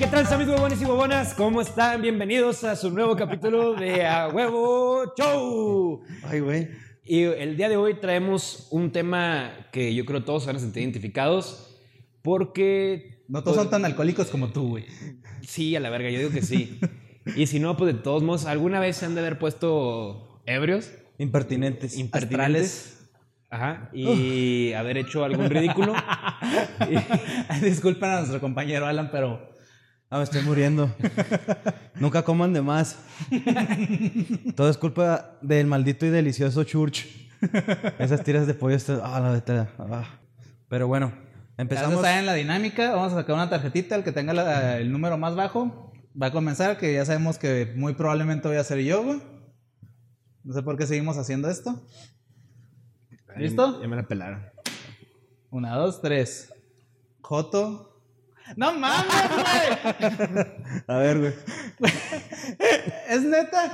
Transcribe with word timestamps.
¿Qué 0.00 0.06
tal, 0.06 0.24
mis 0.38 0.48
huevones 0.48 0.80
y 0.80 0.86
huevonas? 0.86 1.34
¿Cómo 1.34 1.60
están? 1.60 2.00
Bienvenidos 2.00 2.64
a 2.64 2.74
su 2.74 2.90
nuevo 2.90 3.14
capítulo 3.16 3.74
de 3.74 4.06
A 4.06 4.28
Huevo 4.28 5.12
Show. 5.14 6.00
Ay, 6.22 6.40
güey. 6.40 6.68
Y 7.04 7.24
el 7.24 7.58
día 7.58 7.68
de 7.68 7.76
hoy 7.76 8.00
traemos 8.00 8.68
un 8.70 8.92
tema 8.92 9.52
que 9.72 9.94
yo 9.94 10.06
creo 10.06 10.24
todos 10.24 10.44
se 10.44 10.46
van 10.46 10.56
a 10.56 10.58
sentir 10.58 10.84
identificados 10.84 11.76
porque... 12.22 13.24
No 13.28 13.42
todos 13.42 13.58
son 13.58 13.68
tan 13.68 13.84
alcohólicos 13.84 14.28
como 14.28 14.48
tú, 14.48 14.70
güey. 14.70 14.86
Sí, 15.42 15.76
a 15.76 15.80
la 15.80 15.90
verga, 15.90 16.08
yo 16.08 16.18
digo 16.18 16.30
que 16.30 16.40
sí. 16.40 16.80
y 17.36 17.46
si 17.46 17.60
no, 17.60 17.76
pues 17.76 17.94
de 17.94 18.00
todos 18.00 18.22
modos, 18.22 18.46
¿alguna 18.46 18.80
vez 18.80 18.96
se 18.96 19.04
han 19.04 19.14
de 19.14 19.20
haber 19.20 19.38
puesto 19.38 20.40
ebrios? 20.46 20.92
Impertinentes. 21.18 21.98
Impertinentes. 21.98 23.10
Ajá. 23.50 23.90
Y 23.92 24.72
haber 24.72 24.96
hecho 24.96 25.24
algún 25.24 25.50
ridículo. 25.50 25.92
Disculpen 27.60 28.08
a 28.08 28.16
nuestro 28.20 28.40
compañero 28.40 28.86
Alan, 28.86 29.10
pero. 29.12 29.49
Ah, 30.12 30.18
me 30.18 30.24
estoy 30.24 30.42
muriendo. 30.42 30.92
Nunca 31.94 32.22
coman 32.24 32.52
de 32.52 32.60
más. 32.60 32.98
Todo 34.56 34.68
es 34.68 34.76
culpa 34.76 35.38
del 35.40 35.66
maldito 35.68 36.04
y 36.04 36.10
delicioso 36.10 36.64
church. 36.64 37.06
Esas 37.98 38.24
tiras 38.24 38.46
de 38.48 38.54
pollo 38.54 38.74
están. 38.74 39.00
Ah, 39.04 39.20
la 39.20 39.40
de 39.40 39.68
ah. 39.78 40.20
Pero 40.68 40.88
bueno, 40.88 41.12
empezamos. 41.56 42.02
Ya 42.02 42.18
en 42.18 42.26
la 42.26 42.34
dinámica. 42.34 42.90
Vamos 42.90 43.12
a 43.12 43.16
sacar 43.16 43.36
una 43.36 43.48
tarjetita. 43.48 43.94
El 43.94 44.02
que 44.02 44.10
tenga 44.10 44.32
la- 44.32 44.78
el 44.78 44.90
número 44.90 45.16
más 45.16 45.36
bajo 45.36 45.92
va 46.20 46.26
a 46.26 46.32
comenzar. 46.32 46.76
Que 46.76 46.92
ya 46.94 47.04
sabemos 47.04 47.38
que 47.38 47.72
muy 47.76 47.94
probablemente 47.94 48.48
voy 48.48 48.56
a 48.56 48.64
ser 48.64 48.80
yo, 48.80 49.04
güey. 49.04 49.22
No 50.42 50.52
sé 50.54 50.62
por 50.64 50.76
qué 50.76 50.86
seguimos 50.88 51.18
haciendo 51.18 51.48
esto. 51.48 51.86
¿Listo? 53.36 53.80
Ya 53.80 53.86
me 53.86 53.94
la 53.94 54.08
pelaron. 54.08 54.44
Una, 55.50 55.76
dos, 55.76 56.02
tres. 56.02 56.52
Joto. 57.20 57.89
¡No 58.56 58.72
mames, 58.72 59.06
güey! 59.30 60.46
A 60.86 60.96
ver, 60.98 61.18
güey. 61.18 61.32
¿Es 63.08 63.22
neta? 63.22 63.72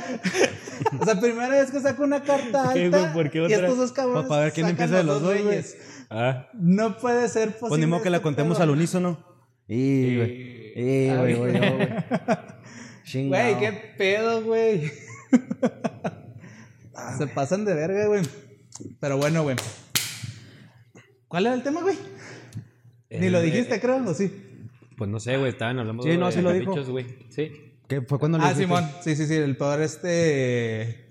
O 1.01 1.05
sea, 1.05 1.21
primera 1.21 1.49
vez 1.49 1.71
que 1.71 1.81
saco 1.81 2.05
una 2.05 2.23
carta 2.23 2.71
¿Qué, 2.75 2.85
alta 2.87 2.99
güey? 3.01 3.13
¿Por 3.13 3.31
qué 3.31 3.39
y 3.39 3.41
otra? 3.43 3.57
estos 3.57 3.79
dos 3.79 3.93
cabrones 3.93 4.23
Pa- 4.25 4.29
pa' 4.29 4.41
ver 4.41 4.53
quién 4.53 4.67
sacan 4.67 4.83
empieza 4.83 4.97
de 4.99 5.05
los 5.05 5.23
dos, 5.23 5.43
güey. 5.43 5.65
Ah. 6.11 6.49
No 6.55 6.99
puede 6.99 7.29
ser 7.29 7.51
posible. 7.51 7.69
Pues 7.69 7.81
ni 7.81 7.87
modo 7.87 8.03
que 8.03 8.11
la 8.11 8.19
este 8.19 8.23
contemos 8.25 8.57
pedo. 8.59 8.65
al 8.65 8.71
unísono. 8.71 9.19
Y, 9.69 10.17
güey. 10.17 10.73
Y, 10.77 11.17
güey, 11.17 11.35
güey, 11.35 11.53
güey. 11.59 11.89
Güey, 13.29 13.59
qué 13.61 13.95
pedo, 13.97 14.43
güey. 14.43 14.91
Se 17.19 17.27
pasan 17.29 17.65
de 17.65 17.73
verga, 17.75 18.07
güey. 18.07 18.23
Pero 19.01 19.17
bueno, 19.17 19.43
güey. 19.45 19.57
¿Cuál 21.29 21.47
era 21.47 21.55
el 21.55 21.63
tema, 21.63 21.83
güey? 21.83 21.97
Ni 23.11 23.29
lo 23.31 23.41
dijiste, 23.41 23.81
creo, 23.81 24.03
¿o 24.05 24.13
sí? 24.15 24.46
Pues 24.97 25.11
no 25.11 25.21
sé, 25.21 25.37
güey, 25.37 25.51
estaban 25.51 25.79
hablando 25.79 26.03
Sí, 26.03 26.11
de 26.11 26.19
no, 26.19 26.31
sí 26.33 26.41
lo 26.41 26.53
dijo. 26.53 26.67
caprichos, 26.67 26.91
güey. 26.91 27.07
Sí. 27.29 27.73
¿Qué 27.89 28.01
fue 28.03 28.19
cuando 28.19 28.39
le 28.39 28.45
Ah? 28.45 28.55
Simón. 28.55 28.89
Sí, 29.03 29.15
sí, 29.15 29.27
sí. 29.27 29.35
El 29.35 29.57
peor 29.57 29.81
este... 29.83 31.09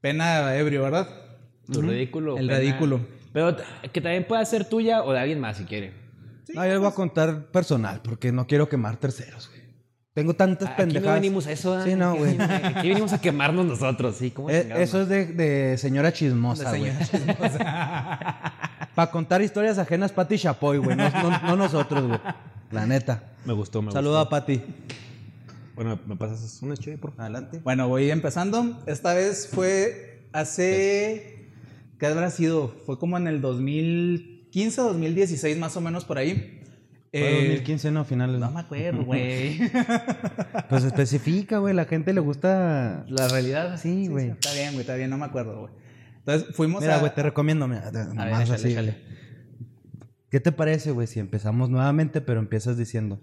Pena 0.00 0.54
ebrio, 0.56 0.82
¿verdad? 0.82 1.08
Tu 1.72 1.80
ridículo. 1.82 2.36
El 2.38 2.46
pena. 2.48 2.58
ridículo. 2.60 3.00
Pero 3.32 3.56
que 3.92 4.00
también 4.00 4.26
pueda 4.26 4.44
ser 4.44 4.64
tuya 4.68 5.02
o 5.04 5.12
de 5.12 5.18
alguien 5.20 5.40
más 5.40 5.56
si 5.58 5.64
quiere. 5.64 5.92
No, 6.54 6.64
yo 6.64 6.70
les 6.70 6.78
voy 6.78 6.88
a 6.88 6.92
contar 6.92 7.46
personal 7.50 8.00
porque 8.02 8.32
no 8.32 8.46
quiero 8.46 8.68
quemar 8.68 8.96
terceros, 8.96 9.48
güey. 9.48 9.58
Tengo 10.14 10.34
tantas 10.34 10.68
Aquí 10.70 10.72
no 10.72 10.76
pendejadas. 10.84 11.20
venimos 11.20 11.46
a 11.46 11.52
eso, 11.52 11.78
¿eh? 11.78 11.82
Sí, 11.84 11.94
no, 11.94 12.16
güey. 12.16 12.36
Aquí 12.40 12.88
venimos 12.88 13.12
a 13.12 13.20
quemarnos 13.20 13.66
nosotros, 13.66 14.16
sí. 14.16 14.30
¿Cómo 14.30 14.50
Eh, 14.50 14.68
eso 14.78 15.02
es 15.02 15.08
de, 15.08 15.26
de 15.26 15.78
señora 15.78 16.12
chismosa, 16.12 16.72
De 16.72 16.78
güey. 16.78 16.92
señora 17.04 17.34
chismosa. 17.36 18.88
Para 18.94 19.10
contar 19.10 19.42
historias 19.42 19.78
ajenas, 19.78 20.10
Pati 20.12 20.38
Chapoy, 20.38 20.78
güey. 20.78 20.96
No, 20.96 21.08
no- 21.10 21.40
no 21.42 21.56
nosotros, 21.56 22.06
güey. 22.08 22.20
La 22.70 22.86
neta. 22.86 23.32
Me 23.44 23.52
gustó, 23.52 23.82
me 23.82 23.92
Saludo 23.92 24.18
a 24.18 24.28
Pati. 24.28 24.60
Bueno, 25.74 25.98
¿me 26.06 26.16
pasas 26.16 26.60
una 26.62 26.76
chévere, 26.76 27.00
por 27.00 27.10
favor? 27.10 27.22
Adelante. 27.22 27.60
Bueno, 27.62 27.88
voy 27.88 28.10
empezando. 28.10 28.82
Esta 28.86 29.14
vez 29.14 29.48
fue 29.52 30.26
hace... 30.32 31.50
¿Qué 31.98 32.06
habrá 32.06 32.30
sido? 32.30 32.68
Fue 32.86 32.98
como 32.98 33.16
en 33.16 33.26
el 33.26 33.40
2015, 33.40 34.80
2016 34.82 35.58
más 35.58 35.76
o 35.76 35.80
menos 35.80 36.04
por 36.04 36.18
ahí. 36.18 36.60
Fue 37.10 37.20
Eh, 37.20 37.44
2015, 37.46 37.90
no, 37.90 38.04
finales. 38.04 38.38
No 38.38 38.50
me 38.50 38.60
acuerdo, 38.60 39.04
güey. 39.04 39.58
Pues 40.68 40.84
especifica, 40.84 41.58
güey. 41.58 41.74
La 41.74 41.86
gente 41.86 42.12
le 42.12 42.20
gusta. 42.20 43.04
La 43.08 43.28
realidad. 43.28 43.80
Sí, 43.80 44.08
güey. 44.08 44.30
está 44.30 44.52
bien, 44.52 44.72
güey, 44.72 44.80
está 44.80 44.94
bien, 44.96 45.10
no 45.10 45.16
me 45.16 45.24
acuerdo, 45.24 45.60
güey. 45.60 45.72
Entonces 46.18 46.54
fuimos 46.54 46.82
Mira, 46.82 46.96
a... 46.96 46.98
güey, 47.00 47.14
te 47.14 47.22
recomiendo. 47.22 47.66
Mira, 47.66 47.88
A 47.88 47.90
ver, 47.90 48.06
échale, 48.12 48.54
así, 48.54 48.68
échale. 48.72 48.96
¿Qué 50.30 50.40
te 50.40 50.52
parece, 50.52 50.90
güey, 50.90 51.06
si 51.06 51.20
empezamos 51.20 51.70
nuevamente, 51.70 52.20
pero 52.20 52.40
empiezas 52.40 52.76
diciendo: 52.76 53.20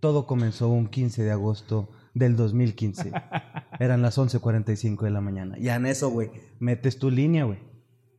Todo 0.00 0.26
comenzó 0.26 0.68
un 0.68 0.86
15 0.88 1.22
de 1.22 1.30
agosto 1.30 1.90
del 2.14 2.36
2015. 2.36 3.12
Eran 3.80 4.02
las 4.02 4.18
11:45 4.18 5.02
de 5.04 5.10
la 5.10 5.20
mañana. 5.20 5.56
Ya 5.58 5.76
en 5.76 5.86
eso, 5.86 6.10
güey, 6.10 6.30
metes 6.58 6.98
tu 6.98 7.10
línea, 7.10 7.44
güey. 7.44 7.58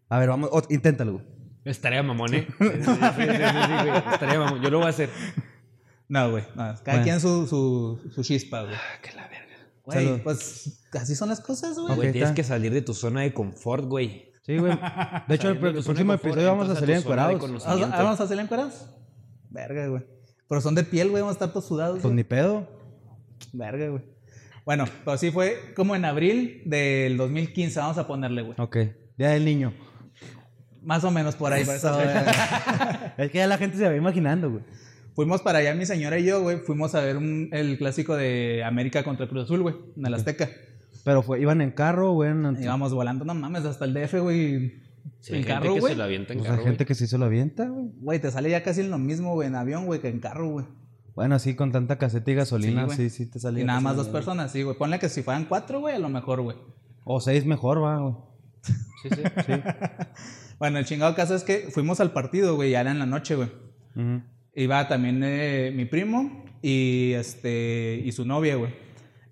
A 0.09 0.19
ver, 0.19 0.29
vamos, 0.29 0.49
ot- 0.51 0.67
inténtalo, 0.71 1.13
güey. 1.13 1.25
Estaría 1.65 2.03
mamón, 2.03 2.33
¿eh? 2.33 2.47
Sí, 2.59 2.65
sí, 2.65 2.83
sí, 2.83 2.83
sí, 2.83 2.91
sí, 2.91 3.87
güey. 3.89 3.97
Estaría 4.13 4.39
mamón. 4.39 4.61
Yo 4.61 4.69
lo 4.69 4.77
voy 4.79 4.87
a 4.87 4.89
hacer. 4.89 5.09
No, 6.09 6.31
güey, 6.31 6.43
no, 6.49 6.55
cada 6.57 6.81
Bueno. 6.85 7.03
quien 7.03 7.19
su, 7.21 7.47
su, 7.47 8.11
su 8.11 8.23
chispa, 8.23 8.63
güey. 8.63 8.75
Ah, 8.75 9.01
que 9.01 9.13
la 9.13 9.27
verga. 9.27 9.39
Güey, 9.85 10.05
Salud. 10.05 10.19
pues 10.23 10.81
así 10.93 11.15
son 11.15 11.29
las 11.29 11.39
cosas, 11.39 11.77
güey. 11.79 12.11
Tienes 12.11 12.31
que 12.31 12.43
salir 12.43 12.73
de 12.73 12.81
tu 12.81 12.93
zona 12.93 13.21
de 13.21 13.33
confort, 13.33 13.85
güey. 13.85 14.32
Sí, 14.43 14.57
güey. 14.57 14.73
De 15.27 15.35
hecho, 15.35 15.49
el, 15.49 15.57
próximo 15.57 16.13
episodio 16.13 16.47
vamos 16.47 16.69
a 16.69 16.75
salir 16.75 16.97
encuerados. 16.97 17.33
¿Vamos, 17.33 17.63
conocimiento. 17.63 17.97
vamos 17.97 18.19
a 18.19 18.23
hacer 18.23 18.39
encuerados? 18.39 18.85
Verga, 19.49 19.87
güey. 19.87 20.03
Pero 20.47 20.61
son 20.61 20.75
de 20.75 20.83
piel, 20.83 21.09
güey, 21.09 21.21
vamos 21.21 21.35
a 21.35 21.37
estar 21.37 21.49
todos 21.49 21.65
sudados. 21.65 21.99
Pues 22.01 22.13
ni 22.13 22.23
pedo. 22.23 22.67
Verga, 23.53 23.87
güey. 23.89 24.03
Bueno, 24.65 24.85
pero 25.03 25.17
sí 25.17 25.31
fue 25.31 25.73
como 25.75 25.95
en 25.95 26.05
abril 26.05 26.61
del 26.65 27.17
2015, 27.17 27.79
vamos 27.79 27.97
a 27.97 28.07
ponerle, 28.07 28.41
güey. 28.43 28.55
Ok. 28.59 28.77
Día 29.17 29.29
del 29.29 29.45
niño. 29.45 29.73
Más 30.81 31.03
o 31.03 31.11
menos 31.11 31.35
por 31.35 31.53
ahí. 31.53 31.61
Eso. 31.61 31.99
Es 33.17 33.31
que 33.31 33.37
ya 33.37 33.47
la 33.47 33.57
gente 33.57 33.77
se 33.77 33.87
va 33.87 33.95
imaginando, 33.95 34.51
güey. 34.51 34.63
Fuimos 35.15 35.41
para 35.41 35.59
allá, 35.59 35.75
mi 35.75 35.85
señora 35.85 36.17
y 36.17 36.25
yo, 36.25 36.41
güey. 36.41 36.57
Fuimos 36.57 36.95
a 36.95 37.01
ver 37.01 37.17
un- 37.17 37.49
el 37.51 37.77
clásico 37.77 38.15
de 38.15 38.63
América 38.63 39.03
contra 39.03 39.27
Cruz 39.27 39.43
Azul, 39.45 39.61
güey, 39.61 39.75
en 39.95 40.05
el 40.05 40.13
Azteca. 40.13 40.49
Pero 41.03 41.21
fue, 41.21 41.41
iban 41.41 41.61
en 41.61 41.71
carro, 41.71 42.11
güey. 42.13 42.31
En, 42.31 42.57
Íbamos 42.61 42.93
volando, 42.93 43.25
no 43.25 43.33
mames, 43.33 43.65
hasta 43.65 43.85
el 43.85 43.93
DF, 43.93 44.19
güey. 44.21 44.81
Sí, 45.19 45.35
en 45.35 45.43
carro, 45.43 45.73
que 45.73 45.79
güey. 45.81 45.93
se 45.93 45.97
lo 45.97 46.03
avienta 46.03 46.33
en 46.33 46.39
Pues 46.39 46.49
carro, 46.49 46.59
hay 46.61 46.65
gente 46.65 46.83
güey. 46.83 46.87
que 46.87 46.95
sí 46.95 47.07
se 47.07 47.17
lo 47.17 47.25
avienta, 47.25 47.67
güey. 47.67 47.87
Güey, 47.99 48.19
te 48.19 48.31
sale 48.31 48.49
ya 48.49 48.63
casi 48.63 48.83
lo 48.83 48.97
mismo, 48.97 49.33
güey, 49.33 49.47
en 49.47 49.55
avión, 49.55 49.85
güey, 49.85 49.99
que 49.99 50.07
en 50.09 50.19
carro, 50.19 50.49
güey. 50.49 50.65
Bueno, 51.15 51.37
sí, 51.39 51.55
con 51.55 51.71
tanta 51.71 51.97
caseta 51.97 52.31
y 52.31 52.35
gasolina, 52.35 52.89
Sí, 52.89 53.09
sí, 53.09 53.09
sí, 53.09 53.25
te 53.27 53.39
salía. 53.39 53.63
Y 53.63 53.65
nada 53.65 53.79
más 53.81 53.95
dos 53.95 54.07
personas, 54.07 54.51
sí, 54.51 54.63
güey. 54.63 54.77
Ponle 54.77 54.99
que 54.99 55.09
si 55.09 55.21
fueran 55.21 55.45
cuatro, 55.45 55.79
güey, 55.81 55.95
a 55.95 55.99
lo 55.99 56.09
mejor, 56.09 56.41
güey. 56.41 56.57
O 57.03 57.19
seis 57.19 57.45
mejor, 57.45 57.83
va, 57.83 57.97
güey. 57.99 58.15
Sí, 58.61 59.09
sí. 59.09 59.53
Bueno, 60.59 60.79
el 60.79 60.85
chingado 60.85 61.13
caso 61.15 61.35
es 61.35 61.43
que 61.43 61.67
fuimos 61.71 61.99
al 61.99 62.13
partido, 62.13 62.55
güey, 62.55 62.71
ya 62.71 62.81
era 62.81 62.91
en 62.91 62.99
la 62.99 63.05
noche, 63.05 63.35
güey. 63.35 63.49
Iba 64.55 64.87
también 64.87 65.21
eh, 65.23 65.73
mi 65.75 65.83
primo 65.85 66.45
y 66.61 67.11
este 67.13 68.01
y 68.03 68.11
su 68.13 68.23
novia, 68.23 68.55
güey. 68.55 68.73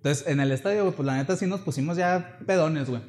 Entonces, 0.03 0.28
en 0.28 0.39
el 0.39 0.51
estadio, 0.51 0.84
güey, 0.84 0.95
pues 0.95 1.06
la 1.06 1.16
neta 1.17 1.35
sí 1.35 1.45
nos 1.45 1.62
pusimos 1.62 1.95
ya 1.97 2.39
pedones, 2.47 2.89
güey. 2.89 3.01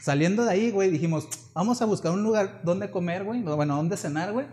Saliendo 0.00 0.44
de 0.44 0.50
ahí, 0.50 0.70
güey, 0.70 0.90
dijimos, 0.90 1.28
vamos 1.54 1.80
a 1.82 1.84
buscar 1.86 2.12
un 2.12 2.22
lugar 2.22 2.60
donde 2.64 2.90
comer, 2.90 3.24
güey. 3.24 3.42
Bueno, 3.42 3.76
donde 3.76 3.96
cenar, 3.96 4.32
güey. 4.32 4.46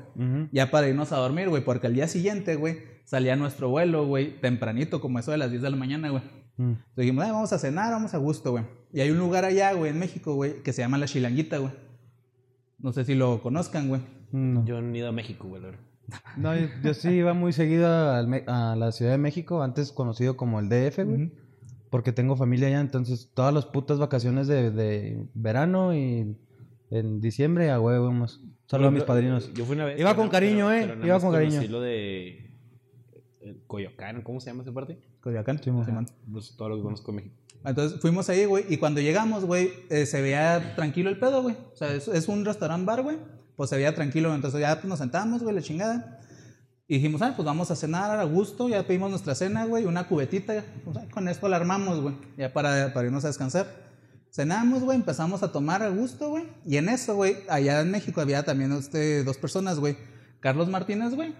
Ya 0.51 0.71
para 0.71 0.87
irnos 0.87 1.11
a 1.11 1.17
dormir, 1.17 1.47
güey, 1.49 1.63
porque 1.63 1.87
al 1.87 1.93
día 1.93 2.07
siguiente, 2.07 2.55
güey, 2.55 2.79
salía 3.05 3.35
nuestro 3.35 3.69
vuelo, 3.69 4.05
güey, 4.05 4.39
tempranito, 4.41 4.99
como 5.01 5.19
eso 5.19 5.31
de 5.31 5.37
las 5.37 5.51
10 5.51 5.61
de 5.61 5.69
la 5.69 5.75
mañana, 5.77 6.09
güey. 6.09 6.23
Mm. 6.57 6.63
Entonces 6.71 6.95
dijimos, 6.95 7.25
"Ay, 7.25 7.31
vamos 7.31 7.53
a 7.53 7.59
cenar, 7.59 7.91
vamos 7.91 8.13
a 8.13 8.17
gusto, 8.17 8.51
güey. 8.51 8.63
Y 8.93 9.01
hay 9.01 9.11
un 9.11 9.17
lugar 9.19 9.43
allá, 9.45 9.73
güey, 9.73 9.91
en 9.91 9.99
México, 9.99 10.35
güey, 10.35 10.63
que 10.63 10.71
se 10.73 10.81
llama 10.81 10.97
La 10.97 11.05
Chilanguita, 11.05 11.57
güey. 11.59 11.71
No 12.79 12.91
sé 12.93 13.03
si 13.05 13.15
lo 13.15 13.41
conozcan, 13.41 13.87
güey. 13.89 14.01
No, 14.31 14.65
Yo 14.65 14.81
no 14.81 14.93
he 14.93 14.97
ido 14.97 15.09
a 15.09 15.11
México, 15.11 15.47
güey, 15.47 15.61
la 15.61 15.67
verdad. 15.69 15.81
No, 16.37 16.55
yo, 16.55 16.67
yo 16.83 16.93
sí 16.93 17.09
iba 17.09 17.33
muy 17.33 17.51
seguido 17.51 18.11
al 18.11 18.27
Me- 18.27 18.43
a 18.47 18.75
la 18.75 18.91
Ciudad 18.91 19.11
de 19.11 19.17
México, 19.17 19.63
antes 19.63 19.91
conocido 19.91 20.37
como 20.37 20.59
el 20.59 20.69
DF, 20.69 21.03
güey. 21.03 21.31
Porque 21.95 22.11
tengo 22.11 22.35
familia 22.35 22.67
allá, 22.67 22.81
entonces 22.81 23.29
todas 23.33 23.53
las 23.53 23.65
putas 23.65 23.99
vacaciones 23.99 24.47
de, 24.47 24.69
de 24.69 25.25
verano 25.33 25.95
y 25.95 26.35
en 26.91 27.21
diciembre, 27.21 27.71
a 27.71 27.79
huevo, 27.79 28.07
vamos. 28.07 28.41
Saludos 28.67 28.89
a 28.89 28.91
mis 28.91 29.03
padrinos. 29.03 29.53
Yo 29.53 29.63
fui 29.63 29.77
una 29.77 29.85
vez. 29.85 29.97
Iba 29.97 30.13
con 30.13 30.27
cariño, 30.27 30.67
pero- 30.67 30.91
eh, 30.91 30.95
pero 30.97 31.07
iba 31.07 31.19
con 31.21 31.31
cariño. 31.31 31.61
lo 31.69 31.79
de 31.79 32.51
eh, 33.39 33.57
Coyoacán, 33.65 34.23
¿cómo 34.23 34.41
se 34.41 34.49
llama 34.49 34.63
esa 34.63 34.73
parte? 34.73 34.99
Coyoacán. 35.21 35.63
Simón. 35.63 35.85
Simón. 35.85 36.05
Pues 36.29 36.53
todo 36.57 36.67
lo 36.67 36.75
que 36.75 36.81
conozco 36.83 37.13
de 37.13 37.15
México. 37.15 37.35
Entonces 37.63 38.01
fuimos 38.01 38.27
ahí, 38.27 38.43
güey, 38.43 38.65
y 38.67 38.75
cuando 38.75 38.99
llegamos, 38.99 39.45
güey, 39.45 39.71
eh, 39.89 40.05
se 40.05 40.21
veía 40.21 40.75
tranquilo 40.75 41.09
el 41.09 41.17
pedo, 41.17 41.43
güey. 41.43 41.55
O 41.71 41.77
sea, 41.77 41.93
es, 41.93 42.09
es 42.09 42.27
un 42.27 42.43
restaurant 42.43 42.85
bar, 42.85 43.03
güey. 43.03 43.19
Pues 43.55 43.69
se 43.69 43.77
veía 43.77 43.95
tranquilo, 43.95 44.35
entonces 44.35 44.59
ya 44.59 44.75
pues, 44.75 44.85
nos 44.89 44.99
sentamos, 44.99 45.41
güey, 45.43 45.55
la 45.55 45.61
chingada. 45.61 46.19
Y 46.87 46.95
dijimos, 46.95 47.21
ah, 47.23 47.33
pues 47.35 47.45
vamos 47.45 47.71
a 47.71 47.75
cenar 47.75 48.19
a 48.19 48.23
gusto, 48.25 48.69
ya 48.69 48.83
pedimos 48.85 49.09
nuestra 49.09 49.33
cena, 49.33 49.65
güey, 49.65 49.85
una 49.85 50.07
cubetita, 50.07 50.63
pues, 50.83 50.97
con 51.11 51.27
esto 51.27 51.47
la 51.49 51.55
armamos, 51.57 51.99
güey, 51.99 52.15
ya 52.37 52.53
para, 52.53 52.93
para 52.93 53.07
irnos 53.07 53.23
a 53.25 53.27
descansar. 53.29 53.67
Cenamos, 54.29 54.83
güey, 54.83 54.97
empezamos 54.97 55.41
a 55.43 55.51
tomar 55.51 55.81
a 55.81 55.89
gusto, 55.89 56.29
güey. 56.29 56.43
Y 56.65 56.77
en 56.77 56.89
eso, 56.89 57.15
güey, 57.15 57.37
allá 57.49 57.79
en 57.81 57.89
México 57.89 58.19
había 58.21 58.43
también 58.43 58.71
este, 58.73 59.23
dos 59.23 59.37
personas, 59.37 59.79
güey. 59.79 59.95
Carlos 60.41 60.67
Martínez, 60.69 61.15
güey. 61.15 61.33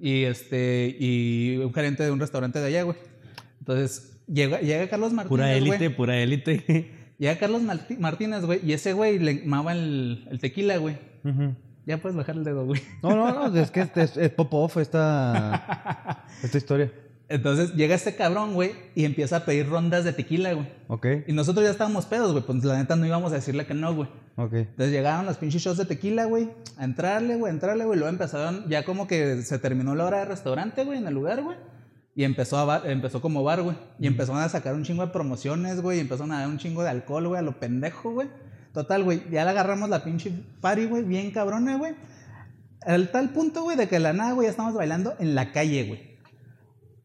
Y 0.00 0.24
este, 0.24 0.96
y 0.98 1.56
un 1.58 1.72
gerente 1.72 2.02
de 2.02 2.10
un 2.10 2.18
restaurante 2.20 2.58
de 2.58 2.66
allá, 2.66 2.82
güey. 2.82 2.96
Entonces, 3.60 4.18
llega, 4.26 4.60
llega 4.60 4.88
Carlos 4.88 5.12
Martínez, 5.12 5.28
Pura 5.28 5.54
élite, 5.54 5.90
pura 5.90 6.18
élite. 6.18 6.90
Llega 7.18 7.38
Carlos 7.38 7.62
Martí- 7.62 7.98
Martínez, 7.98 8.44
güey, 8.44 8.60
y 8.64 8.72
ese 8.72 8.94
güey 8.94 9.18
le 9.18 9.42
mama 9.44 9.72
el, 9.72 10.26
el 10.30 10.38
tequila, 10.40 10.76
güey. 10.78 10.98
Ujú. 11.24 11.54
Ya 11.90 11.98
puedes 11.98 12.16
bajar 12.16 12.36
el 12.36 12.44
dedo, 12.44 12.64
güey. 12.66 12.80
No, 13.02 13.10
no, 13.14 13.48
no, 13.50 13.56
es 13.60 13.70
que 13.70 13.80
es, 13.94 14.16
es 14.16 14.30
pop-off 14.30 14.76
esta, 14.78 16.24
esta 16.42 16.56
historia. 16.58 16.92
Entonces 17.28 17.74
llega 17.74 17.94
este 17.94 18.16
cabrón, 18.16 18.54
güey, 18.54 18.72
y 18.96 19.04
empieza 19.04 19.36
a 19.36 19.44
pedir 19.44 19.68
rondas 19.68 20.02
de 20.04 20.12
tequila, 20.12 20.52
güey. 20.52 20.66
Ok, 20.88 21.06
Y 21.28 21.32
nosotros 21.32 21.64
ya 21.64 21.70
estábamos 21.70 22.06
pedos, 22.06 22.32
güey, 22.32 22.42
pues 22.44 22.64
la 22.64 22.76
neta 22.76 22.96
no 22.96 23.06
íbamos 23.06 23.30
a 23.30 23.36
decirle 23.36 23.66
que 23.66 23.74
no, 23.74 23.94
güey. 23.94 24.08
ok. 24.36 24.52
Entonces 24.54 24.90
llegaron 24.90 25.26
los 25.26 25.36
pinches 25.36 25.62
shots 25.62 25.78
de 25.78 25.84
tequila, 25.84 26.24
güey, 26.24 26.50
a 26.76 26.84
entrarle, 26.84 27.36
güey, 27.36 27.50
a 27.50 27.54
entrarle, 27.54 27.84
güey. 27.84 27.98
Luego 28.00 28.10
empezaron, 28.12 28.68
ya 28.68 28.84
como 28.84 29.06
que 29.06 29.42
se 29.42 29.58
terminó 29.60 29.94
la 29.94 30.06
hora 30.06 30.18
de 30.20 30.24
restaurante, 30.24 30.84
güey, 30.84 30.98
en 30.98 31.06
el 31.06 31.14
lugar, 31.14 31.40
güey. 31.42 31.56
Y 32.16 32.24
empezó, 32.24 32.58
a 32.58 32.64
bar- 32.64 32.90
empezó 32.90 33.20
como 33.20 33.44
bar, 33.44 33.62
güey. 33.62 33.76
Y 34.00 34.08
empezaron 34.08 34.42
a 34.42 34.48
sacar 34.48 34.74
un 34.74 34.82
chingo 34.82 35.06
de 35.06 35.12
promociones, 35.12 35.80
güey. 35.80 35.98
Y 35.98 36.00
empezaron 36.00 36.32
a 36.32 36.40
dar 36.40 36.48
un 36.48 36.58
chingo 36.58 36.82
de 36.82 36.90
alcohol, 36.90 37.28
güey, 37.28 37.38
a 37.38 37.42
lo 37.42 37.60
pendejo, 37.60 38.10
güey. 38.10 38.28
Total, 38.72 39.02
güey, 39.02 39.22
ya 39.30 39.44
le 39.44 39.50
agarramos 39.50 39.88
la 39.88 40.04
pinche 40.04 40.32
party, 40.60 40.86
güey, 40.86 41.02
bien 41.04 41.30
cabrona, 41.30 41.76
güey. 41.76 41.94
Al 42.82 43.10
tal 43.10 43.30
punto, 43.30 43.62
güey, 43.62 43.76
de 43.76 43.88
que 43.88 43.98
la 43.98 44.12
nada, 44.12 44.32
güey, 44.32 44.46
ya 44.46 44.50
estamos 44.50 44.74
bailando 44.74 45.14
en 45.18 45.34
la 45.34 45.52
calle, 45.52 45.84
güey. 45.84 46.18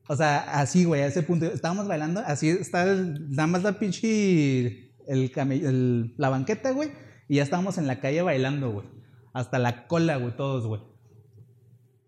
O 0.07 0.15
sea, 0.15 0.37
así, 0.59 0.85
güey, 0.85 1.01
a 1.01 1.07
ese 1.07 1.23
punto. 1.23 1.47
Estábamos 1.47 1.87
bailando, 1.87 2.21
así 2.25 2.49
está 2.49 2.85
nada 2.85 3.47
más 3.47 3.63
la 3.63 3.79
pinche. 3.79 4.93
La 5.07 6.29
banqueta, 6.29 6.71
güey. 6.71 6.91
Y 7.27 7.37
ya 7.37 7.43
estábamos 7.43 7.77
en 7.77 7.87
la 7.87 7.99
calle 7.99 8.21
bailando, 8.21 8.71
güey. 8.71 8.87
Hasta 9.33 9.57
la 9.57 9.87
cola, 9.87 10.17
güey, 10.17 10.35
todos, 10.37 10.67
güey. 10.67 10.81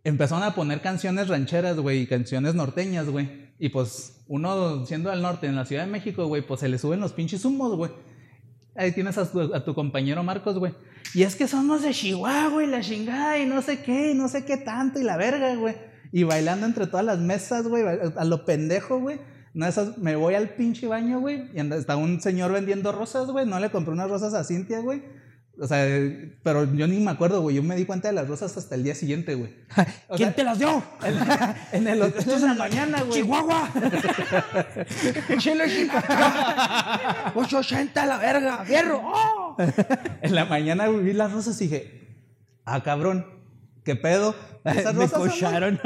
Empezaron 0.03 0.43
a 0.43 0.53
poner 0.53 0.81
canciones 0.81 1.27
rancheras, 1.27 1.77
güey, 1.77 2.01
y 2.01 2.07
canciones 2.07 2.53
norteñas, 2.55 3.09
güey. 3.09 3.49
Y 3.59 3.69
pues, 3.69 4.23
uno 4.27 4.85
siendo 4.85 5.09
del 5.09 5.23
norte, 5.23 5.47
en 5.47 5.55
la 5.55 5.65
Ciudad 5.65 5.85
de 5.85 5.91
México, 5.91 6.27
güey, 6.27 6.45
pues 6.45 6.59
se 6.59 6.69
le 6.69 6.77
suben 6.77 6.99
los 6.99 7.13
pinches 7.13 7.43
humos, 7.43 7.75
güey. 7.75 7.91
Ahí 8.77 8.91
tienes 8.91 9.17
a 9.17 9.29
tu, 9.29 9.53
a 9.53 9.63
tu 9.63 9.73
compañero 9.73 10.23
Marcos, 10.23 10.57
güey. 10.57 10.73
Y 11.13 11.23
es 11.23 11.35
que 11.35 11.47
somos 11.47 11.81
de 11.81 11.91
Chihuahua 11.91 12.63
y 12.63 12.67
la 12.67 12.81
chingada 12.81 13.39
y 13.39 13.45
no 13.45 13.61
sé 13.61 13.81
qué, 13.81 14.11
y 14.11 14.13
no 14.13 14.27
sé 14.27 14.45
qué 14.45 14.57
tanto 14.57 14.99
y 14.99 15.03
la 15.03 15.17
verga, 15.17 15.55
güey. 15.55 15.75
Y 16.11 16.23
bailando 16.23 16.65
entre 16.65 16.87
todas 16.87 17.05
las 17.05 17.19
mesas, 17.19 17.67
güey, 17.67 17.83
a 18.15 18.23
lo 18.23 18.45
pendejo, 18.45 18.99
güey. 18.99 19.19
De 19.53 19.67
esas, 19.67 19.97
me 19.97 20.15
voy 20.15 20.35
al 20.35 20.49
pinche 20.49 20.87
baño, 20.87 21.19
güey, 21.19 21.49
y 21.53 21.73
está 21.73 21.95
un 21.95 22.21
señor 22.21 22.51
vendiendo 22.51 22.91
rosas, 22.91 23.27
güey. 23.27 23.47
No 23.47 23.59
le 23.59 23.71
compré 23.71 23.93
unas 23.93 24.09
rosas 24.09 24.33
a 24.35 24.43
Cintia, 24.43 24.79
güey. 24.79 25.01
O 25.59 25.67
sea, 25.67 25.85
pero 26.43 26.71
yo 26.75 26.87
ni 26.87 26.99
me 26.99 27.09
acuerdo, 27.11 27.41
güey. 27.41 27.55
Yo 27.55 27.63
me 27.63 27.75
di 27.75 27.85
cuenta 27.85 28.09
de 28.09 28.13
las 28.13 28.27
rosas 28.27 28.55
hasta 28.57 28.75
el 28.75 28.83
día 28.83 28.93
siguiente, 28.93 29.35
güey. 29.35 29.55
O 30.07 30.15
¿Quién 30.15 30.29
sea, 30.29 30.35
te 30.35 30.43
las 30.43 30.59
dio? 30.59 30.83
En 31.71 31.87
el 31.87 32.01
esto 32.03 32.35
es 32.35 32.43
en 32.43 32.49
la 32.49 32.53
mañana, 32.53 33.01
güey. 33.01 33.21
¡Chihuahua! 33.21 33.69
¡Chile, 35.37 35.89
880 37.35 38.05
la 38.05 38.17
verga! 38.17 38.65
¡Fierro! 38.65 39.01
¡Oh! 39.03 39.57
En 40.21 40.35
la 40.35 40.45
mañana 40.45 40.87
güey, 40.87 41.03
vi 41.03 41.13
las 41.13 41.31
rosas 41.31 41.59
y 41.61 41.65
dije, 41.65 42.19
ah, 42.65 42.83
cabrón, 42.83 43.25
¿qué 43.83 43.95
pedo? 43.95 44.35
¿Y 44.65 44.77
esas 44.77 44.93
Me 44.93 45.05
rosas, 45.05 45.19
cocharon. 45.19 45.79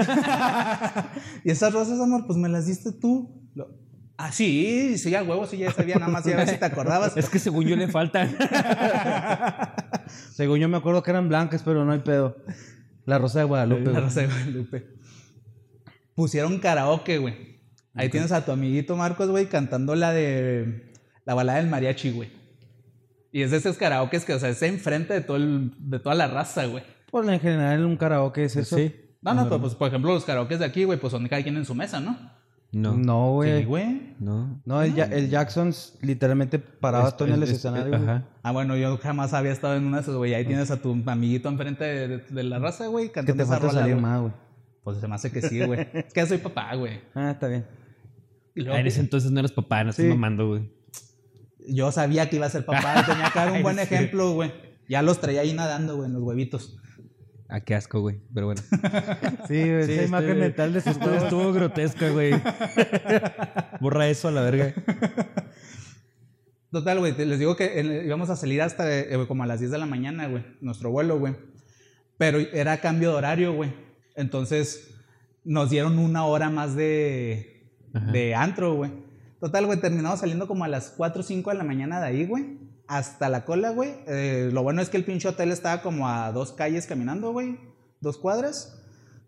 Y 1.43 1.51
esas 1.51 1.71
rosas, 1.73 1.99
amor, 1.99 2.25
pues 2.27 2.37
me 2.37 2.49
las 2.49 2.65
diste 2.65 2.91
tú. 2.91 3.41
Ah, 4.23 4.31
sí, 4.31 4.97
sí, 4.97 5.15
a 5.15 5.23
huevo, 5.23 5.47
sí, 5.47 5.57
ya 5.57 5.71
sabía, 5.71 5.95
nada 5.95 6.11
más, 6.11 6.23
ya 6.25 6.33
a 6.35 6.37
ver 6.37 6.49
si 6.49 6.57
te 6.57 6.65
acordabas. 6.65 7.17
Es 7.17 7.29
que 7.29 7.39
según 7.39 7.65
yo 7.65 7.75
le 7.75 7.87
faltan. 7.87 8.35
Según 10.33 10.59
yo 10.59 10.67
me 10.69 10.77
acuerdo 10.77 11.01
que 11.03 11.11
eran 11.11 11.29
blancas, 11.29 11.61
pero 11.63 11.85
no 11.85 11.91
hay 11.91 11.99
pedo. 11.99 12.37
La 13.05 13.17
Rosa 13.17 13.39
de 13.39 13.45
Guadalupe. 13.45 13.91
La. 13.91 14.01
Rosa 14.01 14.21
de 14.21 14.27
Guadalupe. 14.27 14.87
Pusieron 16.15 16.59
karaoke, 16.59 17.17
güey. 17.17 17.61
Ahí 17.93 18.09
tienes 18.09 18.31
a 18.31 18.45
tu 18.45 18.51
amiguito 18.51 18.95
Marcos, 18.95 19.29
güey, 19.29 19.47
cantando 19.47 19.95
la 19.95 20.11
de 20.13 20.91
la 21.25 21.33
balada 21.33 21.59
del 21.59 21.67
mariachi, 21.69 22.11
güey. 22.11 22.29
Y 23.31 23.41
es 23.43 23.51
de 23.51 23.57
esos 23.57 23.77
karaokes 23.77 24.25
que, 24.25 24.33
o 24.33 24.39
sea, 24.39 24.49
es 24.49 24.61
enfrente 24.61 25.13
de, 25.13 25.21
todo 25.21 25.37
el- 25.37 25.73
de 25.77 25.99
toda 25.99 26.15
la 26.15 26.27
raza, 26.27 26.65
güey. 26.65 26.83
Pues 27.09 27.27
en 27.27 27.39
general 27.39 27.85
un 27.85 27.97
karaoke 27.97 28.43
es 28.45 28.55
eso. 28.55 28.75
Sí. 28.77 28.93
No, 29.21 29.33
no, 29.33 29.43
pero 29.45 29.61
pues, 29.61 29.75
por 29.75 29.87
ejemplo, 29.87 30.13
los 30.13 30.25
karaokes 30.25 30.59
de 30.59 30.65
aquí, 30.65 30.83
güey, 30.83 30.99
pues 30.99 31.11
son 31.11 31.27
cada 31.27 31.41
quien 31.43 31.55
en 31.57 31.65
su 31.65 31.75
mesa, 31.75 31.99
¿no? 31.99 32.17
No. 32.73 32.93
No, 32.95 33.39
Sí, 33.43 33.49
güey. 33.49 33.65
güey. 33.65 34.15
No. 34.19 34.61
No, 34.65 34.81
el, 34.81 34.93
Ja- 34.93 35.05
el 35.11 35.29
Jackson 35.29 35.73
literalmente 36.01 36.57
paraba 36.59 37.09
Es- 37.09 37.17
todo 37.17 37.27
en 37.27 37.33
el 37.35 37.43
es- 37.43 37.49
es- 37.49 37.57
escenario. 37.57 37.89
güey. 37.89 38.01
Ajá. 38.03 38.27
Ah, 38.43 38.51
bueno, 38.53 38.77
yo 38.77 38.97
jamás 38.97 39.33
había 39.33 39.51
estado 39.51 39.75
en 39.75 39.83
una 39.85 39.97
de 39.97 40.03
esas, 40.03 40.15
güey. 40.15 40.33
Ahí 40.33 40.45
tienes 40.45 40.71
a 40.71 40.77
tu 40.81 40.95
amiguito 41.05 41.49
enfrente 41.49 41.83
de, 41.83 42.07
de- 42.07 42.17
de 42.29 42.43
la 42.43 42.59
raza, 42.59 42.87
güey, 42.87 43.07
Que 43.07 43.13
cantando 43.13 43.37
te 43.37 43.43
esa 43.43 43.51
falta 43.53 43.67
rola, 43.67 43.79
salir 43.81 43.95
güey. 43.95 44.01
más, 44.03 44.21
güey. 44.21 44.33
Pues 44.83 44.97
se 44.99 45.07
me 45.07 45.15
hace 45.15 45.31
que 45.31 45.41
sí, 45.41 45.63
güey. 45.65 45.81
es 45.93 46.13
que 46.13 46.21
ya 46.21 46.25
soy 46.25 46.37
papá, 46.37 46.73
güey. 46.75 47.01
Ah, 47.13 47.31
está 47.31 47.47
bien. 47.47 47.65
Y 48.55 48.61
Ah, 48.61 48.63
luego, 48.65 48.79
en 48.79 48.87
ese 48.87 48.99
entonces 49.01 49.31
no 49.31 49.39
eras 49.39 49.51
papá, 49.51 49.83
no 49.83 49.89
estás 49.89 50.05
Sí. 50.05 50.09
mamando, 50.09 50.47
güey. 50.47 50.71
yo 51.67 51.91
sabía 51.91 52.27
que 52.29 52.37
iba 52.37 52.47
a 52.47 52.49
ser 52.49 52.65
papá, 52.65 53.05
tenía 53.05 53.29
que 53.31 53.37
dar 53.39 53.51
un 53.51 53.61
buen 53.63 53.77
ejemplo, 53.79 54.33
güey. 54.33 54.51
Ya 54.89 55.01
los 55.03 55.19
traía 55.21 55.41
ahí 55.41 55.53
nadando, 55.53 55.95
güey, 55.97 56.07
en 56.07 56.13
los 56.13 56.23
huevitos. 56.23 56.77
Ah, 57.53 57.59
qué 57.59 57.75
asco, 57.75 57.99
güey. 57.99 58.21
Pero 58.33 58.45
bueno. 58.47 58.61
Sí, 59.47 59.55
güey, 59.61 59.81
esa 59.91 60.03
imagen 60.03 60.39
mental 60.39 60.71
de 60.73 60.79
sus 60.81 60.93
Estuvo, 60.93 61.13
estuvo 61.13 61.53
grotesca, 61.53 62.09
güey. 62.09 62.31
Borra 63.81 64.07
eso 64.07 64.29
a 64.29 64.31
la 64.31 64.41
verga. 64.41 64.73
Total, 66.71 66.99
güey, 66.99 67.13
les 67.25 67.37
digo 67.39 67.57
que 67.57 67.79
en- 67.81 68.05
íbamos 68.05 68.29
a 68.29 68.37
salir 68.37 68.61
hasta 68.61 68.85
eh, 68.99 69.25
como 69.27 69.43
a 69.43 69.47
las 69.47 69.59
10 69.59 69.71
de 69.71 69.77
la 69.77 69.85
mañana, 69.85 70.27
güey, 70.27 70.45
nuestro 70.61 70.89
vuelo, 70.91 71.19
güey. 71.19 71.35
Pero 72.17 72.39
era 72.39 72.77
cambio 72.79 73.09
de 73.11 73.15
horario, 73.17 73.53
güey. 73.53 73.73
Entonces 74.15 74.95
nos 75.43 75.69
dieron 75.69 75.99
una 75.99 76.23
hora 76.25 76.49
más 76.49 76.75
de, 76.75 77.73
Ajá. 77.93 78.11
de 78.13 78.33
antro, 78.35 78.75
güey. 78.75 78.91
Total, 79.41 79.65
güey, 79.65 79.81
terminamos 79.81 80.19
saliendo 80.21 80.47
como 80.47 80.63
a 80.63 80.69
las 80.69 80.91
4 80.91 81.19
o 81.19 81.23
5 81.23 81.49
de 81.49 81.57
la 81.57 81.63
mañana 81.65 81.99
de 81.99 82.07
ahí, 82.07 82.25
güey. 82.25 82.60
Hasta 82.91 83.29
la 83.29 83.45
cola, 83.45 83.69
güey. 83.69 83.93
Eh, 84.05 84.49
lo 84.51 84.63
bueno 84.63 84.81
es 84.81 84.89
que 84.89 84.97
el 84.97 85.05
pinche 85.05 85.27
hotel 85.29 85.51
estaba 85.51 85.81
como 85.81 86.09
a 86.09 86.31
dos 86.33 86.51
calles 86.51 86.87
caminando, 86.87 87.31
güey. 87.31 87.57
Dos 88.01 88.17
cuadras. 88.17 88.77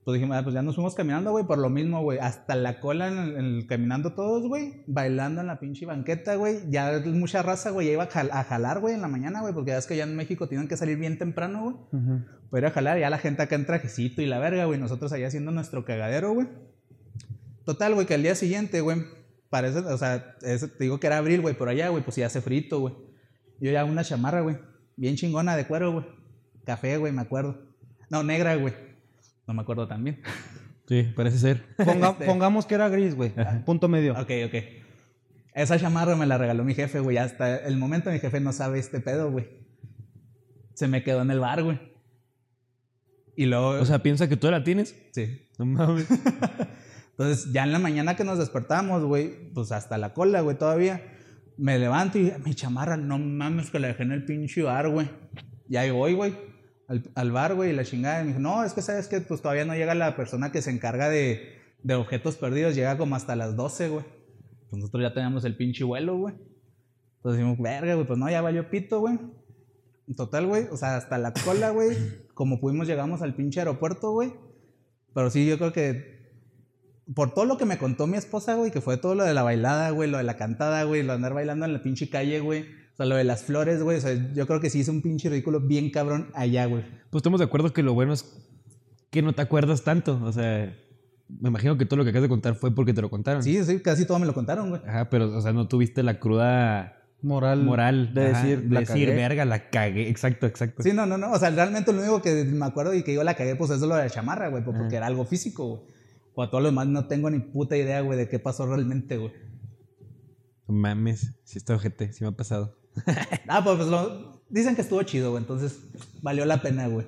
Pues 0.04 0.16
dijimos, 0.16 0.36
ah, 0.36 0.44
pues 0.44 0.54
ya 0.54 0.62
nos 0.62 0.76
fuimos 0.76 0.96
caminando, 0.96 1.32
güey, 1.32 1.46
por 1.46 1.58
lo 1.58 1.70
mismo, 1.70 2.02
güey. 2.04 2.20
Hasta 2.20 2.56
la 2.56 2.82
cola, 2.82 3.08
en 3.08 3.18
el- 3.18 3.38
en 3.38 3.46
el- 3.46 3.68
caminando 3.68 4.12
todos, 4.16 4.46
güey. 4.50 4.84
Bailando 4.86 5.40
en 5.40 5.48
la 5.48 5.62
pinche 5.62 5.86
banqueta, 5.86 6.36
güey. 6.36 6.60
Ya 6.70 7.02
mucha 7.06 7.42
raza, 7.42 7.70
güey, 7.70 7.88
ya 7.88 7.94
iba 7.94 8.04
a, 8.04 8.10
jal- 8.10 8.32
a 8.34 8.44
jalar, 8.44 8.82
güey, 8.82 8.96
en 8.96 9.02
la 9.02 9.08
mañana, 9.08 9.40
güey. 9.40 9.54
Porque 9.54 9.72
ya 9.72 9.78
es 9.78 9.88
que 9.88 9.96
ya 9.96 10.04
en 10.04 10.14
México 10.18 10.50
tienen 10.50 10.68
que 10.68 10.76
salir 10.76 10.98
bien 10.98 11.18
temprano, 11.18 11.62
güey. 11.64 11.76
Ujú. 12.04 12.26
Para 12.50 12.60
ir 12.60 12.66
a 12.66 12.72
jalar, 12.72 13.00
ya 13.00 13.10
la 13.10 13.18
gente 13.18 13.44
acá 13.44 13.56
en 13.56 13.66
trajecito 13.66 14.22
y 14.22 14.26
la 14.26 14.40
verga, 14.40 14.66
güey. 14.66 14.78
Nosotros 14.78 15.14
allá 15.14 15.28
haciendo 15.28 15.52
nuestro 15.52 15.86
cagadero, 15.86 16.34
güey. 16.34 16.50
Total, 17.64 17.94
güey, 17.94 18.06
que 18.06 18.16
al 18.16 18.24
día 18.24 18.36
siguiente, 18.36 18.82
güey, 18.82 19.06
parece, 19.50 19.80
o 19.80 19.98
sea, 19.98 20.36
te 20.38 20.58
digo 20.80 21.00
que 21.00 21.08
era 21.08 21.18
abril, 21.18 21.40
güey, 21.40 21.56
por 21.58 21.70
allá, 21.70 21.88
güey, 21.88 22.04
pues 22.04 22.18
ya 22.18 22.26
hace 22.26 22.42
frito, 22.42 22.82
güey. 22.82 22.94
Yo 23.60 23.72
ya 23.72 23.86
una 23.86 24.04
chamarra, 24.04 24.42
güey, 24.42 24.58
bien 24.96 25.16
chingona 25.16 25.56
de 25.56 25.66
cuero, 25.66 25.92
güey. 25.94 26.06
Café, 26.66 26.98
güey, 26.98 27.12
me 27.14 27.22
acuerdo. 27.22 27.62
No, 28.10 28.24
negra, 28.24 28.56
güey. 28.56 28.74
No 29.48 29.54
me 29.54 29.62
acuerdo 29.62 29.88
también. 29.88 30.22
Sí, 30.86 31.04
parece 31.16 31.38
ser. 31.40 31.64
Ponga- 31.78 32.12
Este- 32.12 32.26
Pongamos 32.26 32.66
que 32.66 32.76
era 32.76 32.90
gris, 32.90 33.16
güey. 33.16 33.32
Punto 33.66 33.88
medio. 33.88 34.12
Ok, 34.20 34.30
ok. 34.48 34.54
Esa 35.56 35.80
chamarra 35.80 36.18
me 36.18 36.26
la 36.26 36.38
regaló 36.38 36.66
mi 36.66 36.76
jefe, 36.76 37.00
güey. 37.00 37.16
Hasta 37.18 37.56
el 37.66 37.78
momento 37.78 38.12
mi 38.12 38.20
jefe 38.20 38.42
no 38.42 38.52
sabe 38.52 38.80
este 38.80 39.00
pedo, 39.00 39.32
güey. 39.32 39.48
Se 40.74 40.90
me 40.90 41.02
quedó 41.02 41.22
en 41.22 41.32
el 41.32 41.40
bar, 41.40 41.64
güey. 41.64 41.80
Y 43.38 43.46
luego... 43.46 43.70
O 43.70 43.86
sea, 43.86 44.00
piensa 44.04 44.28
que 44.28 44.36
tú 44.36 44.52
la 44.52 44.66
tienes. 44.66 44.94
sí. 45.14 45.48
No 45.58 45.66
mames. 45.66 46.06
Entonces, 47.12 47.52
ya 47.54 47.64
en 47.64 47.72
la 47.72 47.80
mañana 47.80 48.16
que 48.18 48.26
nos 48.26 48.38
despertamos, 48.38 49.06
güey, 49.06 49.54
pues 49.54 49.72
hasta 49.72 49.98
la 49.98 50.14
cola, 50.14 50.42
güey, 50.42 50.58
todavía. 50.58 51.02
Me 51.58 51.78
levanto 51.78 52.18
y 52.18 52.34
mi 52.44 52.56
chamarra, 52.56 52.98
no 52.98 53.20
mames 53.20 53.70
que 53.70 53.80
la 53.80 53.90
dejé 53.90 54.04
en 54.04 54.12
el 54.12 54.26
pinche 54.26 54.64
bar, 54.64 54.90
güey. 54.90 55.10
Y 55.70 55.76
ahí 55.76 55.92
voy, 55.92 56.14
güey, 56.14 56.36
al, 56.88 57.04
al 57.16 57.32
bar, 57.32 57.56
güey, 57.56 57.72
y 57.72 57.74
la 57.74 57.84
chingada. 57.84 58.22
Y 58.22 58.24
me 58.24 58.28
dijo, 58.30 58.40
no, 58.40 58.64
es 58.64 58.74
que 58.74 58.82
sabes 58.82 59.08
que 59.08 59.22
pues 59.22 59.42
todavía 59.42 59.66
no 59.66 59.76
llega 59.76 59.94
la 59.96 60.16
persona 60.16 60.52
que 60.52 60.62
se 60.62 60.72
encarga 60.72 61.10
de, 61.10 61.60
de 61.84 61.96
objetos 61.96 62.38
perdidos, 62.38 62.76
llega 62.76 62.98
como 62.98 63.16
hasta 63.16 63.36
las 63.36 63.56
12, 63.56 63.90
güey. 63.90 64.06
Pues 64.70 64.80
nosotros 64.80 65.04
ya 65.04 65.14
teníamos 65.14 65.46
el 65.46 65.56
pinche 65.56 65.84
vuelo, 65.84 66.18
güey. 66.18 66.34
Entonces 67.18 67.40
dijimos, 67.40 67.60
verga, 67.60 67.94
güey, 67.94 68.08
pues 68.08 68.20
no, 68.20 68.30
ya 68.30 68.42
valió 68.42 68.70
pito, 68.70 69.00
güey. 69.00 69.20
Total, 70.18 70.46
güey, 70.46 70.68
o 70.72 70.78
sea, 70.78 70.98
hasta 70.98 71.18
la 71.18 71.34
cola, 71.34 71.70
güey, 71.70 71.96
como 72.34 72.60
pudimos 72.60 72.88
llegamos 72.88 73.22
al 73.22 73.36
pinche 73.36 73.62
aeropuerto, 73.62 74.12
güey. 74.12 74.34
Pero 75.14 75.30
sí, 75.30 75.48
yo 75.48 75.58
creo 75.58 75.72
que 75.72 76.23
por 77.14 77.34
todo 77.34 77.46
lo 77.46 77.58
que 77.58 77.66
me 77.66 77.78
contó 77.78 78.08
mi 78.08 78.18
esposa, 78.18 78.56
güey, 78.56 78.72
que 78.72 78.82
fue 78.82 78.98
todo 78.98 79.16
lo 79.16 79.24
de 79.24 79.34
la 79.34 79.44
bailada, 79.44 79.90
güey, 79.90 80.10
lo 80.10 80.18
de 80.18 80.24
la 80.24 80.38
cantada, 80.38 80.84
güey, 80.84 81.04
lo 81.04 81.10
de 81.10 81.16
andar 81.16 81.34
bailando 81.34 81.66
en 81.66 81.74
la 81.74 81.82
pinche 81.82 82.10
calle, 82.10 82.40
güey. 82.40 82.62
O 82.94 82.96
sea, 82.96 83.06
lo 83.06 83.16
de 83.16 83.24
las 83.24 83.44
flores, 83.44 83.82
güey. 83.82 83.98
O 83.98 84.02
sea, 84.02 84.14
yo 84.34 84.46
creo 84.48 84.60
que 84.60 84.70
sí 84.70 84.80
hice 84.80 84.92
un 84.92 85.02
pinche 85.02 85.30
ridículo 85.30 85.60
bien 85.60 85.90
cabrón 85.90 86.30
allá, 86.34 86.66
güey. 86.66 86.84
Pues 87.10 87.22
estamos 87.22 87.40
de 87.40 87.46
acuerdo 87.46 87.74
que 87.74 87.84
lo 87.84 87.94
bueno 87.94 88.14
es 88.14 88.26
que 89.10 89.22
no 89.22 89.34
te 89.34 89.42
acuerdas 89.42 89.84
tanto. 89.84 90.20
O 90.24 90.32
sea, 90.32 90.76
me 91.28 91.50
imagino 91.50 91.78
que 91.78 91.86
todo 91.86 91.98
lo 91.98 92.04
que 92.04 92.12
acabas 92.12 92.24
de 92.24 92.30
contar 92.30 92.56
fue 92.56 92.74
porque 92.74 92.94
te 92.94 93.02
lo 93.02 93.10
contaron. 93.10 93.44
Sí, 93.44 93.64
sí, 93.64 93.80
casi 93.80 94.06
todo 94.06 94.20
me 94.20 94.26
lo 94.26 94.34
contaron, 94.34 94.70
güey. 94.70 94.82
Ajá, 94.88 95.10
pero, 95.10 95.36
o 95.36 95.42
sea, 95.42 95.54
no 95.54 95.68
tuviste 95.68 96.04
la 96.04 96.20
cruda 96.20 97.00
Moral. 97.24 97.64
moral 97.64 98.14
De 98.14 98.32
ajá, 98.32 98.44
decir, 98.44 98.64
de 98.70 98.80
decir, 98.80 99.08
cagué. 99.08 99.16
verga, 99.16 99.46
la 99.46 99.70
cagué. 99.70 100.10
Exacto, 100.10 100.46
exacto. 100.46 100.84
Sí, 100.84 100.92
no, 100.94 101.06
no, 101.06 101.18
no. 101.18 101.32
O 101.32 101.40
sea, 101.40 101.50
realmente 101.50 101.94
lo 101.94 102.00
único 102.02 102.22
que 102.22 102.44
me 102.44 102.66
acuerdo 102.66 102.94
y 102.94 103.02
que 103.04 103.14
yo 103.14 103.24
la 103.24 103.34
cagué, 103.36 103.56
pues 103.56 103.72
es 103.72 103.80
lo 103.82 103.96
de 103.96 104.04
la 104.04 104.10
chamarra, 104.10 104.50
güey, 104.50 104.64
pues, 104.64 104.78
porque 104.78 104.98
era 104.98 105.08
algo 105.08 105.26
físico, 105.26 105.68
güey. 105.68 105.93
O 106.36 106.44
a 106.44 106.50
todos 106.50 106.64
los 106.64 106.72
demás 106.72 106.88
no 106.88 107.06
tengo 107.08 107.30
ni 107.30 107.40
puta 107.40 107.78
idea, 107.78 108.02
güey, 108.02 108.18
de 108.18 108.28
qué 108.30 108.40
pasó 108.40 108.66
realmente, 108.66 109.18
güey. 109.18 109.32
No 110.68 110.76
mames, 110.76 111.34
si 111.44 111.58
está 111.58 111.76
ojete, 111.76 112.12
sí 112.14 112.24
me 112.24 112.30
ha 112.30 112.34
pasado. 112.34 112.78
Ah, 113.48 113.62
pues, 113.64 113.78
pues, 113.78 113.88
lo- 113.90 114.42
dicen 114.50 114.76
que 114.76 114.82
estuvo 114.82 115.02
chido, 115.04 115.32
güey. 115.32 115.42
Entonces, 115.44 115.80
valió 116.22 116.46
la 116.46 116.62
pena, 116.62 116.88
güey. 116.88 117.06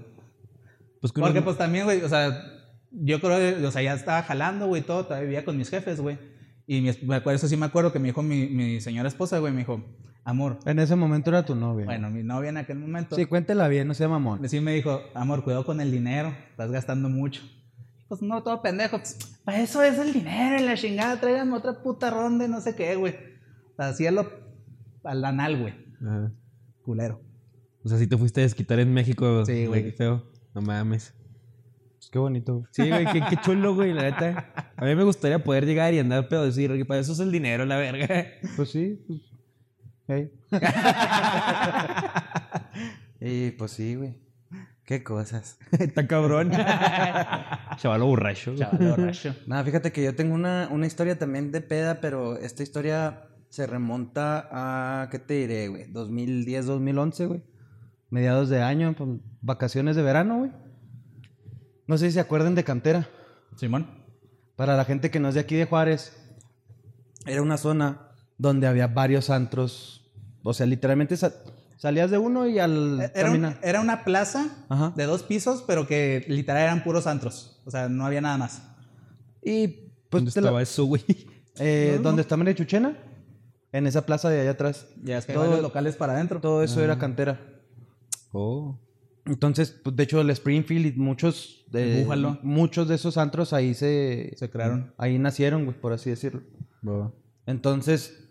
Pues 1.01 1.13
uno- 1.15 1.25
Porque 1.25 1.41
pues 1.41 1.57
también, 1.57 1.85
güey, 1.85 2.01
o 2.01 2.09
sea, 2.09 2.31
yo 2.91 3.19
creo, 3.21 3.37
que, 3.59 3.65
o 3.65 3.71
sea, 3.71 3.81
ya 3.81 3.93
estaba 3.93 4.21
jalando, 4.23 4.67
güey, 4.67 4.81
todo, 4.81 5.05
todavía 5.05 5.25
vivía 5.27 5.45
con 5.45 5.57
mis 5.57 5.69
jefes, 5.69 5.99
güey. 6.01 6.17
Y 6.67 6.81
mi, 6.81 6.91
me 7.03 7.15
acuerdo, 7.15 7.35
eso 7.37 7.47
sí 7.47 7.57
me 7.57 7.65
acuerdo 7.67 7.91
que 7.93 7.99
me 7.99 8.07
dijo 8.07 8.21
mi, 8.23 8.47
mi 8.47 8.81
señora 8.81 9.07
esposa, 9.07 9.37
güey, 9.39 9.53
me 9.53 9.59
dijo, 9.59 9.83
amor, 10.23 10.59
En 10.65 10.79
ese 10.79 10.95
momento 10.95 11.29
era 11.29 11.45
tu 11.45 11.55
novia. 11.55 11.85
bueno, 11.85 12.09
mi 12.09 12.23
novia 12.23 12.49
en 12.49 12.57
aquel 12.57 12.77
momento, 12.79 13.15
Sí, 13.15 13.25
cuéntela 13.25 13.67
bien, 13.67 13.87
no 13.87 13.93
sea 13.93 14.07
mamón. 14.07 14.47
sí 14.49 14.59
me 14.59 14.73
dijo, 14.73 15.01
amor, 15.13 15.43
cuidado 15.43 15.65
con 15.65 15.79
el 15.81 15.91
dinero, 15.91 16.33
estás 16.51 16.71
gastando 16.71 17.09
mucho. 17.09 17.41
Pues 18.07 18.21
no, 18.21 18.43
todo 18.43 18.61
pendejo, 18.61 18.97
pues, 18.99 19.17
para 19.43 19.61
eso 19.61 19.81
es 19.81 19.97
el 19.97 20.13
dinero 20.13 20.61
y 20.61 20.65
la 20.65 20.75
chingada, 20.75 21.19
traigan 21.19 21.51
otra 21.53 21.81
puta 21.81 22.11
ronda 22.11 22.45
y 22.45 22.49
no 22.49 22.61
sé 22.61 22.75
qué, 22.75 22.95
güey. 22.95 23.15
O 23.73 23.75
sea, 23.77 23.87
hacíalo 23.89 24.29
al 25.03 25.25
anal, 25.25 25.59
güey, 25.59 25.73
Ajá. 26.01 26.31
culero. 26.83 27.21
O 27.83 27.89
sea, 27.89 27.97
si 27.97 28.07
te 28.07 28.17
fuiste 28.17 28.41
a 28.41 28.43
desquitar 28.43 28.79
en 28.79 28.93
México, 28.93 29.45
Sí, 29.45 29.65
güey. 29.65 29.83
qué 29.85 29.91
feo. 29.91 30.23
No 30.53 30.61
mames. 30.61 31.13
Pues 31.97 32.09
qué 32.11 32.19
bonito, 32.19 32.53
güey. 32.59 32.67
Sí, 32.71 32.89
güey, 32.89 33.05
qué, 33.11 33.21
qué 33.29 33.37
chulo, 33.37 33.73
güey, 33.75 33.93
la 33.93 34.03
neta. 34.03 34.71
A 34.77 34.85
mí 34.85 34.95
me 34.95 35.03
gustaría 35.03 35.43
poder 35.43 35.65
llegar 35.65 35.93
y 35.93 35.99
andar 35.99 36.27
pedo 36.27 36.45
decir, 36.45 36.71
"Oye, 36.71 36.85
para 36.85 36.99
eso 36.99 37.13
es 37.13 37.19
el 37.19 37.31
dinero, 37.31 37.65
la 37.65 37.77
verga. 37.77 38.25
Pues 38.55 38.69
sí, 38.69 38.99
pues. 39.07 39.21
hey. 40.07 40.31
y 43.19 43.51
pues 43.51 43.71
sí, 43.71 43.95
güey. 43.95 44.15
Qué 44.85 45.03
cosas. 45.03 45.57
Está 45.71 46.07
cabrón. 46.07 46.51
Chavalo 47.77 48.05
borracho. 48.05 48.55
Chaval, 48.55 48.89
borracho. 48.89 49.35
Nada, 49.47 49.63
fíjate 49.63 49.91
que 49.91 50.03
yo 50.03 50.15
tengo 50.15 50.35
una, 50.35 50.69
una 50.71 50.85
historia 50.87 51.17
también 51.17 51.51
de 51.51 51.61
peda, 51.61 51.99
pero 52.01 52.37
esta 52.37 52.63
historia 52.63 53.27
se 53.49 53.65
remonta 53.67 54.47
a, 54.51 55.09
¿qué 55.09 55.19
te 55.19 55.33
diré, 55.35 55.67
güey? 55.69 55.91
2010, 55.91 56.65
2011, 56.67 57.25
güey. 57.25 57.43
Mediados 58.09 58.49
de 58.49 58.61
año, 58.61 58.93
pues, 58.95 59.09
vacaciones 59.41 59.95
de 59.95 60.03
verano, 60.03 60.37
güey. 60.39 60.51
No 61.87 61.97
sé 61.97 62.07
si 62.07 62.13
se 62.13 62.19
acuerdan 62.19 62.55
de 62.55 62.63
Cantera. 62.63 63.07
Simón. 63.57 64.03
Para 64.55 64.75
la 64.77 64.85
gente 64.85 65.09
que 65.11 65.19
no 65.19 65.29
es 65.29 65.35
de 65.35 65.41
aquí 65.41 65.55
de 65.55 65.65
Juárez, 65.65 66.15
era 67.25 67.41
una 67.41 67.57
zona 67.57 68.11
donde 68.37 68.67
había 68.67 68.87
varios 68.87 69.29
antros. 69.29 70.11
O 70.43 70.53
sea, 70.53 70.65
literalmente 70.65 71.17
sa- 71.17 71.33
salías 71.77 72.09
de 72.11 72.17
uno 72.17 72.47
y 72.47 72.59
al 72.59 73.01
Eh, 73.01 73.11
Era, 73.15 73.31
un- 73.31 73.55
era 73.61 73.81
una 73.81 74.03
plaza 74.03 74.65
Ajá. 74.69 74.93
de 74.95 75.03
dos 75.05 75.23
pisos, 75.23 75.63
pero 75.67 75.87
que 75.87 76.25
literal 76.27 76.63
eran 76.63 76.83
puros 76.83 77.07
antros. 77.07 77.61
O 77.65 77.71
sea, 77.71 77.89
no 77.89 78.05
había 78.05 78.21
nada 78.21 78.37
más. 78.37 78.61
Y 79.43 79.67
pues 80.09 80.23
¿Dónde 80.23 80.31
te 80.31 80.41
la- 80.41 80.47
estaba 80.47 80.61
eso, 80.61 80.85
güey? 80.85 81.03
eh, 81.59 81.99
donde 82.01 82.21
está 82.21 82.37
María 82.37 82.55
Chuchena, 82.55 82.97
en 83.71 83.87
esa 83.87 84.05
plaza 84.05 84.29
de 84.29 84.41
allá 84.41 84.51
atrás. 84.51 84.87
Ya 85.03 85.17
es 85.17 85.25
que 85.25 85.31
hay 85.33 85.35
Todo- 85.37 85.45
varios 85.47 85.61
locales 85.63 85.95
para 85.95 86.13
adentro. 86.13 86.39
Todo 86.41 86.63
eso 86.63 86.81
era 86.83 86.97
cantera. 86.97 87.39
Oh. 88.31 88.79
Entonces, 89.25 89.71
pues, 89.83 89.95
de 89.95 90.03
hecho, 90.03 90.21
el 90.21 90.29
Springfield 90.29 90.85
y 90.85 90.91
muchos 90.99 91.65
de, 91.71 92.03
Búfalo. 92.03 92.37
muchos 92.43 92.87
de 92.87 92.95
esos 92.95 93.17
antros 93.17 93.53
ahí 93.53 93.73
se, 93.73 94.33
Se 94.37 94.49
crearon. 94.51 94.93
ahí 94.97 95.17
nacieron, 95.17 95.65
güey, 95.65 95.79
por 95.79 95.93
así 95.93 96.11
decirlo. 96.11 96.41
Va. 96.87 97.11
Entonces, 97.47 98.24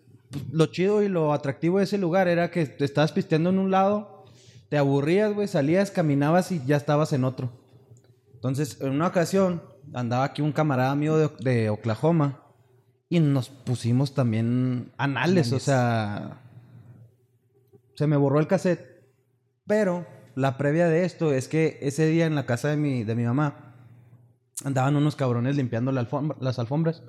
lo 0.53 0.67
chido 0.67 1.03
y 1.03 1.09
lo 1.09 1.33
atractivo 1.33 1.79
de 1.79 1.85
ese 1.85 1.99
lugar 1.99 2.29
era 2.29 2.51
que 2.51 2.67
te 2.67 2.85
estabas 2.85 3.13
pisteando 3.13 3.51
en 3.51 3.59
un 3.59 3.71
lado, 3.71 4.25
te 4.69 4.79
aburrías, 4.79 5.33
güey, 5.35 5.47
salías, 5.49 5.91
caminabas 5.91 6.51
y 6.53 6.65
ya 6.65 6.77
estabas 6.77 7.13
en 7.13 7.25
otro. 7.25 7.51
Entonces, 8.35 8.81
en 8.81 8.91
una 8.91 9.07
ocasión, 9.07 9.63
andaba 9.93 10.25
aquí 10.25 10.43
un 10.43 10.53
camarada 10.53 10.95
mío 10.95 11.17
de, 11.17 11.31
de 11.41 11.71
Oklahoma 11.71 12.41
y 13.09 13.21
nos 13.21 13.49
pusimos 13.49 14.15
también 14.15 14.93
anales, 14.97 15.53
o 15.53 15.61
sea, 15.61 16.41
se 17.95 18.07
me 18.07 18.17
borró 18.17 18.41
el 18.41 18.47
cassette. 18.47 18.95
Pero 19.67 20.07
la 20.35 20.59
previa 20.59 20.89
de 20.89 21.05
esto 21.05 21.33
es 21.33 21.49
que 21.49 21.79
ese 21.81 22.07
día 22.07 22.27
en 22.27 22.35
la 22.35 22.45
casa 22.45 22.69
de 22.69 22.77
mi, 22.77 23.05
de 23.05 23.15
mi 23.15 23.25
mamá 23.25 23.75
andaban 24.65 24.97
unos 24.97 25.17
cabrones 25.17 25.57
limpiando 25.57 25.91
la 25.93 26.01
alfombra- 26.01 26.37
las 26.41 26.59
alfombras. 26.59 27.03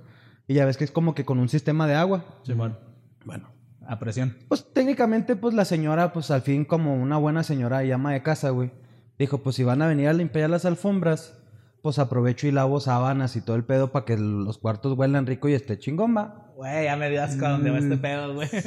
Y 0.47 0.53
ya 0.53 0.65
ves 0.65 0.77
que 0.77 0.83
es 0.83 0.91
como 0.91 1.15
que 1.15 1.25
con 1.25 1.39
un 1.39 1.49
sistema 1.49 1.87
de 1.87 1.95
agua. 1.95 2.23
Simón. 2.43 2.77
Bueno. 3.25 3.49
A 3.87 3.99
presión. 3.99 4.35
Pues 4.47 4.65
técnicamente, 4.73 5.35
pues 5.35 5.53
la 5.53 5.63
señora, 5.65 6.11
pues 6.11 6.31
al 6.31 6.41
fin 6.41 6.65
como 6.65 6.95
una 6.95 7.17
buena 7.17 7.43
señora 7.43 7.83
y 7.83 7.91
ama 7.91 8.13
de 8.13 8.23
casa, 8.23 8.49
güey. 8.49 8.71
Dijo, 9.19 9.43
pues 9.43 9.55
si 9.55 9.63
van 9.63 9.81
a 9.81 9.87
venir 9.87 10.07
a 10.07 10.13
limpiar 10.13 10.49
las 10.49 10.65
alfombras, 10.65 11.37
pues 11.83 11.99
aprovecho 11.99 12.47
y 12.47 12.51
lavo 12.51 12.79
sábanas 12.79 13.35
y 13.35 13.41
todo 13.41 13.55
el 13.55 13.63
pedo 13.63 13.91
para 13.91 14.05
que 14.05 14.17
los 14.17 14.57
cuartos 14.57 14.97
huelan 14.97 15.27
rico 15.27 15.47
y 15.49 15.53
esté 15.53 15.77
chingón, 15.77 16.17
va. 16.17 16.51
Güey, 16.55 16.85
ya 16.85 16.95
me 16.95 17.09
dio 17.11 17.23
asco 17.23 17.45
a 17.45 17.49
dónde 17.49 17.69
va 17.69 17.77
este 17.77 17.97
pedo, 17.97 18.33
güey. 18.33 18.49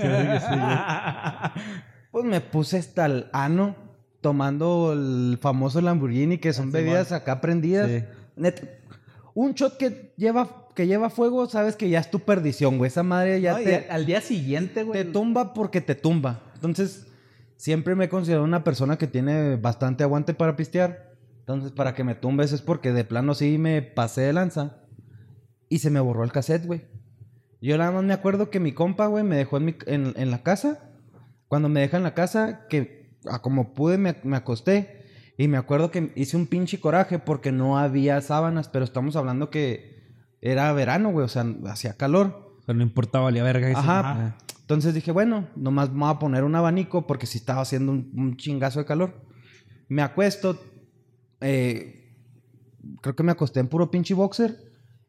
Pues 2.10 2.24
me 2.24 2.40
puse 2.40 2.78
hasta 2.78 3.04
el 3.06 3.26
ano 3.32 3.76
tomando 4.20 4.92
el 4.94 5.38
famoso 5.40 5.80
Lamborghini, 5.80 6.38
que 6.38 6.52
son 6.52 6.66
Simón. 6.66 6.84
bebidas 6.84 7.12
acá 7.12 7.40
prendidas. 7.40 7.90
Sí. 7.90 8.04
Neta, 8.36 8.62
un 9.34 9.52
shot 9.52 9.76
que 9.76 10.14
lleva, 10.16 10.67
que 10.78 10.86
lleva 10.86 11.10
fuego, 11.10 11.48
sabes 11.48 11.74
que 11.74 11.88
ya 11.90 11.98
es 11.98 12.08
tu 12.08 12.20
perdición, 12.20 12.78
güey. 12.78 12.86
Esa 12.86 13.02
madre 13.02 13.40
ya 13.40 13.54
No, 13.58 13.64
te, 13.64 13.88
al- 13.90 14.06
día 14.06 14.20
siguiente, 14.20 14.74
te 14.74 14.82
güey. 14.84 15.10
tumba 15.12 15.52
porque 15.52 15.80
te 15.80 15.96
tumba. 15.96 16.40
Entonces, 16.54 17.08
siempre 17.56 17.96
me 17.96 18.04
he 18.04 18.08
considerado 18.08 18.44
una 18.44 18.62
persona 18.62 18.96
que 18.96 19.08
tiene 19.08 19.56
bastante 19.56 20.04
aguante 20.04 20.34
para 20.34 20.54
pistear. 20.54 21.14
Entonces, 21.40 21.72
para 21.72 21.94
que 21.94 22.04
me 22.04 22.14
tumbes 22.14 22.52
es 22.52 22.62
porque 22.62 22.92
de 22.92 23.02
plano 23.02 23.34
sí 23.34 23.58
me 23.58 23.82
pasé 23.82 24.20
de 24.20 24.32
lanza. 24.32 24.76
Y 25.68 25.80
se 25.80 25.90
me 25.90 25.98
borró 25.98 26.22
el 26.22 26.30
cassette, 26.30 26.64
güey. 26.66 26.82
Yo 27.60 27.76
nada 27.76 27.90
más 27.90 28.04
me 28.04 28.12
acuerdo 28.14 28.50
que 28.50 28.60
mi 28.60 28.70
compa, 28.70 29.06
güey, 29.08 29.24
me 29.24 29.34
dejó 29.36 29.56
en, 29.56 29.64
mi- 29.64 29.76
en- 29.86 30.14
en 30.16 30.30
la 30.30 30.44
casa. 30.44 30.92
Cuando 31.48 31.68
me 31.68 31.80
deja 31.80 31.96
en 31.96 32.04
la 32.04 32.14
casa, 32.14 32.66
que 32.68 33.16
a 33.26 33.42
como 33.42 33.74
pude 33.74 33.98
me, 33.98 34.14
me 34.22 34.36
acosté. 34.36 35.02
Y 35.36 35.48
me 35.48 35.56
acuerdo 35.56 35.90
que 35.90 36.12
hice 36.14 36.36
un 36.36 36.46
pinche 36.46 36.78
coraje 36.78 37.18
porque 37.18 37.50
no 37.50 37.78
había 37.78 38.20
sábanas, 38.20 38.68
pero 38.68 38.84
estamos 38.84 39.16
hablando 39.16 39.50
que 39.50 39.97
era 40.40 40.72
verano, 40.72 41.10
güey, 41.10 41.24
o 41.24 41.28
sea, 41.28 41.44
hacía 41.66 41.94
calor. 41.94 42.56
O 42.60 42.62
sea, 42.62 42.74
no 42.74 42.82
importaba, 42.82 43.24
valía 43.24 43.42
verga. 43.42 43.68
Ajá. 43.78 44.36
Entonces 44.60 44.94
dije, 44.94 45.12
bueno, 45.12 45.48
nomás 45.56 45.90
me 45.90 46.00
voy 46.00 46.10
a 46.10 46.18
poner 46.18 46.44
un 46.44 46.54
abanico 46.54 47.06
porque 47.06 47.26
si 47.26 47.38
estaba 47.38 47.62
haciendo 47.62 47.92
un, 47.92 48.12
un 48.14 48.36
chingazo 48.36 48.80
de 48.80 48.84
calor. 48.84 49.24
Me 49.88 50.02
acuesto, 50.02 50.60
eh, 51.40 52.14
creo 53.00 53.16
que 53.16 53.22
me 53.22 53.32
acosté 53.32 53.60
en 53.60 53.68
puro 53.68 53.90
pinche 53.90 54.12
boxer 54.12 54.56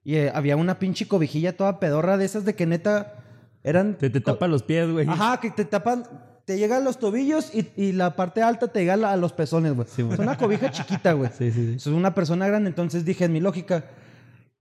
y 0.03 0.15
eh, 0.15 0.31
había 0.33 0.55
una 0.55 0.79
pinche 0.79 1.07
cobijilla 1.07 1.57
toda 1.57 1.79
pedorra 1.79 2.17
de 2.17 2.25
esas 2.25 2.45
de 2.45 2.55
que 2.55 2.65
neta 2.65 3.23
eran... 3.63 3.97
Te, 3.97 4.09
te 4.09 4.21
tapa 4.21 4.47
los 4.47 4.63
pies, 4.63 4.89
güey. 4.89 5.07
Ajá, 5.07 5.39
que 5.41 5.51
te 5.51 5.65
tapan, 5.65 6.05
te 6.45 6.57
llega 6.57 6.77
a 6.77 6.79
los 6.79 6.97
tobillos 6.97 7.53
y, 7.53 7.69
y 7.75 7.91
la 7.91 8.15
parte 8.15 8.41
alta 8.41 8.69
te 8.69 8.79
llega 8.79 9.11
a 9.11 9.17
los 9.17 9.33
pezones, 9.33 9.73
güey. 9.73 9.87
Sí, 9.87 10.07
es 10.09 10.19
una 10.19 10.37
cobija 10.37 10.71
chiquita, 10.71 11.13
güey. 11.13 11.29
Sí, 11.37 11.51
sí, 11.51 11.73
sí. 11.73 11.79
Soy 11.79 11.93
una 11.93 12.15
persona 12.15 12.47
grande, 12.47 12.69
entonces 12.69 13.03
dije 13.03 13.25
en 13.25 13.33
mi 13.33 13.41
lógica, 13.41 13.83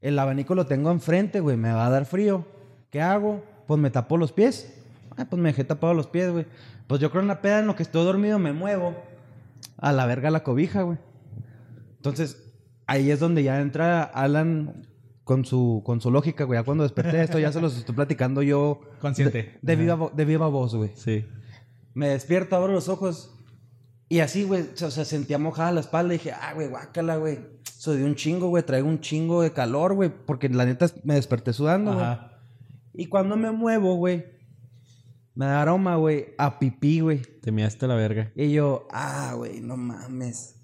el 0.00 0.18
abanico 0.18 0.54
lo 0.54 0.66
tengo 0.66 0.90
enfrente, 0.90 1.40
güey, 1.40 1.56
me 1.56 1.72
va 1.72 1.86
a 1.86 1.90
dar 1.90 2.04
frío. 2.04 2.44
¿Qué 2.90 3.00
hago? 3.00 3.44
Pues 3.66 3.80
me 3.80 3.90
tapo 3.90 4.16
los 4.16 4.32
pies. 4.32 4.74
Ah, 5.16 5.26
pues 5.28 5.40
me 5.42 5.48
dejé 5.48 5.64
tapado 5.64 5.94
los 5.94 6.06
pies, 6.06 6.30
güey. 6.30 6.46
Pues 6.86 7.00
yo 7.00 7.10
creo 7.10 7.22
en 7.22 7.28
la 7.28 7.42
peda 7.42 7.58
en 7.58 7.66
lo 7.66 7.76
que 7.76 7.82
estoy 7.82 8.04
dormido 8.04 8.38
me 8.38 8.52
muevo 8.52 8.94
a 9.76 9.92
la 9.92 10.06
verga 10.06 10.30
la 10.30 10.42
cobija, 10.42 10.82
güey. 10.82 10.98
Entonces, 11.96 12.52
ahí 12.86 13.10
es 13.10 13.20
donde 13.20 13.42
ya 13.42 13.60
entra 13.60 14.02
Alan 14.02 14.86
con 15.24 15.44
su, 15.44 15.82
con 15.84 16.00
su 16.00 16.10
lógica, 16.10 16.44
güey. 16.44 16.58
Ya 16.58 16.64
cuando 16.64 16.84
desperté 16.84 17.22
esto, 17.22 17.38
ya 17.38 17.52
se 17.52 17.60
los 17.60 17.76
estoy 17.76 17.94
platicando 17.94 18.42
yo. 18.42 18.80
Consciente. 19.00 19.58
De, 19.60 19.74
de 19.74 19.76
viva, 19.76 20.10
de 20.14 20.24
viva 20.24 20.48
voz, 20.48 20.74
güey. 20.74 20.92
Sí. 20.94 21.26
Me 21.94 22.08
despierto, 22.08 22.56
abro 22.56 22.72
los 22.72 22.88
ojos. 22.88 23.37
Y 24.08 24.20
así, 24.20 24.44
güey, 24.44 24.64
o 24.82 24.90
sea, 24.90 25.04
sentía 25.04 25.38
mojada 25.38 25.72
la 25.72 25.80
espalda. 25.80 26.14
Y 26.14 26.18
dije, 26.18 26.32
ah, 26.32 26.52
güey, 26.54 26.68
guácala, 26.68 27.16
güey. 27.16 27.40
Soy 27.62 27.98
de 27.98 28.04
un 28.04 28.14
chingo, 28.14 28.48
güey. 28.48 28.62
Traigo 28.62 28.88
un 28.88 29.00
chingo 29.00 29.42
de 29.42 29.52
calor, 29.52 29.94
güey. 29.94 30.10
Porque 30.10 30.48
la 30.48 30.64
neta 30.64 30.86
me 31.04 31.14
desperté 31.14 31.52
sudando, 31.52 31.94
güey. 31.94 32.06
Y 32.94 33.06
cuando 33.06 33.36
me 33.36 33.50
muevo, 33.52 33.96
güey, 33.96 34.24
me 35.34 35.46
da 35.46 35.62
aroma, 35.62 35.96
güey, 35.96 36.34
a 36.36 36.58
pipí, 36.58 37.00
güey. 37.00 37.22
Te 37.22 37.52
miaste 37.52 37.86
la 37.86 37.94
verga. 37.94 38.32
Y 38.34 38.50
yo, 38.50 38.88
ah, 38.90 39.34
güey, 39.36 39.60
no 39.60 39.76
mames. 39.76 40.56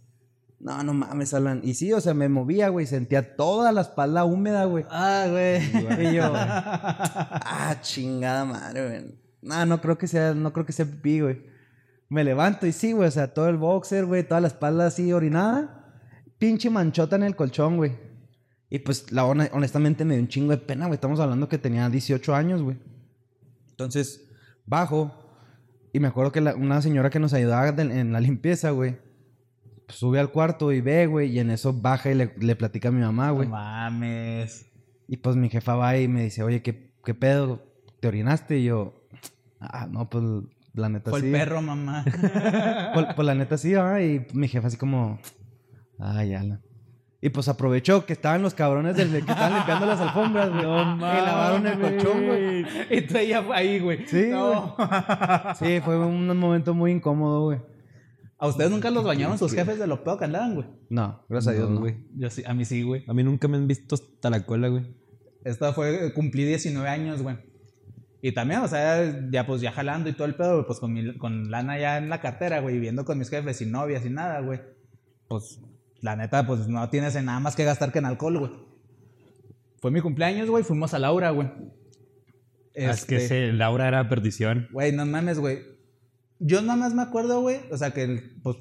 No, 0.59 0.83
no 0.83 0.95
mames, 0.95 1.35
Alan. 1.35 1.61
Y 1.63 1.75
sí, 1.75 1.93
o 1.93 2.01
sea, 2.01 2.15
me 2.15 2.29
movía, 2.29 2.71
güey. 2.71 2.87
Sentía 2.87 3.37
toda 3.37 3.71
la 3.71 3.83
espalda 3.83 4.25
húmeda, 4.25 4.65
güey. 4.65 4.85
Ah, 4.91 5.27
güey. 5.31 6.09
Y 6.09 6.15
yo, 6.15 6.25
ah, 6.35 7.77
chingada 7.83 8.47
madre, 8.47 8.89
güey. 8.89 9.15
No, 9.43 9.67
no 9.67 9.81
creo 9.81 9.99
que 9.99 10.09
sea, 10.09 10.35
no 10.35 10.53
creo 10.53 10.65
que 10.65 10.73
sea 10.73 10.87
pipí, 10.87 11.21
güey. 11.21 11.54
Me 12.09 12.23
levanto 12.25 12.67
y 12.67 12.73
sí, 12.73 12.93
güey, 12.93 13.09
o 13.09 13.11
sea, 13.11 13.33
todo 13.35 13.49
el 13.49 13.57
boxer, 13.57 14.05
güey, 14.07 14.27
toda 14.27 14.41
la 14.41 14.49
espalda 14.49 14.87
así 14.87 15.13
orinada. 15.13 15.81
Pinche 16.39 16.71
manchota 16.71 17.17
en 17.17 17.23
el 17.25 17.37
colchón, 17.37 17.77
güey. 17.77 17.93
Y 18.71 18.81
pues, 18.81 19.11
la 19.13 19.25
honestamente 19.25 20.05
me 20.05 20.15
dio 20.15 20.23
un 20.23 20.29
chingo 20.29 20.51
de 20.51 20.59
pena, 20.59 20.87
güey. 20.87 20.95
Estamos 20.97 21.21
hablando 21.21 21.49
que 21.49 21.59
tenía 21.59 21.89
18 21.89 22.35
años, 22.35 22.63
güey. 22.63 22.77
Entonces, 23.71 24.29
bajo. 24.67 25.13
Y 25.93 26.01
me 26.01 26.09
acuerdo 26.09 26.33
que 26.33 26.41
la- 26.41 26.55
una 26.57 26.83
señora 26.83 27.09
que 27.11 27.21
nos 27.21 27.33
ayudaba 27.35 27.71
de- 27.73 28.01
en 28.01 28.13
la 28.13 28.21
limpieza, 28.21 28.71
güey. 28.71 28.97
pues, 29.87 29.99
sube 29.99 30.19
al 30.19 30.31
cuarto 30.33 30.73
y 30.73 30.81
ve, 30.81 31.07
güey. 31.07 31.31
Y 31.31 31.39
en 31.41 31.51
eso 31.51 31.73
baja 31.73 32.11
y 32.11 32.15
le, 32.15 32.35
le 32.39 32.57
platica 32.57 32.89
a 32.89 32.93
mi 32.93 33.01
mamá, 33.03 33.31
güey. 33.31 33.49
No 33.49 33.55
mames. 33.55 34.67
Y 35.07 35.19
pues 35.19 35.37
mi 35.37 35.51
jefa 35.51 35.75
va 35.77 35.97
y 35.99 36.09
me 36.09 36.23
dice, 36.25 36.43
oye, 36.43 36.63
¿qué, 36.63 36.95
qué 37.05 37.15
pedo? 37.15 37.63
¿Te 38.01 38.09
orinaste? 38.09 38.59
Y 38.59 38.65
yo, 38.65 38.95
ah, 39.61 39.87
no, 39.91 40.09
pues 40.09 40.25
la 40.75 40.89
neta 40.89 41.11
Fue 41.11 41.21
sí. 41.21 41.27
el 41.27 41.33
perro, 41.33 41.63
mamá. 41.63 42.05
Pues, 42.95 43.07
pues, 43.15 43.27
la 43.27 43.35
neta 43.35 43.57
sí, 43.57 43.73
¿verdad? 43.73 44.01
Y 44.01 44.27
mi 44.33 44.49
jefa 44.49 44.67
así 44.69 44.77
como, 44.77 45.19
ay, 45.99 46.31
ya. 46.31 46.61
Y 47.21 47.31
pues 47.31 47.49
aprovechó 47.49 48.05
que 48.05 48.13
estaban 48.13 48.43
los 48.43 48.53
cabrones 48.53 48.97
del, 48.97 49.11
que 49.11 49.19
estaban 49.19 49.55
limpiando 49.55 49.87
las 49.87 49.99
alfombras, 49.99 50.51
güey. 50.51 50.65
y 50.65 51.25
lavaron 51.25 51.67
el 51.67 51.81
colchón, 51.81 52.27
güey. 52.27 52.67
y 52.91 53.01
tú 53.03 53.17
ella 53.17 53.43
fue 53.43 53.57
ahí, 53.57 53.81
güey. 53.81 54.07
Sí, 54.07 54.27
No. 54.31 54.77
Sí, 55.59 55.81
fue 55.83 55.99
un 55.99 56.39
momento 56.39 56.75
muy 56.75 56.91
incómodo, 56.93 57.45
güey. 57.45 57.61
¿A 58.37 58.49
ustedes 58.49 58.71
nunca 58.71 58.91
los 58.91 59.05
bañaron 59.05 59.39
sus 59.39 59.55
jefes 59.55 59.79
de 59.79 59.87
lo 59.87 60.05
peor 60.05 60.19
que 60.19 60.27
andaban, 60.27 60.55
güey? 60.55 60.67
No, 60.91 61.25
gracias 61.31 61.55
a 61.55 61.57
Dios, 61.57 61.71
no. 61.71 61.81
güey. 61.81 61.97
Yo 62.15 62.29
sí, 62.29 62.43
a 62.47 62.53
mí 62.53 62.67
sí, 62.67 62.83
güey. 62.83 63.05
A 63.09 63.15
mí 63.15 63.23
nunca 63.23 63.49
me 63.49 63.57
han 63.57 63.67
visto 63.67 63.95
hasta 63.95 64.29
la 64.29 64.45
cola, 64.45 64.69
güey. 64.69 64.85
Esta 65.45 65.73
fue, 65.73 66.13
cumplí 66.13 66.45
19 66.45 66.87
años, 66.87 67.23
güey. 67.23 67.39
Y 68.27 68.33
también, 68.33 68.61
o 68.61 68.69
sea, 68.69 69.29
ya 69.31 69.45
pues 69.45 69.61
ya 69.61 69.71
jalando 69.71 70.09
y 70.09 70.15
todo 70.15 70.25
el 70.27 70.35
pedo, 70.35 70.55
güey, 70.55 70.67
pues 70.67 70.81
con, 70.81 70.95
mi, 70.95 71.15
con 71.19 71.51
lana 71.51 71.79
ya 71.79 71.99
en 71.99 72.09
la 72.09 72.23
cartera, 72.23 72.61
güey, 72.61 72.77
viviendo 72.77 73.05
con 73.05 73.19
mis 73.19 73.29
jefes 73.29 73.59
sin 73.59 73.71
novias, 73.71 74.03
sin 74.03 74.15
nada, 74.15 74.41
güey. 74.41 74.63
Pues 75.29 75.61
la 76.01 76.17
neta, 76.17 76.47
pues 76.47 76.67
no 76.67 76.89
tienes 76.89 77.15
en 77.17 77.27
nada 77.27 77.39
más 77.41 77.55
que 77.55 77.65
gastar 77.65 77.93
que 77.93 77.99
en 77.99 78.07
alcohol, 78.07 78.39
güey. 78.39 78.51
Fue 79.79 79.91
mi 79.91 80.01
cumpleaños, 80.01 80.49
güey, 80.49 80.65
fuimos 80.65 80.95
a 80.95 80.99
Laura, 80.99 81.33
güey. 81.33 81.49
Ah, 81.49 82.93
Es 82.93 83.05
que 83.05 83.17
Este, 83.17 83.49
ese 83.49 83.53
Laura 83.53 83.89
era 83.89 84.09
perdición. 84.09 84.69
Güey, 84.73 84.93
no 84.93 85.05
mames, 85.05 85.39
güey. 85.39 85.59
Yo 86.39 86.63
nada 86.63 86.77
más 86.77 86.95
me 86.95 87.03
acuerdo, 87.03 87.43
güey, 87.43 87.59
o 87.71 87.77
sea, 87.77 87.91
que 87.91 88.23
pues 88.43 88.57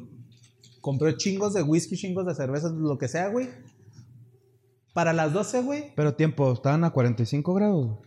compré 0.82 1.15
chingos 1.15 1.53
de 1.53 1.63
whisky, 1.63 1.96
chingos 1.96 2.25
de 2.25 2.36
cervezas, 2.36 2.74
lo 2.74 2.98
que 2.98 3.08
sea, 3.08 3.29
güey. 3.29 3.48
Para 4.93 5.13
las 5.13 5.32
12, 5.32 5.62
güey, 5.62 5.93
Pero 5.96 6.15
tiempo, 6.15 6.51
estaban 6.51 6.84
a 6.84 6.89
45 6.89 7.53
grados. 7.53 8.00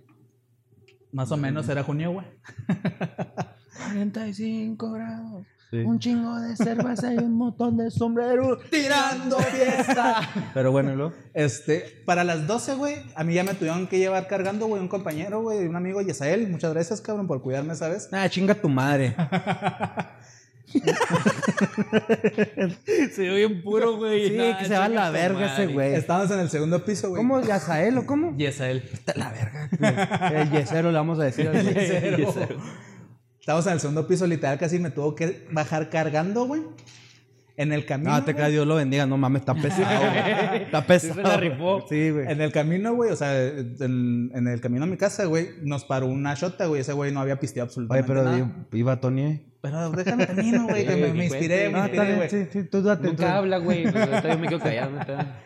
Más 1.13 1.31
o 1.33 1.37
menos 1.37 1.69
era 1.69 1.83
junio, 1.83 2.13
güey. 2.13 2.27
45 3.93 4.91
grados. 4.91 5.47
Sí. 5.71 5.79
Un 5.79 5.99
chingo 5.99 6.39
de 6.39 6.55
cerveza 6.57 7.13
y 7.13 7.19
un 7.19 7.35
montón 7.35 7.77
de 7.77 7.91
sombreros. 7.91 8.61
tirando 8.71 9.37
fiesta. 9.39 10.21
Pero 10.55 10.71
bueno, 10.71 10.95
¿lo? 10.95 11.13
Este, 11.35 12.03
para 12.05 12.23
las 12.23 12.47
12, 12.47 12.75
güey, 12.75 12.97
a 13.17 13.25
mí 13.25 13.35
ya 13.35 13.43
me 13.43 13.55
tuvieron 13.55 13.89
que 13.89 13.99
llevar 13.99 14.29
cargando, 14.29 14.67
güey, 14.67 14.81
un 14.81 14.89
compañero, 14.89 15.43
güey, 15.43 15.67
un 15.67 15.75
amigo, 15.75 16.01
Yesael. 16.03 16.49
Muchas 16.49 16.73
gracias, 16.73 17.01
cabrón, 17.01 17.27
por 17.27 17.43
cuidarme, 17.43 17.75
¿sabes? 17.75 18.09
Ah, 18.13 18.29
chinga 18.29 18.55
tu 18.55 18.69
madre. 18.69 19.17
Se 23.13 23.23
ve 23.23 23.35
bien 23.37 23.63
puro, 23.63 23.97
güey. 23.97 24.29
Sí, 24.29 24.37
Nah, 24.37 24.59
que 24.59 24.65
se 24.67 24.77
va 24.79 24.85
a 24.85 24.89
la 24.89 25.11
verga 25.11 25.53
ese 25.55 25.67
güey. 25.73 25.95
Estábamos 25.95 26.31
en 26.31 26.41
el 26.41 26.51
segundo 26.51 26.85
piso, 26.85 27.09
güey. 27.11 27.23
¿Cómo? 27.23 27.41
¿Yazael 27.43 27.99
o 27.99 28.07
cómo? 28.07 28.37
Yesael. 28.37 28.83
Está 28.93 29.15
la 29.17 29.31
verga. 29.31 30.31
El 30.33 30.51
yesero 30.51 30.91
le 30.91 30.99
vamos 30.99 31.19
a 31.19 31.25
decir. 31.25 31.49
al. 31.49 31.65
Yesero. 31.75 32.17
Yesero. 32.19 32.57
Estábamos 33.41 33.67
en 33.67 33.73
el 33.75 33.81
segundo 33.81 34.07
piso, 34.09 34.27
literal, 34.27 34.59
casi 34.59 34.79
me 34.81 34.91
tuvo 34.91 35.15
que 35.15 35.47
bajar 35.53 35.89
cargando, 35.89 36.47
güey. 36.47 36.63
En 37.59 37.73
el 37.73 37.87
camino. 37.87 38.11
No, 38.11 38.23
te 38.23 38.35
creas, 38.35 38.51
Dios 38.51 38.67
lo 38.67 38.75
bendiga. 38.75 39.07
No 39.07 39.17
mames, 39.17 39.41
está 39.41 39.55
pesado. 39.63 39.99
güey. 40.11 40.63
Está 40.65 40.87
pesado. 40.87 41.15
se 41.15 41.23
la 41.23 41.37
rifó. 41.39 41.87
Sí, 41.89 42.11
güey. 42.11 42.31
En 42.31 42.41
el 42.43 42.53
camino, 42.53 42.95
güey, 42.95 43.11
o 43.11 43.17
sea, 43.17 43.43
en, 43.47 44.31
en 44.35 44.47
el 44.49 44.61
camino 44.61 44.85
a 44.85 44.87
mi 44.87 44.97
casa, 44.99 45.25
güey, 45.25 45.49
nos 45.63 45.85
paró 45.85 46.07
una 46.07 46.35
shota, 46.35 46.67
güey. 46.67 46.83
Ese 46.83 46.93
güey 46.93 47.13
no 47.13 47.21
había 47.21 47.41
pisteado 47.41 47.65
Oye, 47.67 47.71
absolutamente 47.71 48.09
pero 48.09 48.25
nada. 48.25 48.67
i- 48.73 48.79
iba 48.79 49.01
Tony. 49.01 49.43
Pero 49.63 49.91
déjame 49.91 50.27
termino, 50.27 50.69
güey, 50.69 50.87
que 50.87 50.97
me, 50.97 51.13
me 51.15 51.25
inspiré, 51.25 51.69
me 51.71 51.79
Ah, 51.81 51.87
está 51.87 51.97
inspiré, 51.97 52.05
bien, 52.05 52.17
güey. 52.17 52.29
sí, 52.29 52.47
sí, 52.53 52.65
tú 52.69 52.83
date. 52.83 53.03
tú- 53.05 53.09
Nunca 53.15 53.37
habla, 53.39 53.57
güey. 53.59 53.83
Pues 53.91 53.97
ahorita 53.97 54.33
yo 54.35 54.39
me 54.39 54.49
quedo 54.49 54.61
callado. 54.61 54.91
neta. 54.93 55.41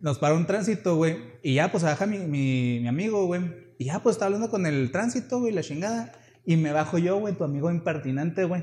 Nos 0.00 0.18
paró 0.18 0.36
un 0.36 0.46
tránsito, 0.46 0.96
güey. 0.96 1.16
Y 1.42 1.54
ya, 1.54 1.70
pues, 1.72 1.82
baja 1.82 2.06
mi, 2.06 2.18
mi, 2.18 2.80
mi 2.80 2.86
amigo, 2.88 3.26
güey. 3.26 3.40
Y 3.78 3.86
ya, 3.86 3.98
pues, 4.02 4.16
está 4.16 4.26
hablando 4.26 4.50
con 4.50 4.66
el 4.66 4.90
tránsito, 4.92 5.40
güey, 5.40 5.52
la 5.54 5.62
chingada. 5.62 6.12
Y 6.44 6.56
me 6.56 6.72
bajo 6.72 6.98
yo, 6.98 7.18
güey, 7.18 7.34
tu 7.34 7.44
amigo 7.44 7.70
impertinente, 7.70 8.44
güey. 8.44 8.62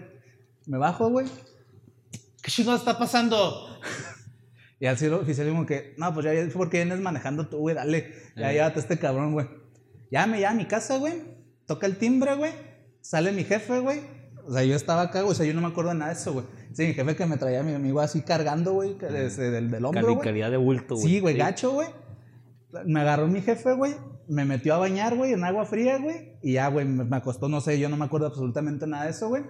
Me 0.67 0.77
bajo, 0.77 1.09
güey. 1.09 1.25
¿Qué 2.47 2.51
chingado 2.51 2.77
está 2.77 2.97
pasando? 2.97 3.67
y 4.79 4.85
al 4.85 4.97
cielo 4.97 5.19
oficial 5.19 5.49
como 5.49 5.65
que, 5.65 5.93
no, 5.97 6.13
pues 6.13 6.27
ya, 6.27 6.33
ya, 6.33 6.47
porque 6.53 6.77
vienes 6.77 7.01
manejando 7.01 7.49
tú, 7.49 7.57
güey, 7.57 7.75
dale. 7.75 8.13
Ya 8.37 8.53
llévate 8.53 8.79
a 8.79 8.81
este 8.83 8.97
cabrón, 8.97 9.33
güey. 9.33 9.47
Ya 10.11 10.25
me 10.27 10.37
lleva 10.37 10.51
a 10.51 10.53
mi 10.53 10.63
casa, 10.63 10.97
güey. 10.97 11.15
Toca 11.65 11.85
el 11.87 11.97
timbre, 11.97 12.35
güey. 12.35 12.53
Sale 13.01 13.33
mi 13.33 13.43
jefe, 13.43 13.79
güey. 13.79 13.99
O 14.45 14.53
sea, 14.53 14.63
yo 14.63 14.77
estaba 14.77 15.01
acá, 15.01 15.23
güey. 15.23 15.33
O 15.33 15.35
sea, 15.35 15.45
yo 15.45 15.53
no 15.53 15.59
me 15.59 15.67
acuerdo 15.67 15.89
de 15.89 15.97
nada 15.97 16.13
de 16.13 16.17
eso, 16.17 16.31
güey. 16.31 16.45
Sí, 16.71 16.87
mi 16.87 16.93
jefe 16.93 17.17
que 17.17 17.25
me 17.25 17.35
traía 17.35 17.59
a 17.59 17.63
mi 17.63 17.73
amigo 17.73 17.99
así 17.99 18.21
cargando, 18.21 18.71
güey, 18.71 18.93
del, 18.93 19.69
del 19.69 19.85
hombro, 19.85 20.13
güey. 20.13 20.19
calidad 20.19 20.49
de 20.49 20.55
bulto, 20.55 20.95
güey. 20.95 21.05
Sí, 21.05 21.19
güey, 21.19 21.35
gacho, 21.35 21.73
güey. 21.73 21.89
Me 22.85 23.01
agarró 23.01 23.27
mi 23.27 23.41
jefe, 23.41 23.73
güey. 23.73 23.93
Me 24.29 24.45
metió 24.45 24.73
a 24.75 24.77
bañar, 24.77 25.17
güey, 25.17 25.33
en 25.33 25.43
agua 25.43 25.65
fría, 25.65 25.97
güey. 25.97 26.37
Y 26.41 26.53
ya, 26.53 26.69
güey, 26.69 26.85
me 26.85 27.17
acostó, 27.17 27.49
no 27.49 27.59
sé, 27.59 27.77
yo 27.77 27.89
no 27.89 27.97
me 27.97 28.05
acuerdo 28.05 28.27
absolutamente 28.27 28.87
nada 28.87 29.03
de 29.03 29.11
eso, 29.11 29.27
güey. 29.27 29.43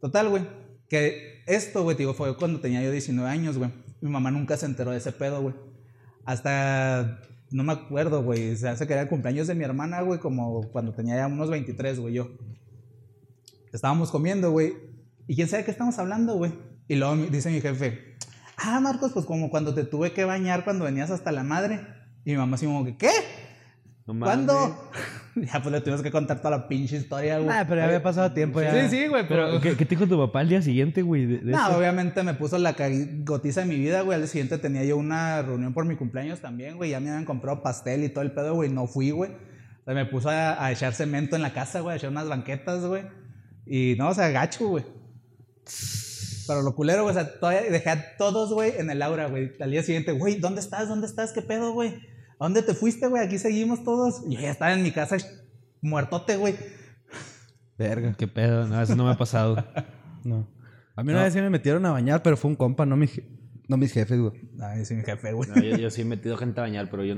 Total, 0.00 0.28
güey. 0.28 0.48
Que 0.88 1.31
esto, 1.46 1.82
güey, 1.82 1.96
digo, 1.96 2.14
fue 2.14 2.36
cuando 2.36 2.60
tenía 2.60 2.82
yo 2.82 2.90
19 2.90 3.28
años, 3.28 3.58
güey. 3.58 3.70
Mi 4.00 4.10
mamá 4.10 4.30
nunca 4.30 4.56
se 4.56 4.66
enteró 4.66 4.90
de 4.90 4.98
ese 4.98 5.12
pedo, 5.12 5.42
güey. 5.42 5.54
Hasta, 6.24 7.20
no 7.50 7.64
me 7.64 7.72
acuerdo, 7.72 8.22
güey. 8.22 8.56
Se 8.56 8.68
hace 8.68 8.86
que 8.86 8.92
era 8.92 9.02
el 9.02 9.08
cumpleaños 9.08 9.46
de 9.46 9.54
mi 9.54 9.64
hermana, 9.64 10.02
güey, 10.02 10.20
como 10.20 10.70
cuando 10.70 10.94
tenía 10.94 11.16
ya 11.16 11.26
unos 11.26 11.50
23, 11.50 12.00
güey, 12.00 12.14
yo. 12.14 12.30
Estábamos 13.72 14.10
comiendo, 14.10 14.50
güey. 14.50 14.74
Y 15.26 15.34
quién 15.34 15.48
sabe 15.48 15.64
qué 15.64 15.70
estamos 15.70 15.98
hablando, 15.98 16.36
güey. 16.36 16.52
Y 16.88 16.96
luego 16.96 17.16
dice 17.16 17.50
mi 17.50 17.60
jefe, 17.60 18.16
ah, 18.56 18.80
Marcos, 18.80 19.12
pues 19.12 19.24
como 19.24 19.50
cuando 19.50 19.74
te 19.74 19.84
tuve 19.84 20.12
que 20.12 20.24
bañar 20.24 20.64
cuando 20.64 20.84
venías 20.84 21.10
hasta 21.10 21.32
la 21.32 21.42
madre. 21.42 21.80
Y 22.24 22.32
mi 22.32 22.36
mamá 22.36 22.56
así 22.56 22.66
como 22.66 22.84
que, 22.84 22.96
¿qué? 22.96 23.10
No. 24.06 24.18
¿Cuándo? 24.18 24.90
ya 25.36 25.62
pues 25.62 25.72
le 25.72 25.80
tuvimos 25.80 26.02
que 26.02 26.10
contar 26.10 26.38
toda 26.38 26.50
la 26.58 26.68
pinche 26.68 26.96
historia, 26.96 27.38
güey. 27.38 27.48
Ah, 27.56 27.64
pero 27.66 27.80
ya 27.80 27.86
había 27.86 28.02
pasado 28.02 28.32
tiempo 28.32 28.60
ya. 28.60 28.72
Sí, 28.88 28.96
sí, 28.96 29.06
güey, 29.08 29.26
Pero. 29.26 29.60
¿qué, 29.60 29.76
qué 29.76 29.84
te 29.86 29.94
dijo 29.96 30.06
tu 30.06 30.18
papá 30.18 30.40
al 30.40 30.48
día 30.48 30.60
siguiente, 30.62 31.02
güey? 31.02 31.26
de- 31.26 31.38
de 31.38 31.52
No, 31.52 31.68
eso? 31.68 31.78
obviamente 31.78 32.22
me 32.22 32.34
puso 32.34 32.58
la 32.58 32.74
cagotiza 32.74 33.60
de 33.62 33.66
mi 33.66 33.76
vida, 33.76 34.02
güey. 34.02 34.16
Al 34.16 34.22
día 34.22 34.28
siguiente 34.28 34.58
tenía 34.58 34.84
yo 34.84 34.96
una 34.96 35.40
reunión 35.42 35.72
por 35.74 35.84
mi 35.86 35.96
cumpleaños 35.96 36.40
también, 36.40 36.76
güey. 36.76 36.90
Ya 36.90 37.00
me 37.00 37.08
habían 37.10 37.24
comprado 37.24 37.62
pastel 37.62 38.04
y 38.04 38.08
todo 38.10 38.22
el 38.22 38.32
pedo, 38.32 38.54
güey. 38.54 38.68
No 38.70 38.86
fui, 38.86 39.10
güey. 39.10 39.30
O 39.30 39.84
sea, 39.84 39.94
me 39.94 40.04
puso 40.06 40.28
a, 40.30 40.64
a 40.64 40.70
echar 40.70 40.92
cemento 40.94 41.34
en 41.36 41.42
la 41.42 41.52
casa, 41.52 41.80
güey. 41.80 41.94
A 41.94 41.96
echar 41.96 42.10
unas 42.10 42.28
banquetas, 42.28 42.84
güey. 42.84 43.02
Y 43.66 43.94
no, 43.98 44.08
o 44.10 44.14
sea, 44.14 44.28
gacho, 44.30 44.68
güey. 44.68 44.84
Pero 46.46 46.62
lo 46.62 46.74
culero, 46.74 47.02
güey. 47.04 47.16
O 47.16 47.18
sea, 47.18 47.38
todavía 47.38 47.62
dejé 47.70 47.90
a 47.90 48.16
todos, 48.16 48.52
güey, 48.52 48.72
en 48.76 48.90
el 48.90 49.00
aura, 49.02 49.28
güey. 49.28 49.52
Al 49.60 49.70
día 49.70 49.82
siguiente, 49.82 50.12
güey, 50.12 50.36
¿dónde 50.40 50.60
estás? 50.60 50.88
¿Dónde 50.88 51.06
estás? 51.06 51.32
¿Qué 51.32 51.42
pedo, 51.42 51.72
güey? 51.72 51.94
¿A 52.42 52.46
dónde 52.46 52.62
te 52.62 52.74
fuiste, 52.74 53.06
güey? 53.06 53.22
Aquí 53.24 53.38
seguimos 53.38 53.84
todos. 53.84 54.24
Y 54.28 54.34
yo 54.34 54.40
ya 54.40 54.50
estaba 54.50 54.72
en 54.72 54.82
mi 54.82 54.90
casa 54.90 55.16
muertote, 55.80 56.36
güey. 56.36 56.56
Verga. 57.78 58.14
¿Qué 58.18 58.26
pedo? 58.26 58.66
No, 58.66 58.82
eso 58.82 58.96
no 58.96 59.04
me 59.04 59.12
ha 59.12 59.16
pasado. 59.16 59.56
No. 60.24 60.48
A 60.94 61.02
mí 61.02 61.12
una 61.12 61.24
vez 61.24 61.32
sí 61.32 61.40
me 61.40 61.50
metieron 61.50 61.84
a 61.84 61.90
bañar, 61.90 62.22
pero 62.22 62.36
fue 62.36 62.48
un 62.50 62.54
compa, 62.56 62.86
no, 62.86 62.96
mi 62.96 63.06
je- 63.06 63.24
no 63.66 63.76
mis 63.76 63.92
jefes, 63.92 64.20
güey. 64.20 64.32
Ay, 64.60 64.84
sí, 64.84 64.94
mi 64.94 65.02
jefe, 65.02 65.32
güey. 65.32 65.50
No, 65.50 65.60
yo, 65.60 65.76
yo 65.76 65.90
sí 65.90 66.02
he 66.02 66.04
metido 66.04 66.36
gente 66.36 66.60
a 66.60 66.62
bañar, 66.62 66.88
pero 66.90 67.04
yo, 67.04 67.16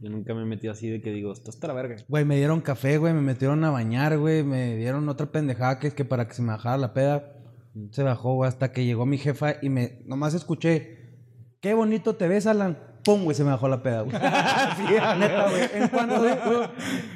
yo 0.00 0.08
nunca 0.10 0.32
me 0.34 0.40
he 0.40 0.46
metido 0.46 0.72
así 0.72 0.88
de 0.88 1.02
que 1.02 1.10
digo, 1.10 1.32
esto 1.34 1.50
está 1.50 1.66
la 1.66 1.74
verga. 1.74 1.96
Güey, 2.08 2.24
me 2.24 2.36
dieron 2.36 2.62
café, 2.62 2.96
güey, 2.96 3.12
me 3.12 3.20
metieron 3.20 3.62
a 3.64 3.70
bañar, 3.70 4.16
güey, 4.16 4.42
me 4.42 4.76
dieron 4.76 5.06
otra 5.10 5.30
pendejada 5.32 5.78
que 5.78 5.88
es 5.88 5.92
que 5.94 6.06
para 6.06 6.26
que 6.28 6.32
se 6.34 6.40
me 6.40 6.48
bajara 6.48 6.78
la 6.78 6.94
peda, 6.94 7.34
se 7.90 8.02
bajó, 8.02 8.34
güey, 8.36 8.48
hasta 8.48 8.72
que 8.72 8.86
llegó 8.86 9.04
mi 9.04 9.18
jefa 9.18 9.56
y 9.60 9.68
me, 9.68 9.98
nomás 10.06 10.32
escuché, 10.32 11.18
qué 11.60 11.74
bonito 11.74 12.16
te 12.16 12.26
ves, 12.26 12.46
Alan. 12.46 12.78
Pum, 13.06 13.22
güey, 13.22 13.36
se 13.36 13.44
me 13.44 13.50
bajó 13.50 13.68
la 13.68 13.80
peda, 13.82 14.00
güey. 14.02 14.16
sí, 14.76 14.94
la 14.98 15.14
neta, 15.16 15.48
güey. 15.48 15.62
En 15.74 15.88
cuanto, 15.88 16.22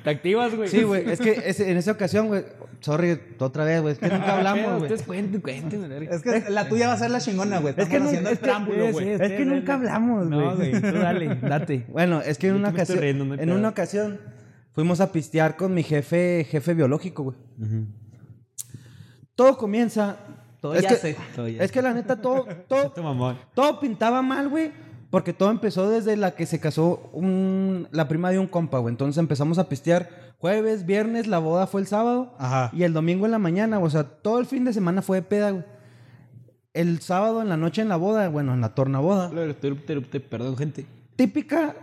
¿Te 0.05 0.11
activas, 0.11 0.55
güey? 0.55 0.69
Sí, 0.69 0.85
güey, 0.85 1.11
es 1.11 1.19
que 1.21 1.33
en 1.71 1.77
esa 1.77 1.91
ocasión, 1.91 2.29
güey, 2.29 2.45
sorry, 2.79 3.21
otra 3.41 3.65
vez, 3.65 3.83
güey, 3.83 3.95
es 3.95 3.99
que 3.99 4.09
nunca 4.13 4.37
hablamos, 4.37 4.65
güey. 4.71 4.83
Ustedes 4.83 5.03
cuenten, 5.03 5.41
cuenten. 5.41 5.93
Es 6.09 6.23
que 6.23 6.45
la 6.49 6.69
tuya 6.69 6.87
va 6.87 6.93
a 6.93 6.97
ser 6.97 7.11
la 7.11 7.21
chingona, 7.21 7.59
güey. 7.59 7.75
Es 7.77 7.89
que 7.89 7.99
no- 7.99 8.07
haciendo 8.07 8.31
es 8.31 8.39
que- 8.39 8.93
güey. 8.93 9.09
Es 9.11 9.19
que 9.33 9.45
nunca 9.45 9.75
hablamos, 9.75 10.29
güey. 10.29 10.41
No, 10.41 10.57
güey, 10.57 10.73
tú 10.81 10.93
dale, 10.93 11.35
date. 11.43 11.87
Bueno, 11.89 12.21
es 12.21 12.39
que 12.39 12.47
en 12.49 12.55
una 12.55 12.69
ocasión, 12.69 13.03
en 13.03 13.37
pedo. 13.37 13.55
una 13.57 13.69
ocasión 13.71 14.21
fuimos 14.73 15.01
a 15.01 15.11
pistear 15.11 15.57
con 15.57 15.75
mi 15.75 15.83
jefe, 15.83 16.47
jefe 16.49 16.73
biológico, 16.75 17.25
güey. 17.25 17.37
Todo 19.35 19.57
comienza. 19.57 20.17
Todo 20.61 20.75
es 20.75 20.83
ya 20.83 20.89
que, 20.91 20.97
sé. 20.97 21.17
Todo 21.35 21.49
ya 21.49 21.65
Es 21.65 21.73
que 21.73 21.83
la 21.83 21.95
neta 21.95 22.21
todo, 22.21 22.47
todo, 22.69 22.91
todo 23.55 23.81
pintaba 23.81 24.21
mal, 24.23 24.49
güey. 24.49 24.71
Porque 25.11 25.33
todo 25.33 25.51
empezó 25.51 25.91
desde 25.91 26.17
la 26.17 26.33
que 26.37 26.47
se 26.47 26.61
casó 26.61 27.11
un- 27.13 27.89
la 27.91 28.07
prima 28.09 28.31
de 28.31 28.39
un 28.39 28.47
compa, 28.47 28.79
güey. 28.79 28.93
Entonces 28.93 29.19
empezamos 29.19 29.59
a 29.59 29.69
pistear 29.69 30.09
jueves, 30.39 30.87
viernes, 30.87 31.27
la 31.27 31.39
boda 31.39 31.67
fue 31.67 31.81
el 31.81 31.87
sábado. 31.89 32.33
Ajá. 32.39 32.71
Y 32.73 32.85
el 32.85 32.93
domingo 32.93 33.27
en 33.27 33.33
la 33.33 33.39
mañana, 33.41 33.79
güey. 33.79 33.89
O 33.89 33.91
sea, 33.91 34.05
todo 34.05 34.39
el 34.39 34.47
fin 34.47 34.65
de 34.65 34.73
semana 34.73 35.03
fue 35.03 35.19
de 35.19 35.23
peda, 35.23 35.51
güey. 35.51 35.65
El 36.73 37.01
sábado 37.01 37.43
en 37.43 37.49
la 37.49 37.57
noche 37.57 37.83
en 37.83 37.89
la 37.89 37.97
boda, 37.97 38.29
bueno, 38.29 38.55
en 38.55 38.61
la. 38.61 38.73
Erupte, 39.63 39.93
erupte, 39.93 40.21
Perdón, 40.21 40.57
gente. 40.57 40.87
Típica 41.17 41.75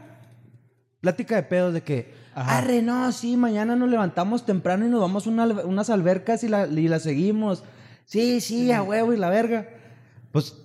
plática 1.01 1.35
de 1.35 1.43
pedos 1.43 1.73
de 1.73 1.81
que, 1.83 2.13
Ajá. 2.33 2.59
arre, 2.59 2.81
no, 2.81 3.11
sí, 3.11 3.35
mañana 3.37 3.75
nos 3.75 3.89
levantamos 3.89 4.45
temprano 4.45 4.85
y 4.85 4.89
nos 4.89 5.01
vamos 5.01 5.27
a 5.27 5.29
una 5.29 5.45
unas 5.65 5.89
albercas 5.89 6.43
y 6.43 6.47
la, 6.47 6.65
y 6.67 6.87
la 6.87 6.99
seguimos. 6.99 7.63
Sí, 8.05 8.39
sí, 8.39 8.71
a 8.71 8.81
huevo 8.81 9.13
y 9.13 9.17
la 9.17 9.29
verga. 9.29 9.67
Pues 10.31 10.55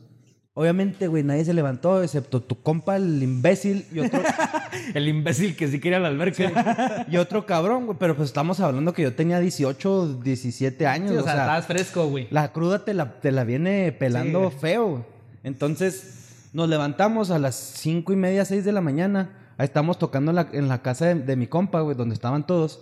Obviamente, 0.54 1.06
güey, 1.08 1.22
nadie 1.22 1.46
se 1.46 1.54
levantó, 1.54 2.02
excepto 2.02 2.42
tu 2.42 2.60
compa, 2.60 2.96
el 2.96 3.22
imbécil, 3.22 3.86
y 3.90 4.00
otro, 4.00 4.20
El 4.94 5.08
imbécil 5.08 5.56
que 5.56 5.66
sí 5.68 5.80
quería 5.80 5.98
la 5.98 6.08
alberca. 6.08 7.06
y 7.10 7.16
otro 7.16 7.46
cabrón, 7.46 7.86
güey. 7.86 7.96
Pero 7.98 8.14
pues 8.16 8.28
estamos 8.28 8.60
hablando 8.60 8.92
que 8.92 9.02
yo 9.02 9.14
tenía 9.14 9.40
18, 9.40 10.20
17 10.22 10.86
años. 10.86 11.10
Sí, 11.12 11.16
o 11.16 11.20
o 11.20 11.24
sea, 11.24 11.32
estabas 11.32 11.66
fresco, 11.66 12.06
güey. 12.08 12.28
la 12.30 12.52
cruda 12.52 12.84
te 12.84 12.92
la, 12.92 13.18
te 13.20 13.32
la 13.32 13.44
viene 13.44 13.92
pelando 13.92 14.50
Sí. 14.50 14.56
feo. 14.60 14.88
güey. 14.90 15.02
Entonces, 15.42 16.48
nos 16.52 16.68
levantamos 16.68 17.30
a 17.30 17.38
las 17.38 17.54
cinco 17.54 18.12
y 18.12 18.16
media, 18.16 18.44
6 18.44 18.64
de 18.64 18.72
la 18.72 18.80
mañana. 18.82 19.38
Ahí 19.56 19.64
estamos 19.64 19.98
tocando 19.98 20.32
en 20.32 20.36
la, 20.36 20.48
en 20.52 20.68
la 20.68 20.82
casa 20.82 21.06
de, 21.06 21.14
de 21.14 21.36
mi 21.36 21.46
compa, 21.46 21.80
güey, 21.80 21.96
donde 21.96 22.14
estaban 22.14 22.46
todos. 22.46 22.80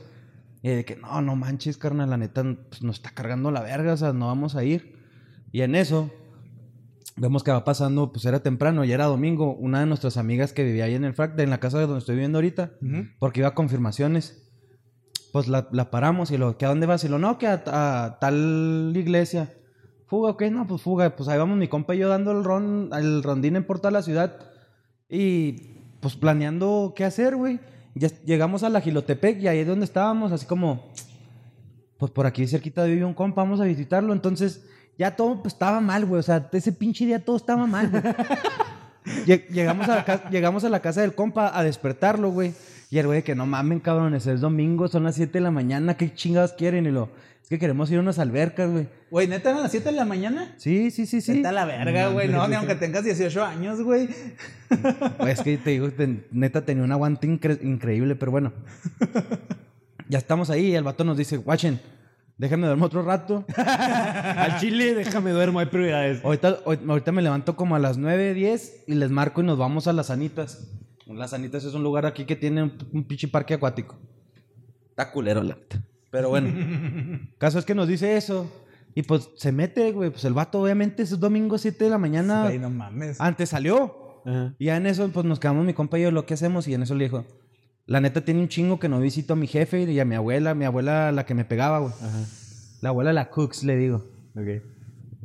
Y 0.63 0.71
de 0.71 0.85
que, 0.85 0.97
no, 0.97 1.23
no 1.23 1.37
manches, 1.37 1.77
carnal, 1.79 2.11
la 2.11 2.17
neta, 2.17 2.43
pues, 2.69 2.83
nos 2.83 2.97
está 2.97 3.11
cargando 3.11 3.51
la 3.53 3.61
verga, 3.63 3.93
o 3.93 3.97
sea, 3.97 4.13
no 4.13 4.27
vamos 4.27 4.57
a 4.57 4.65
ir. 4.65 4.97
Y 5.53 5.63
en 5.63 5.75
eso, 5.75 6.11
vemos 7.17 7.43
que 7.43 7.51
va 7.51 7.65
pasando, 7.65 8.13
pues 8.13 8.25
era 8.25 8.43
temprano, 8.43 8.85
ya 8.85 8.95
era 8.95 9.05
domingo, 9.07 9.55
una 9.55 9.81
de 9.81 9.87
nuestras 9.87 10.17
amigas 10.17 10.53
que 10.53 10.65
vivía 10.65 10.85
ahí 10.85 10.95
en 10.95 11.05
el 11.05 11.15
frac, 11.15 11.39
en 11.39 11.51
la 11.51 11.61
casa 11.61 11.79
de 11.79 11.87
donde 11.87 11.99
estoy 11.99 12.15
viviendo 12.15 12.39
ahorita, 12.39 12.73
porque 13.19 13.41
iba 13.41 13.49
a 13.49 13.55
confirmaciones. 13.55 14.47
Pues 15.33 15.47
la, 15.47 15.69
la 15.71 15.93
paramos 15.93 16.33
y 16.33 16.39
lo, 16.39 16.59
¿que 16.59 16.65
a 16.65 16.71
dónde 16.71 16.87
vas? 16.87 17.05
Y 17.05 17.09
lo, 17.09 17.21
no, 17.21 17.39
que 17.39 17.47
a, 17.47 17.63
a 17.67 18.19
tal 18.19 18.93
iglesia. 18.97 19.55
Fuga, 20.07 20.31
ok, 20.31 20.43
no, 20.51 20.67
pues 20.67 20.83
fuga. 20.83 21.15
Pues 21.15 21.29
ahí 21.29 21.39
vamos 21.39 21.57
mi 21.57 21.69
compa 21.69 21.95
y 21.95 21.99
yo 21.99 22.09
dando 22.09 22.33
el 22.33 22.43
ron, 22.43 22.91
el 22.93 23.23
rondín 23.23 23.55
en 23.55 23.65
por 23.65 23.79
toda 23.79 23.93
la 23.93 24.03
ciudad. 24.03 24.37
Y 25.09 25.79
pues 26.01 26.17
planeando 26.17 26.95
qué 26.97 27.05
hacer, 27.05 27.37
güey. 27.37 27.61
Ya 27.95 28.09
llegamos 28.25 28.65
a 28.65 28.71
la 28.71 28.81
Gilotepec 28.81 29.41
y 29.41 29.47
ahí 29.47 29.61
es 29.61 29.69
donde 29.69 29.85
estábamos, 29.85 30.33
así 30.33 30.47
como, 30.47 30.91
pues 31.97 32.11
por 32.11 32.27
aquí 32.27 32.47
cerquita 32.49 32.83
vive 32.85 33.05
un 33.05 33.15
compa, 33.15 33.43
vamos 33.43 33.61
a 33.61 33.65
visitarlo. 33.65 34.13
Entonces, 34.13 34.67
ya 35.01 35.17
todo 35.17 35.41
pues, 35.41 35.55
estaba 35.55 35.81
mal, 35.81 36.05
güey. 36.05 36.21
O 36.21 36.23
sea, 36.23 36.47
ese 36.53 36.73
pinche 36.73 37.07
día 37.07 37.25
todo 37.25 37.37
estaba 37.39 37.67
mal, 37.67 37.89
güey. 37.89 38.03
Llegamos 39.51 39.89
a, 39.89 39.97
la 39.97 40.05
casa, 40.05 40.29
llegamos 40.29 40.63
a 40.65 40.69
la 40.69 40.81
casa 40.81 41.01
del 41.01 41.15
compa 41.15 41.59
a 41.59 41.65
despertarlo, 41.65 42.31
güey. 42.31 42.53
Y 42.91 42.99
el 42.99 43.07
güey 43.07 43.23
que 43.23 43.35
no 43.35 43.47
mamen, 43.47 43.81
cabrones, 43.81 44.27
es 44.27 44.43
domingo, 44.43 44.89
son 44.89 45.05
las 45.05 45.15
7 45.15 45.33
de 45.33 45.41
la 45.41 45.51
mañana, 45.51 45.97
¿qué 45.97 46.13
chingados 46.13 46.53
quieren? 46.53 46.85
Y 46.85 46.91
lo, 46.91 47.09
es 47.43 47.49
que 47.49 47.59
queremos 47.59 47.91
ir 47.91 47.97
a 47.97 48.01
unas 48.01 48.19
albercas, 48.19 48.71
güey. 48.71 48.89
Güey, 49.11 49.27
¿neta 49.27 49.51
eran 49.51 49.63
las 49.63 49.71
7 49.71 49.89
de 49.89 49.97
la 49.97 50.05
mañana? 50.05 50.53
Sí, 50.59 50.91
sí, 50.91 51.07
sí, 51.07 51.23
sí. 51.23 51.37
Vete 51.37 51.49
a 51.49 51.53
la 51.53 51.65
verga, 51.65 52.09
güey. 52.09 52.29
No, 52.29 52.47
ni 52.47 52.57
aunque 52.57 52.75
tengas 52.75 53.03
18 53.03 53.43
años, 53.43 53.81
güey. 53.81 54.11
Pues 55.17 55.39
es 55.39 55.41
que 55.43 55.57
te 55.57 55.71
digo, 55.71 55.91
te- 55.91 56.27
neta 56.31 56.67
tenía 56.67 56.85
un 56.85 56.93
aguante 56.93 57.27
incre- 57.27 57.63
increíble, 57.63 58.17
pero 58.17 58.33
bueno. 58.33 58.53
Ya 60.09 60.19
estamos 60.19 60.51
ahí 60.51 60.67
y 60.67 60.75
el 60.75 60.83
vato 60.83 61.05
nos 61.05 61.17
dice, 61.17 61.37
guachen, 61.37 61.81
déjame 62.41 62.67
dormir 62.67 62.85
otro 62.87 63.03
rato. 63.03 63.45
Al 63.57 64.59
chile, 64.59 64.95
déjame 64.95 65.31
duermo, 65.31 65.61
hay 65.61 65.67
prioridades. 65.67 66.25
Ahorita, 66.25 66.59
hoy- 66.65 66.79
ahorita 66.89 67.13
me 67.13 67.23
levanto 67.23 67.55
como 67.55 67.77
a 67.77 67.79
las 67.79 67.99
9, 67.99 68.35
10 68.35 68.85
y 68.89 68.95
les 68.95 69.11
marco 69.11 69.43
y 69.43 69.45
nos 69.45 69.59
vamos 69.59 69.87
a 69.87 69.93
Las 69.93 70.11
Anitas. 70.11 70.71
Las 71.07 71.33
Anitas 71.35 71.65
es 71.65 71.75
un 71.75 71.83
lugar 71.83 72.07
aquí 72.07 72.25
que 72.25 72.37
tiene 72.37 72.63
un, 72.63 72.73
un 72.93 73.05
pinche 73.05 73.29
parque 73.29 73.55
acuático. 73.55 73.99
Está 74.91 75.11
culero, 75.13 75.43
la 75.43 75.55
neta. 75.55 75.83
Pero 76.11 76.29
bueno. 76.31 76.51
caso 77.39 77.59
es 77.59 77.65
que 77.65 77.75
nos 77.75 77.89
dice 77.89 78.17
eso. 78.17 78.51
Y 78.95 79.03
pues 79.03 79.29
se 79.37 79.53
mete, 79.53 79.93
güey. 79.93 80.11
Pues 80.11 80.25
el 80.25 80.33
vato, 80.33 80.61
obviamente, 80.63 81.03
es 81.03 81.19
domingo 81.21 81.59
7 81.59 81.85
de 81.85 81.91
la 81.91 81.99
mañana. 81.99 82.45
Güey, 82.45 82.59
no 82.59 82.71
mames. 82.71 83.21
Antes 83.21 83.51
salió. 83.51 84.23
Ajá. 84.25 84.55
Y 84.59 84.67
ya 84.67 84.77
en 84.77 84.87
eso, 84.87 85.09
pues 85.11 85.25
nos 85.27 85.39
quedamos 85.39 85.65
mi 85.65 85.75
compa 85.75 85.99
y 85.99 86.03
yo, 86.03 86.11
lo 86.11 86.27
que 86.27 86.35
hacemos. 86.35 86.67
Y 86.69 86.75
en 86.75 86.83
eso 86.83 86.95
le 86.95 87.05
dijo, 87.05 87.25
la 87.91 88.01
neta 88.01 88.21
tiene 88.21 88.39
un 88.39 88.47
chingo 88.47 88.79
que 88.79 88.89
no 88.89 89.01
visito 89.01 89.33
a 89.33 89.37
mi 89.37 89.49
jefe 89.49 89.83
y 89.83 89.99
a 89.99 90.05
mi 90.05 90.15
abuela. 90.15 90.55
Mi 90.55 90.65
abuela, 90.65 91.11
la 91.11 91.27
que 91.27 91.35
me 91.35 91.45
pegaba, 91.45 91.81
güey. 91.81 91.93
Ajá. 91.93 92.25
La 92.83 92.91
abuela, 92.91 93.13
la 93.13 93.31
Cooks, 93.31 93.65
le 93.65 93.77
digo. 93.77 94.05
Ok. 94.37 94.63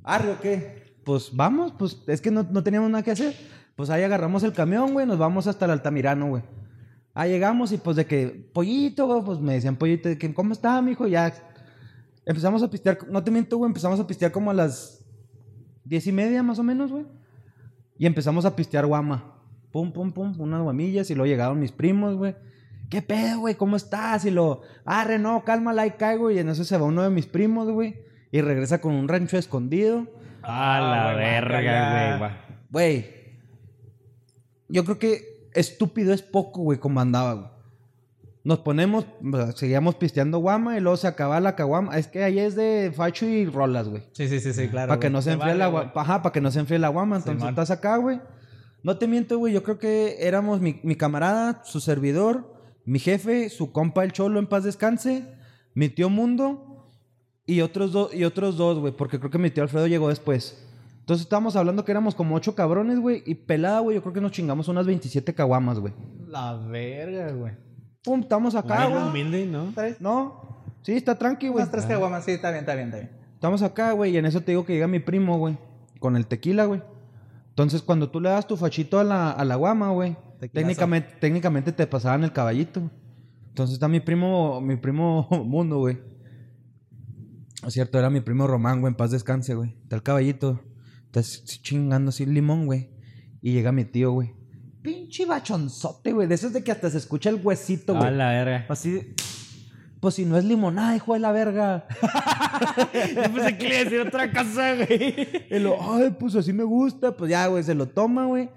¿Arre 0.03 0.31
o 0.31 0.39
qué? 0.39 0.95
Pues 1.03 1.29
vamos, 1.31 1.73
pues 1.77 2.01
es 2.07 2.21
que 2.21 2.31
no, 2.31 2.41
no 2.41 2.63
teníamos 2.63 2.89
nada 2.89 3.03
que 3.03 3.11
hacer. 3.11 3.35
Pues 3.75 3.91
ahí 3.91 4.01
agarramos 4.01 4.41
el 4.41 4.51
camión, 4.51 4.93
güey, 4.93 5.05
nos 5.05 5.19
vamos 5.19 5.45
hasta 5.45 5.65
el 5.65 5.71
Altamirano, 5.71 6.27
güey. 6.27 6.41
Ahí 7.13 7.29
llegamos 7.29 7.71
y 7.71 7.77
pues 7.77 7.97
de 7.97 8.07
que, 8.07 8.49
pollito, 8.51 9.05
güey, 9.05 9.21
pues 9.23 9.39
me 9.39 9.53
decían 9.53 9.75
pollito, 9.75 10.09
de 10.09 10.17
que, 10.17 10.33
¿cómo 10.33 10.51
está, 10.51 10.81
mijo? 10.81 11.05
Ya 11.05 11.31
empezamos 12.25 12.63
a 12.63 12.71
pistear, 12.71 12.97
no 13.11 13.23
te 13.23 13.29
miento, 13.29 13.57
güey, 13.57 13.69
empezamos 13.69 13.99
a 13.99 14.07
pistear 14.07 14.31
como 14.31 14.49
a 14.49 14.55
las 14.55 15.05
diez 15.83 16.07
y 16.07 16.11
media 16.11 16.41
más 16.41 16.57
o 16.57 16.63
menos, 16.63 16.91
güey. 16.91 17.05
Y 17.99 18.07
empezamos 18.07 18.43
a 18.43 18.55
pistear 18.55 18.87
guama. 18.87 19.35
Pum, 19.71 19.91
pum, 19.91 20.11
pum, 20.11 20.33
unas 20.39 20.63
guamillas 20.63 21.11
y 21.11 21.13
luego 21.13 21.27
llegaron 21.27 21.59
mis 21.59 21.71
primos, 21.71 22.15
güey. 22.15 22.35
¿Qué 22.89 23.01
pedo, 23.01 23.39
güey? 23.39 23.55
¿Cómo 23.55 23.75
estás? 23.75 24.25
Y 24.25 24.31
lo, 24.31 24.61
arre, 24.85 25.17
no, 25.19 25.43
cálmala, 25.43 25.83
ahí 25.83 25.91
caigo. 25.91 26.31
Y 26.31 26.39
en 26.39 26.49
eso 26.49 26.63
se 26.63 26.77
va 26.77 26.85
uno 26.85 27.03
de 27.03 27.09
mis 27.09 27.25
primos, 27.25 27.69
güey. 27.69 27.95
Y 28.31 28.41
regresa 28.41 28.79
con 28.81 28.93
un 28.93 29.07
rancho 29.07 29.37
escondido. 29.37 30.07
A 30.43 30.79
la 30.79 31.09
Ah, 31.11 31.15
verga, 31.15 32.17
güey. 32.17 32.31
Güey, 32.69 33.15
yo 34.67 34.83
creo 34.83 34.99
que 34.99 35.49
estúpido 35.53 36.13
es 36.13 36.21
poco, 36.21 36.61
güey, 36.61 36.77
como 36.79 36.99
andaba, 36.99 37.33
güey. 37.33 37.47
Nos 38.43 38.59
ponemos, 38.59 39.07
seguíamos 39.55 39.95
pisteando 39.95 40.37
guama 40.37 40.77
y 40.77 40.79
luego 40.79 40.97
se 40.97 41.07
acaba 41.07 41.39
la 41.39 41.55
caguama. 41.55 41.97
Es 41.97 42.07
que 42.07 42.23
ahí 42.23 42.37
es 42.37 42.55
de 42.55 42.93
facho 42.95 43.25
y 43.25 43.47
rolas, 43.47 43.87
güey. 43.87 44.03
Sí, 44.11 44.27
sí, 44.27 44.39
sí, 44.39 44.53
sí, 44.53 44.67
claro. 44.67 44.89
Para 44.89 44.99
que 44.99 45.09
no 45.09 45.23
se 45.23 45.31
enfríe 45.31 45.55
la 45.55 45.65
guama. 45.67 45.91
Ajá, 45.95 46.21
para 46.21 46.31
que 46.31 46.41
no 46.41 46.51
se 46.51 46.59
enfríe 46.59 46.77
la 46.77 46.89
guama. 46.89 47.15
Entonces 47.17 47.49
estás 47.49 47.71
acá, 47.71 47.97
güey. 47.97 48.21
No 48.83 48.99
te 48.99 49.07
miento, 49.07 49.39
güey. 49.39 49.51
Yo 49.51 49.63
creo 49.63 49.79
que 49.79 50.17
éramos 50.19 50.61
mi, 50.61 50.79
mi 50.83 50.95
camarada, 50.95 51.63
su 51.63 51.79
servidor, 51.79 52.53
mi 52.85 52.99
jefe, 52.99 53.49
su 53.49 53.71
compa 53.71 54.03
el 54.03 54.11
cholo 54.11 54.39
en 54.39 54.47
paz 54.47 54.63
descanse, 54.63 55.25
mi 55.73 55.89
tío 55.89 56.09
Mundo 56.09 56.87
y 57.45 57.61
otros 57.61 57.91
dos, 57.91 58.13
y 58.13 58.23
otros 58.23 58.57
dos, 58.57 58.79
güey. 58.79 58.93
Porque 58.93 59.19
creo 59.19 59.31
que 59.31 59.37
mi 59.37 59.49
tío 59.49 59.63
Alfredo 59.63 59.87
llegó 59.87 60.09
después. 60.09 60.63
Entonces 60.99 61.25
estábamos 61.25 61.55
hablando 61.55 61.85
que 61.85 61.91
éramos 61.91 62.15
como 62.15 62.35
ocho 62.35 62.55
cabrones, 62.55 62.99
güey. 62.99 63.21
Y 63.25 63.35
pelada, 63.35 63.79
güey. 63.79 63.95
Yo 63.95 64.01
creo 64.01 64.13
que 64.13 64.21
nos 64.21 64.31
chingamos 64.31 64.67
unas 64.67 64.85
27 64.87 65.33
caguamas, 65.33 65.79
güey. 65.79 65.93
La 66.27 66.55
verga, 66.55 67.31
güey. 67.31 67.53
Pum, 68.03 68.21
estamos 68.21 68.55
acá, 68.55 68.87
güey. 68.87 69.03
humilde, 69.03 69.45
¿no? 69.45 69.71
¿Tres? 69.75 69.99
No. 69.99 70.63
Sí, 70.81 70.93
está 70.93 71.17
tranqui, 71.17 71.47
güey. 71.47 71.63
Unas 71.63 71.71
tres 71.71 71.85
caguamas, 71.85 72.23
sí, 72.25 72.31
está 72.31 72.51
bien, 72.51 72.59
está 72.61 72.75
bien, 72.75 72.87
está 72.87 72.99
bien. 72.99 73.09
Estamos 73.33 73.63
acá, 73.63 73.91
güey, 73.91 74.11
y 74.13 74.17
en 74.17 74.25
eso 74.27 74.41
te 74.41 74.51
digo 74.51 74.65
que 74.65 74.73
llega 74.73 74.87
mi 74.87 74.99
primo, 74.99 75.39
güey, 75.39 75.57
con 75.99 76.15
el 76.15 76.27
tequila, 76.27 76.65
güey. 76.65 76.81
Entonces, 77.49 77.81
cuando 77.81 78.09
tú 78.09 78.21
le 78.21 78.29
das 78.29 78.47
tu 78.47 78.55
fachito 78.55 78.99
a 78.99 79.03
la, 79.03 79.31
a 79.31 79.43
la 79.45 79.55
guama, 79.55 79.89
güey, 79.89 80.15
Técnicamente, 80.39 81.15
técnicamente 81.19 81.71
te 81.71 81.87
pasaban 81.87 82.23
el 82.23 82.31
caballito. 82.33 82.89
Entonces 83.49 83.75
está 83.75 83.87
mi 83.87 83.99
primo, 83.99 84.59
mi 84.61 84.75
primo 84.75 85.27
Mundo, 85.45 85.79
güey. 85.79 85.97
Es 87.65 87.73
cierto, 87.73 87.97
era 87.97 88.09
mi 88.09 88.21
primo 88.21 88.45
Román, 88.47 88.81
güey, 88.81 88.91
en 88.91 88.97
paz 88.97 89.11
descanse, 89.11 89.55
güey. 89.55 89.75
Está 89.83 89.95
el 89.95 90.03
caballito. 90.03 90.61
Está 91.11 91.21
chingando 91.61 92.09
así 92.09 92.23
el 92.23 92.33
limón, 92.33 92.65
güey. 92.65 92.89
Y 93.41 93.53
llega 93.53 93.71
mi 93.71 93.85
tío, 93.85 94.11
güey. 94.11 94.33
Pinche 94.81 95.25
bachonzote, 95.25 96.11
güey. 96.11 96.27
De 96.27 96.35
esos 96.35 96.53
de 96.53 96.63
que 96.63 96.71
hasta 96.71 96.89
se 96.89 96.97
escucha 96.97 97.29
el 97.29 97.39
huesito, 97.43 97.95
A 97.95 97.99
güey. 98.01 98.15
la 98.15 98.29
verga. 98.29 98.65
Así 98.69 98.91
de, 98.91 99.15
Pues 99.99 100.15
si 100.15 100.25
no 100.25 100.37
es 100.37 100.43
limonada, 100.45 100.95
hijo 100.95 101.13
de 101.13 101.19
la 101.19 101.31
verga. 101.31 101.87
Yo 103.15 103.33
pensé 103.33 103.57
que 103.57 103.67
le 103.67 103.75
iba 103.75 103.81
a 103.81 103.83
decir 103.85 103.99
otra 104.01 104.31
cosa, 104.31 104.75
güey. 104.75 105.27
Y 105.49 105.59
lo, 105.59 105.77
ay, 105.93 106.15
pues 106.19 106.35
así 106.35 106.53
me 106.53 106.63
gusta. 106.63 107.15
Pues 107.17 107.31
ya, 107.31 107.47
güey, 107.47 107.63
se 107.63 107.73
lo 107.73 107.87
toma, 107.87 108.25
güey. 108.25 108.49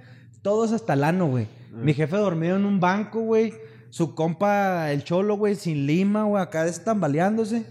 Todos 0.43 0.73
hasta 0.73 0.93
el 0.93 1.05
ano, 1.05 1.29
güey. 1.29 1.47
Mi 1.83 1.95
jefe 1.95 2.17
dormido 2.17 2.57
en 2.57 2.65
un 2.65 2.81
banco, 2.81 3.21
güey. 3.21 3.55
Su 3.91 4.15
compa, 4.15 4.93
el 4.93 5.05
cholo, 5.05 5.37
güey, 5.37 5.55
sin 5.55 5.87
lima, 5.87 6.25
güey, 6.25 6.43
acá 6.43 6.67
estambaleándose. 6.67 7.67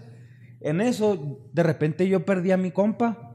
En 0.60 0.80
eso, 0.80 1.38
de 1.52 1.62
repente 1.62 2.08
yo 2.08 2.24
perdí 2.24 2.50
a 2.50 2.56
mi 2.56 2.72
compa. 2.72 3.34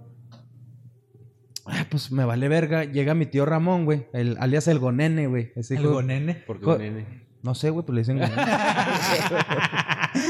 Ah, 1.65 1.85
pues 1.89 2.11
me 2.11 2.25
vale 2.25 2.49
verga. 2.49 2.83
Llega 2.83 3.13
mi 3.13 3.25
tío 3.25 3.45
Ramón, 3.45 3.85
güey. 3.85 4.07
El, 4.11 4.35
alias 4.39 4.67
el 4.67 4.79
Gonene, 4.79 5.27
güey. 5.27 5.53
Ese 5.55 5.75
El 5.75 5.83
hijo- 5.83 5.93
gonene. 5.93 6.43
Porque 6.45 6.65
Jo- 6.65 6.73
un 6.75 6.79
nene. 6.79 7.23
No 7.41 7.55
sé, 7.55 7.69
güey, 7.69 7.85
pues 7.85 7.95
le 7.95 8.01
dicen 8.01 8.19
Gonene. 8.19 8.35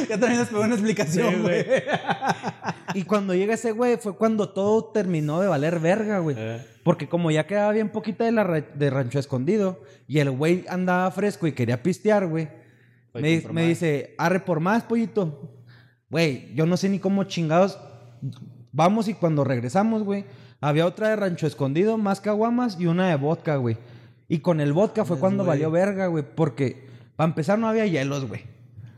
Ya 0.10 0.18
también 0.18 0.38
nos 0.40 0.48
pegó 0.50 0.62
una 0.62 0.76
explicación, 0.76 1.34
Sí, 1.34 1.40
güey. 1.42 1.66
y 2.94 3.04
cuando 3.04 3.34
llega 3.34 3.54
ese 3.54 3.72
güey, 3.72 3.98
fue 3.98 4.16
cuando 4.16 4.50
todo 4.50 4.86
terminó 4.86 5.40
de 5.42 5.48
valer 5.48 5.80
verga, 5.80 6.20
güey. 6.20 6.36
Eh. 6.40 6.66
Porque 6.84 7.08
como 7.08 7.32
ya 7.32 7.48
quedaba 7.48 7.72
bien 7.72 7.90
poquita 7.90 8.26
de, 8.26 8.32
la 8.32 8.44
ra- 8.44 8.62
de 8.74 8.90
rancho 8.90 9.20
escondido 9.20 9.82
y 10.08 10.20
el 10.20 10.32
güey 10.32 10.66
andaba 10.68 11.10
fresco 11.12 11.48
y 11.48 11.54
quería 11.54 11.82
pistear, 11.82 12.28
güey. 12.28 12.50
Me, 13.14 13.68
dice, 13.68 14.16
arre 14.18 14.40
por 14.40 14.60
más, 14.60 14.84
pollito. 14.84 15.52
Güey, 16.10 16.54
yo 16.56 16.66
no 16.66 16.78
sé 16.78 16.90
ni 16.90 17.00
cómo 17.00 17.24
chingados. 17.26 17.80
Vamos 18.72 19.08
y 19.08 19.14
cuando 19.14 19.44
regresamos, 19.44 20.04
güey, 20.04 20.26
había 20.62 20.86
otra 20.86 21.10
de 21.10 21.16
rancho 21.16 21.46
escondido, 21.48 21.98
más 21.98 22.22
caguamas 22.22 22.78
y 22.80 22.88
una 22.88 23.10
de 23.10 23.16
vodka, 23.16 23.56
güey. 23.58 23.78
Y 24.28 24.40
con 24.40 24.60
el 24.62 24.74
vodka 24.74 25.06
fue 25.06 25.20
cuando 25.20 25.44
güey. 25.44 25.56
valió 25.58 25.70
verga, 25.72 26.08
güey, 26.08 26.24
porque 26.36 26.88
para 27.16 27.30
empezar 27.30 27.60
no 27.60 27.68
había 27.68 27.86
hielos, 27.86 28.28
güey. 28.28 28.42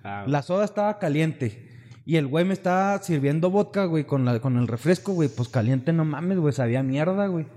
Ah, 0.03 0.23
La 0.27 0.41
soda 0.43 0.63
estaba 0.65 0.97
caliente. 0.97 1.67
Y 2.05 2.17
el 2.17 2.27
güey 2.27 2.45
me 2.45 2.53
estaba 2.53 3.01
sirviendo 3.01 3.49
vodka, 3.49 3.85
güey, 3.85 4.05
con, 4.05 4.25
la, 4.25 4.39
con 4.39 4.57
el 4.57 4.67
refresco, 4.67 5.13
güey. 5.13 5.27
Pues 5.27 5.49
caliente, 5.49 5.91
no 5.91 6.05
mames, 6.05 6.37
güey, 6.37 6.53
sabía 6.53 6.83
mierda, 6.83 7.27
güey. 7.27 7.47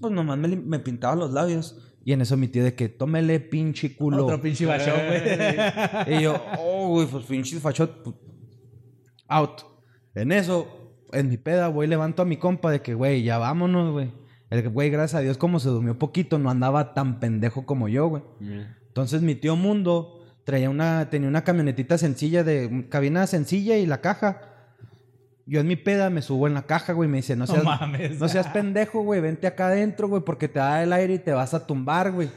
Pues 0.00 0.12
nomás 0.12 0.38
me, 0.38 0.48
me 0.56 0.78
pintaba 0.78 1.14
los 1.14 1.32
labios. 1.32 1.94
Y 2.02 2.12
en 2.12 2.22
eso 2.22 2.36
mi 2.36 2.48
tío 2.48 2.64
de 2.64 2.74
que 2.74 2.88
tómele 2.88 3.40
pinche 3.40 3.94
culo. 3.94 4.24
Otro 4.24 4.40
pinche 4.40 4.66
bachón, 4.66 4.94
güey. 5.06 6.18
y 6.18 6.22
yo, 6.22 6.42
oh, 6.58 6.88
güey, 6.88 7.06
pues 7.06 7.24
pinche 7.24 7.60
fachot. 7.60 8.02
pues, 8.02 8.16
out. 9.28 9.62
En 10.14 10.32
eso, 10.32 10.96
en 11.12 11.28
mi 11.28 11.36
peda, 11.36 11.68
güey, 11.68 11.88
levanto 11.88 12.22
a 12.22 12.24
mi 12.24 12.36
compa 12.36 12.70
de 12.70 12.80
que, 12.80 12.94
güey, 12.94 13.22
ya 13.22 13.38
vámonos, 13.38 13.92
güey. 13.92 14.12
El 14.50 14.68
güey, 14.70 14.90
gracias 14.90 15.18
a 15.18 15.22
Dios, 15.22 15.36
como 15.36 15.58
se 15.58 15.68
durmió 15.68 15.98
poquito, 15.98 16.38
no 16.38 16.50
andaba 16.50 16.94
tan 16.94 17.18
pendejo 17.18 17.66
como 17.66 17.88
yo, 17.88 18.06
güey. 18.06 18.22
Entonces 18.86 19.22
mi 19.22 19.34
tío 19.34 19.56
Mundo 19.56 20.13
traía 20.44 20.70
una, 20.70 21.08
tenía 21.10 21.28
una 21.28 21.42
camionetita 21.44 21.98
sencilla 21.98 22.44
de 22.44 22.86
cabina 22.88 23.26
sencilla 23.26 23.76
y 23.76 23.86
la 23.86 24.00
caja. 24.00 24.40
Yo 25.46 25.60
en 25.60 25.66
mi 25.66 25.76
peda 25.76 26.08
me 26.08 26.22
subo 26.22 26.46
en 26.46 26.54
la 26.54 26.62
caja, 26.62 26.94
güey, 26.94 27.08
y 27.08 27.12
me 27.12 27.18
dice, 27.18 27.36
no 27.36 27.46
seas, 27.46 27.64
mames. 27.64 28.18
no 28.18 28.28
seas 28.28 28.46
pendejo, 28.48 29.02
güey, 29.02 29.20
vente 29.20 29.46
acá 29.46 29.66
adentro, 29.66 30.08
güey, 30.08 30.22
porque 30.22 30.48
te 30.48 30.58
da 30.58 30.82
el 30.82 30.92
aire 30.92 31.14
y 31.14 31.18
te 31.18 31.32
vas 31.32 31.52
a 31.52 31.66
tumbar, 31.66 32.12
güey. 32.12 32.30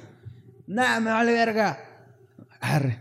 Nah, 0.67 0.99
me 0.99 1.11
vale 1.11 1.31
verga. 1.31 1.79
Arre. 2.59 2.99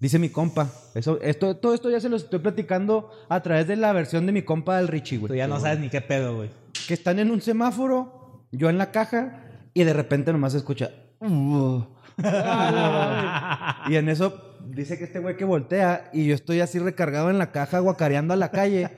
Dice 0.00 0.18
mi 0.18 0.28
compa. 0.30 0.68
Eso, 0.94 1.20
esto, 1.22 1.56
todo 1.56 1.74
esto 1.74 1.90
ya 1.90 2.00
se 2.00 2.08
lo 2.08 2.16
estoy 2.16 2.40
platicando 2.40 3.10
a 3.28 3.40
través 3.42 3.68
de 3.68 3.76
la 3.76 3.92
versión 3.92 4.26
de 4.26 4.32
mi 4.32 4.42
compa 4.42 4.76
del 4.78 4.88
Richie, 4.88 5.18
güey. 5.18 5.28
Tú 5.28 5.34
ya 5.36 5.46
no 5.46 5.60
sabes 5.60 5.78
ni 5.78 5.88
qué 5.90 6.00
pedo, 6.00 6.36
güey. 6.36 6.50
Que 6.88 6.94
están 6.94 7.20
en 7.20 7.30
un 7.30 7.40
semáforo, 7.40 8.46
yo 8.50 8.68
en 8.68 8.78
la 8.78 8.90
caja, 8.90 9.44
y 9.72 9.84
de 9.84 9.92
repente 9.92 10.32
nomás 10.32 10.52
se 10.52 10.58
escucha. 10.58 10.90
"Uh". 11.20 11.84
y 13.88 13.96
en 13.96 14.08
eso 14.08 14.54
dice 14.66 14.98
que 14.98 15.04
este 15.04 15.18
güey 15.18 15.36
que 15.36 15.44
voltea 15.44 16.10
y 16.12 16.26
yo 16.26 16.34
estoy 16.34 16.60
así 16.60 16.78
recargado 16.78 17.30
en 17.30 17.38
la 17.38 17.52
caja 17.52 17.78
guacareando 17.78 18.34
a 18.34 18.36
la 18.36 18.50
calle 18.50 18.90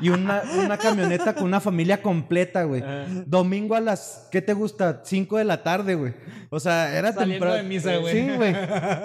y 0.00 0.10
una, 0.10 0.42
una 0.62 0.76
camioneta 0.78 1.34
con 1.34 1.44
una 1.44 1.60
familia 1.60 2.02
completa, 2.02 2.64
güey. 2.64 2.82
Domingo 3.26 3.74
a 3.74 3.80
las, 3.80 4.28
¿qué 4.30 4.42
te 4.42 4.52
gusta? 4.52 5.02
5 5.04 5.38
de 5.38 5.44
la 5.44 5.62
tarde, 5.62 5.94
güey. 5.94 6.14
O 6.50 6.60
sea, 6.60 6.96
era 6.96 7.14
temprano. 7.14 7.54
de 7.54 7.62
misa, 7.62 7.96
güey. 7.96 8.12
Sí, 8.12 8.36
güey. 8.36 8.54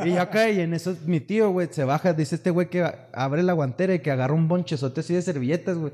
Y 0.06 0.14
yo 0.14 0.22
acá 0.22 0.50
y 0.50 0.62
en 0.62 0.74
eso 0.74 0.96
mi 1.06 1.20
tío, 1.20 1.52
güey, 1.52 1.68
se 1.72 1.84
baja, 1.84 2.14
dice 2.14 2.36
este 2.36 2.52
güey 2.52 2.70
que 2.70 2.90
abre 3.14 3.44
la 3.44 3.54
guantera 3.54 3.94
y 3.94 4.00
que 4.00 4.12
agarra 4.12 4.34
un 4.34 4.48
bonchezote 4.48 5.02
así 5.02 5.14
de 5.14 5.22
servilletas, 5.22 5.78
güey. 5.78 5.94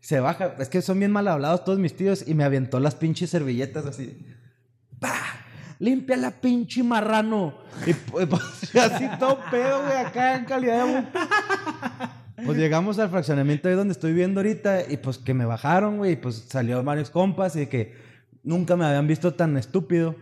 Se 0.00 0.20
baja, 0.20 0.54
es 0.58 0.68
que 0.68 0.82
son 0.82 0.98
bien 0.98 1.10
mal 1.10 1.26
hablados 1.26 1.64
todos 1.64 1.78
mis 1.78 1.96
tíos 1.96 2.26
y 2.26 2.34
me 2.34 2.44
aventó 2.44 2.80
las 2.80 2.94
pinches 2.94 3.30
servilletas 3.30 3.86
así. 3.86 4.26
¡Pah! 5.00 5.45
Limpia 5.78 6.16
la 6.16 6.30
pinche 6.30 6.82
marrano. 6.82 7.54
Y 7.86 7.92
pues, 8.10 8.76
así 8.76 9.08
todo 9.18 9.38
pedo, 9.50 9.82
güey, 9.84 9.96
acá 9.98 10.36
en 10.36 10.44
calidad 10.44 10.86
de... 10.86 12.44
Pues 12.44 12.58
llegamos 12.58 12.98
al 12.98 13.08
fraccionamiento 13.08 13.68
ahí 13.68 13.74
donde 13.74 13.92
estoy 13.92 14.12
viendo 14.12 14.40
ahorita 14.40 14.90
y 14.90 14.98
pues 14.98 15.16
que 15.18 15.32
me 15.32 15.46
bajaron, 15.46 15.96
güey, 15.98 16.12
y 16.12 16.16
pues 16.16 16.44
salió 16.48 16.82
varios 16.82 17.08
compas 17.10 17.56
y 17.56 17.66
que 17.66 17.94
nunca 18.42 18.76
me 18.76 18.84
habían 18.84 19.06
visto 19.06 19.32
tan 19.34 19.56
estúpido. 19.56 20.14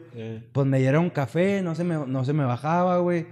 Pues 0.53 0.67
me 0.67 0.79
dieron 0.79 1.11
café, 1.11 1.61
no 1.63 1.75
se 1.75 1.83
me, 1.85 2.07
no 2.07 2.25
se 2.25 2.33
me 2.33 2.45
bajaba, 2.45 2.99
güey. 2.99 3.27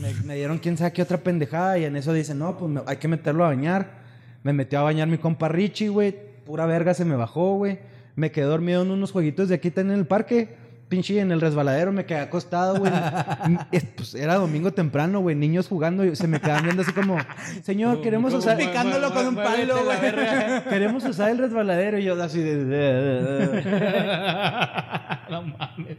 Me, 0.00 0.12
me 0.24 0.34
dieron 0.34 0.58
quién 0.58 0.76
sabe 0.76 0.92
qué 0.92 1.02
otra 1.02 1.18
pendejada 1.18 1.78
y 1.78 1.84
en 1.84 1.96
eso 1.96 2.12
dicen, 2.12 2.38
no, 2.40 2.58
pues 2.58 2.70
me- 2.70 2.82
hay 2.86 2.96
que 2.96 3.08
meterlo 3.08 3.44
a 3.44 3.48
bañar. 3.48 4.02
Me 4.42 4.52
metió 4.52 4.80
a 4.80 4.82
bañar 4.82 5.08
mi 5.08 5.18
compa 5.18 5.48
Richie, 5.48 5.88
güey. 5.88 6.14
Pura 6.44 6.66
verga 6.66 6.94
se 6.94 7.04
me 7.04 7.14
bajó, 7.16 7.54
güey. 7.56 7.78
Me 8.16 8.32
quedé 8.32 8.44
dormido 8.46 8.82
en 8.82 8.90
unos 8.90 9.12
jueguitos 9.12 9.48
de 9.48 9.54
aquí 9.54 9.72
en 9.76 9.90
el 9.92 10.06
parque. 10.06 10.56
Pinche 10.88 11.20
en 11.20 11.30
el 11.32 11.40
resbaladero 11.40 11.92
me 11.92 12.06
quedé 12.06 12.20
acostado, 12.20 12.78
güey. 12.78 12.90
Es- 13.72 13.84
pues, 13.84 14.14
era 14.14 14.36
domingo 14.36 14.72
temprano, 14.72 15.20
güey. 15.20 15.36
Niños 15.36 15.68
jugando 15.68 16.04
y 16.04 16.16
se 16.16 16.26
me 16.26 16.40
quedaban 16.40 16.64
viendo 16.64 16.82
así 16.82 16.92
como, 16.92 17.18
señor, 17.62 18.00
queremos 18.00 18.32
usar... 18.32 18.56
Picándolo 18.56 19.12
con 19.12 19.26
un 19.28 19.34
palo, 19.36 19.84
güey. 19.84 19.98
Queremos 20.70 21.04
usar 21.04 21.30
el 21.30 21.38
resbaladero 21.38 21.98
y 21.98 22.04
yo 22.04 22.20
así 22.22 22.40
de... 22.40 22.54
no 25.30 25.42
mames. 25.42 25.98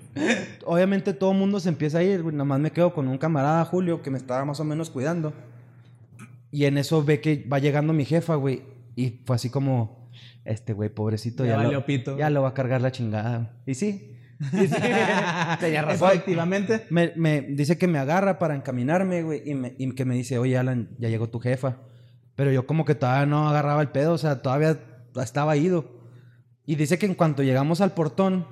Obviamente 0.66 1.14
todo 1.14 1.32
el 1.32 1.38
mundo 1.38 1.60
se 1.60 1.70
empieza 1.70 2.00
a 2.00 2.04
ir, 2.04 2.24
güey. 2.24 2.34
Nada 2.34 2.46
más 2.46 2.60
me 2.60 2.72
quedo 2.72 2.94
con 2.94 3.08
un 3.08 3.18
camarada, 3.18 3.64
Julio, 3.66 4.02
que 4.02 4.10
me 4.10 4.18
estaba 4.18 4.44
más 4.46 4.60
o 4.60 4.64
menos 4.64 4.90
cuidando. 4.90 5.34
Y 6.52 6.66
en 6.66 6.78
eso 6.80 7.04
ve 7.04 7.22
que 7.22 7.46
va 7.52 7.60
llegando 7.60 7.94
mi 7.94 8.06
jefa, 8.06 8.34
güey. 8.36 8.64
Y 8.96 9.20
fue 9.26 9.36
así 9.36 9.50
como, 9.52 10.10
este 10.46 10.74
güey, 10.74 10.90
pobrecito, 10.90 11.46
Ya 11.46 11.52
ya, 11.52 11.58
valió 11.58 11.72
lo, 11.74 11.86
pito. 11.86 12.18
ya 12.18 12.30
lo 12.32 12.42
va 12.42 12.50
a 12.50 12.54
cargar 12.56 12.82
la 12.82 12.92
chingada. 12.92 13.52
Y 13.68 13.76
sí. 13.76 14.16
Tenía 15.60 15.82
razón. 15.82 16.10
Efectivamente. 16.12 16.86
Me, 16.90 17.14
me 17.16 17.42
dice 17.42 17.78
que 17.78 17.88
me 17.88 18.00
agarra 18.00 18.40
para 18.40 18.56
encaminarme, 18.56 19.24
güey. 19.24 19.42
Y, 19.50 19.54
me- 19.56 19.76
y 19.78 19.94
que 19.96 20.06
me 20.06 20.16
dice, 20.16 20.38
oye, 20.38 20.58
Alan, 20.58 20.90
ya 20.98 21.10
llegó 21.10 21.30
tu 21.30 21.40
jefa. 21.40 21.78
Pero 22.36 22.52
yo 22.52 22.66
como 22.66 22.86
que 22.86 22.96
todavía 22.96 23.26
no 23.26 23.50
agarraba 23.50 23.82
el 23.82 23.90
pedo, 23.90 24.14
o 24.14 24.18
sea, 24.18 24.42
todavía 24.42 24.80
estaba 25.22 25.58
ido. 25.58 26.00
Y 26.66 26.76
dice 26.76 26.98
que 26.98 27.06
en 27.06 27.16
cuanto 27.16 27.44
llegamos 27.44 27.82
al 27.82 27.94
portón, 27.94 28.48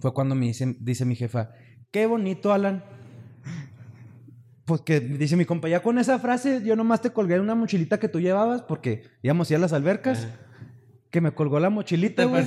fue 0.00 0.14
cuando 0.14 0.34
me 0.34 0.46
dice, 0.46 0.74
dice 0.80 1.04
mi 1.04 1.14
jefa, 1.16 1.50
qué 1.90 2.06
bonito, 2.06 2.52
Alan. 2.52 2.82
Pues 4.64 4.80
que 4.80 5.00
dice 5.00 5.36
mi 5.36 5.44
compa, 5.44 5.68
ya 5.68 5.82
con 5.82 5.98
esa 5.98 6.18
frase 6.18 6.62
yo 6.64 6.74
nomás 6.74 7.02
te 7.02 7.10
colgué 7.10 7.38
una 7.38 7.54
mochilita 7.54 7.98
que 7.98 8.08
tú 8.08 8.18
llevabas 8.20 8.62
porque 8.62 9.02
íbamos 9.22 9.50
a 9.50 9.52
ir 9.52 9.56
a 9.58 9.60
las 9.60 9.74
albercas. 9.74 10.26
Que 11.14 11.20
me 11.20 11.30
colgó 11.32 11.60
la 11.60 11.70
mochilita, 11.70 12.24
güey. 12.24 12.44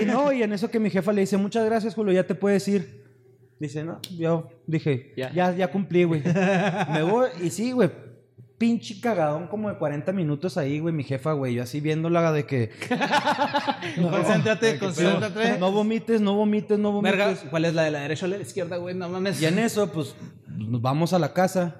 Y 0.00 0.06
no, 0.06 0.32
y 0.32 0.42
en 0.42 0.54
eso 0.54 0.70
que 0.70 0.80
mi 0.80 0.88
jefa 0.88 1.12
le 1.12 1.20
dice, 1.20 1.36
muchas 1.36 1.66
gracias, 1.66 1.94
Julio, 1.94 2.10
ya 2.10 2.26
te 2.26 2.34
puedes 2.34 2.66
ir. 2.68 3.04
Dice, 3.58 3.84
no, 3.84 4.00
yo 4.16 4.48
dije, 4.66 5.12
Ya. 5.14 5.30
ya, 5.30 5.54
ya, 5.54 5.70
cumplí, 5.70 6.04
güey. 6.04 6.22
Me 6.90 7.02
voy, 7.02 7.28
y 7.42 7.50
sí, 7.50 7.72
güey, 7.72 7.90
pinche 8.56 8.98
cagadón 8.98 9.46
como 9.48 9.68
de 9.68 9.76
40 9.76 10.10
minutos 10.12 10.56
ahí, 10.56 10.78
güey, 10.78 10.94
mi 10.94 11.04
jefa, 11.04 11.34
güey, 11.34 11.52
yo 11.52 11.62
así 11.62 11.80
viéndola 11.80 12.32
de 12.32 12.46
que... 12.46 12.70
Concéntrate, 14.10 14.78
concéntrate. 14.78 15.58
No 15.58 15.70
vomites, 15.70 16.22
no 16.22 16.32
vomites, 16.36 16.78
no 16.78 16.92
vomites. 16.92 17.44
¿cuál 17.50 17.66
es 17.66 17.74
la 17.74 17.82
de 17.82 17.90
la 17.90 18.00
derecha 18.00 18.24
o 18.24 18.28
la 18.30 18.36
de 18.36 18.42
la 18.42 18.48
izquierda, 18.48 18.78
güey? 18.78 18.94
No 18.94 19.06
mames. 19.10 19.42
Y 19.42 19.44
en 19.44 19.58
eso, 19.58 19.92
pues, 19.92 20.16
nos 20.48 20.80
vamos 20.80 21.12
a 21.12 21.18
la 21.18 21.34
casa 21.34 21.78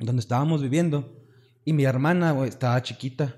donde 0.00 0.18
estábamos 0.18 0.62
viviendo. 0.62 1.16
Y 1.64 1.72
mi 1.74 1.84
hermana, 1.84 2.32
güey, 2.32 2.48
estaba 2.48 2.82
chiquita. 2.82 3.36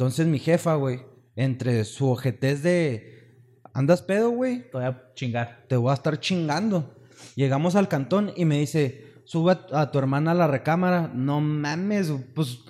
Entonces 0.00 0.26
mi 0.26 0.38
jefa, 0.38 0.76
güey, 0.76 1.02
entre 1.36 1.84
su 1.84 2.08
ojetez 2.08 2.62
de... 2.62 3.52
¿Andas 3.74 4.00
pedo, 4.00 4.30
güey? 4.30 4.62
Te 4.70 4.78
voy 4.78 4.84
a 4.86 5.12
chingar. 5.14 5.66
Te 5.68 5.76
voy 5.76 5.90
a 5.90 5.94
estar 5.94 6.18
chingando. 6.18 6.94
Llegamos 7.34 7.76
al 7.76 7.86
cantón 7.86 8.32
y 8.34 8.46
me 8.46 8.58
dice, 8.58 9.12
sube 9.24 9.58
a, 9.70 9.90
tu 9.90 9.98
hermana 9.98 10.30
a 10.30 10.34
la 10.34 10.46
recámara. 10.46 11.10
No 11.14 11.42
mames, 11.42 12.10
pues 12.34 12.60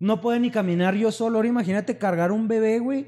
no 0.00 0.20
puede 0.20 0.40
ni 0.40 0.50
caminar 0.50 0.96
yo 0.96 1.12
solo. 1.12 1.38
Ahora 1.38 1.46
imagínate 1.46 1.96
cargar 1.96 2.32
un 2.32 2.48
bebé, 2.48 2.80
güey. 2.80 3.06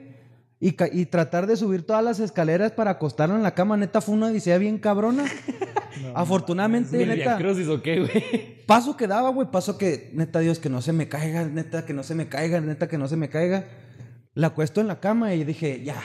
Y 0.60 1.06
tratar 1.06 1.48
de 1.48 1.56
subir 1.56 1.84
todas 1.84 2.04
las 2.04 2.20
escaleras 2.20 2.70
para 2.70 2.92
acostarlo 2.92 3.34
en 3.34 3.42
la 3.42 3.54
cama. 3.56 3.76
Neta, 3.76 4.00
fue 4.00 4.14
una 4.14 4.28
odisea 4.28 4.58
bien 4.58 4.78
cabrona. 4.78 5.24
Afortunadamente, 6.14 7.02
¿El 7.02 7.06
Via 7.06 7.16
neta, 7.16 7.38
Crucis 7.38 7.68
o 7.68 7.82
qué, 7.82 8.00
güey? 8.00 8.64
paso 8.66 8.96
que 8.96 9.06
daba, 9.06 9.30
güey, 9.30 9.50
paso 9.50 9.76
que, 9.78 10.10
neta, 10.12 10.40
Dios, 10.40 10.58
que 10.58 10.68
no 10.68 10.82
se 10.82 10.92
me 10.92 11.08
caiga, 11.08 11.44
neta, 11.44 11.84
que 11.84 11.92
no 11.92 12.02
se 12.02 12.14
me 12.14 12.28
caiga, 12.28 12.60
neta, 12.60 12.88
que 12.88 12.98
no 12.98 13.08
se 13.08 13.16
me 13.16 13.28
caiga. 13.28 13.66
La 14.34 14.48
acuesto 14.48 14.80
en 14.80 14.86
la 14.86 15.00
cama 15.00 15.34
y 15.34 15.44
dije, 15.44 15.82
ya, 15.82 16.00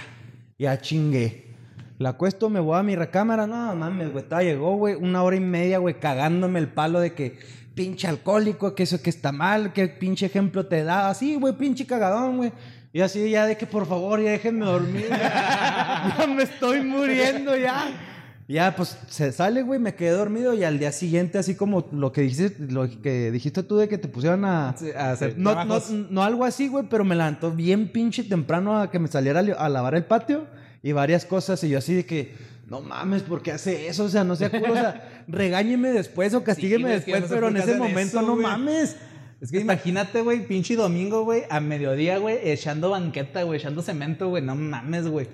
ya 0.57 0.79
chingué. 0.79 1.53
La 1.97 2.09
acuesto, 2.09 2.49
me 2.49 2.59
voy 2.59 2.77
a 2.77 2.83
mi 2.83 2.95
recámara, 2.95 3.47
no 3.47 3.75
mames, 3.75 4.11
güey, 4.11 4.25
llegó, 4.43 4.75
güey, 4.75 4.95
una 4.95 5.23
hora 5.23 5.35
y 5.35 5.39
media, 5.39 5.77
güey, 5.77 5.99
cagándome 5.99 6.59
el 6.59 6.67
palo 6.67 6.99
de 6.99 7.13
que 7.13 7.39
pinche 7.75 8.07
alcohólico, 8.07 8.73
que 8.73 8.83
eso 8.83 9.01
que 9.01 9.09
está 9.09 9.31
mal, 9.31 9.71
que 9.71 9.87
pinche 9.87 10.25
ejemplo 10.25 10.65
te 10.65 10.83
da, 10.83 11.09
así, 11.09 11.35
güey, 11.35 11.53
pinche 11.53 11.85
cagadón, 11.85 12.37
güey. 12.37 12.51
Y 12.91 13.01
así 13.01 13.29
ya 13.29 13.45
de 13.45 13.57
que 13.57 13.67
por 13.67 13.85
favor 13.85 14.21
ya 14.21 14.31
déjenme 14.31 14.65
dormir. 14.65 15.07
ya 15.09 16.25
me 16.33 16.43
estoy 16.43 16.81
muriendo 16.81 17.55
ya. 17.57 18.14
Ya, 18.47 18.75
pues 18.75 18.95
se 19.09 19.31
sale, 19.31 19.63
güey, 19.63 19.79
me 19.79 19.95
quedé 19.95 20.11
dormido 20.11 20.53
y 20.53 20.63
al 20.63 20.77
día 20.77 20.91
siguiente, 20.91 21.39
así 21.39 21.55
como 21.55 21.87
lo 21.91 22.11
que 22.11 22.21
dijiste, 22.21 22.55
lo 22.69 22.87
que 23.01 23.31
dijiste 23.31 23.63
tú 23.63 23.77
de 23.77 23.87
que 23.87 23.97
te 23.97 24.07
pusieron 24.07 24.45
a, 24.45 24.75
Sí, 24.77 24.91
a 24.95 25.13
hacer 25.13 25.35
no, 25.35 25.65
no, 25.65 25.81
no 26.11 26.23
algo 26.23 26.45
así, 26.45 26.67
güey, 26.67 26.85
pero 26.87 27.03
me 27.03 27.15
levantó 27.15 27.49
bien 27.49 27.91
pinche 27.91 28.23
temprano 28.23 28.79
a 28.79 28.91
que 28.91 28.99
me 28.99 29.07
saliera 29.07 29.39
a, 29.39 29.69
lavar 29.69 29.95
el 29.95 30.05
patio 30.05 30.45
y 30.83 30.91
varias 30.91 31.25
cosas. 31.25 31.63
Y 31.63 31.69
yo 31.69 31.79
así 31.79 31.95
de 31.95 32.05
que, 32.05 32.35
no 32.67 32.81
mames, 32.81 33.23
¿por 33.23 33.41
qué 33.41 33.51
hace 33.51 33.87
eso? 33.87 34.03
O 34.03 34.09
sea, 34.09 34.23
no 34.23 34.35
sea 34.35 34.51
culo, 34.51 34.73
o 34.73 34.75
sea, 34.75 35.23
regáñeme 35.27 35.91
después 35.91 36.35
o 36.35 36.43
castígueme 36.43 36.91
después, 36.91 37.21
no 37.21 37.27
pero 37.27 37.47
en 37.47 37.57
ese 37.57 37.77
momento 37.77 38.19
eso, 38.19 38.21
no 38.21 38.33
güey. 38.33 38.45
mames. 38.45 38.95
Es 39.41 39.51
que 39.51 39.59
imagínate, 39.59 40.21
güey, 40.21 40.45
pinche 40.45 40.75
domingo, 40.75 41.23
güey, 41.23 41.43
a 41.49 41.59
mediodía, 41.59 42.19
güey, 42.19 42.37
echando 42.43 42.91
banqueta, 42.91 43.41
güey, 43.41 43.59
echando 43.59 43.81
cemento, 43.81 44.29
güey. 44.29 44.43
No 44.43 44.55
mames, 44.55 45.07
güey. 45.07 45.27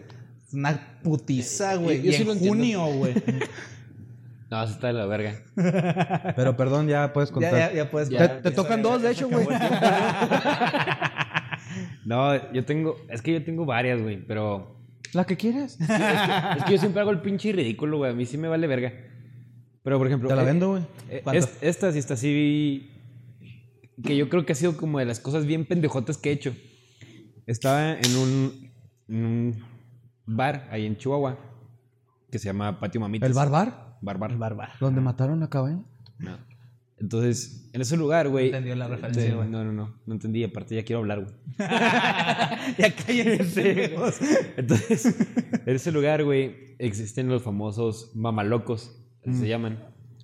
Es 0.52 0.56
una 0.56 1.00
putiza, 1.02 1.76
güey. 1.76 2.02
yo 2.02 2.12
Y 2.12 2.14
sí 2.14 2.30
en 2.30 2.40
junio, 2.40 2.86
güey. 2.88 3.14
No, 4.50 4.68
se 4.68 4.74
está 4.74 4.88
de 4.88 4.94
la 4.94 5.06
verga. 5.06 5.42
Pero 6.36 6.58
perdón, 6.58 6.90
ya 6.90 7.14
puedes 7.14 7.32
contar. 7.32 7.54
ya, 7.54 7.74
ya 7.74 7.90
puedes 7.90 8.10
te, 8.10 8.16
Ya, 8.16 8.42
te 8.42 8.52
tocan 8.52 8.82
dos, 8.82 9.02
de 9.02 9.12
hecho, 9.12 9.30
güey. 9.30 9.48
No, 12.04 12.52
yo 12.52 12.66
tengo. 12.66 12.98
Es 13.08 13.22
que 13.22 13.32
yo 13.32 13.46
tengo 13.46 13.66
varias, 13.66 14.02
güey, 14.02 14.18
pero. 14.18 14.76
La 15.14 15.24
que 15.24 15.38
quieres. 15.38 15.80
Es 15.80 16.64
que 16.66 16.74
yo 16.74 16.78
siempre 16.78 17.00
hago 17.00 17.12
el 17.12 17.22
pinche 17.22 17.54
ridículo, 17.54 18.00
güey. 18.00 18.12
A 18.12 18.14
mí 18.14 18.26
sí 18.26 18.38
me 18.38 18.50
vale 18.50 18.68
verga. 18.68 18.92
Pero, 19.84 19.98
por 19.98 20.08
ejemplo. 20.08 20.28
Te 20.28 20.36
la 20.36 20.42
eh, 20.44 20.46
vendo, 20.46 20.72
güey. 20.72 20.84
eh, 21.10 21.22
esta 21.62 21.94
sí 21.94 22.00
está 22.00 22.16
así. 22.16 22.90
Que 24.04 24.18
yo 24.18 24.28
creo 24.28 24.46
que 24.46 24.52
ha 24.52 24.56
sido 24.56 24.76
como 24.76 25.00
de 25.00 25.06
las 25.06 25.22
cosas 25.22 25.46
bien 25.46 25.66
pendejotas 25.66 26.18
que 26.18 26.30
he 26.30 26.34
hecho. 26.34 26.54
Estaba 27.46 27.94
en 27.94 28.18
un, 28.18 28.72
en 29.08 29.26
un 29.26 29.71
bar 30.36 30.68
ahí 30.72 30.86
en 30.86 30.98
Chihuahua 30.98 31.38
que 32.32 32.40
se 32.40 32.46
llama 32.46 32.80
Patio 32.80 33.02
Mamitas. 33.02 33.28
¿El 33.28 33.34
barbar? 33.36 33.98
Barbar. 34.02 34.38
Barbar. 34.38 34.70
Donde 34.80 35.02
mataron 35.02 35.44
a 35.44 35.50
cabaña. 35.50 35.84
No. 36.18 36.38
Entonces, 36.98 37.70
en 37.74 37.82
ese 37.82 37.98
lugar, 37.98 38.30
güey. 38.30 38.48
Entendió 38.48 38.76
la 38.76 38.88
referencia, 38.88 39.26
Sí, 39.26 39.32
güey. 39.32 39.50
No, 39.50 39.64
no, 39.66 39.72
no. 39.74 39.96
No 40.06 40.14
entendí. 40.14 40.44
Aparte, 40.44 40.76
ya 40.76 40.84
quiero 40.84 41.00
hablar, 41.00 41.24
güey. 41.24 41.36
ya 42.78 42.96
cállense. 42.96 43.96
Entonces, 44.58 45.16
en 45.66 45.76
ese 45.76 45.92
lugar, 45.92 46.24
güey, 46.24 46.76
existen 46.80 47.28
los 47.28 47.42
famosos 47.44 48.12
mamalocos, 48.16 48.96
se 49.24 49.48
llaman. 49.48 49.80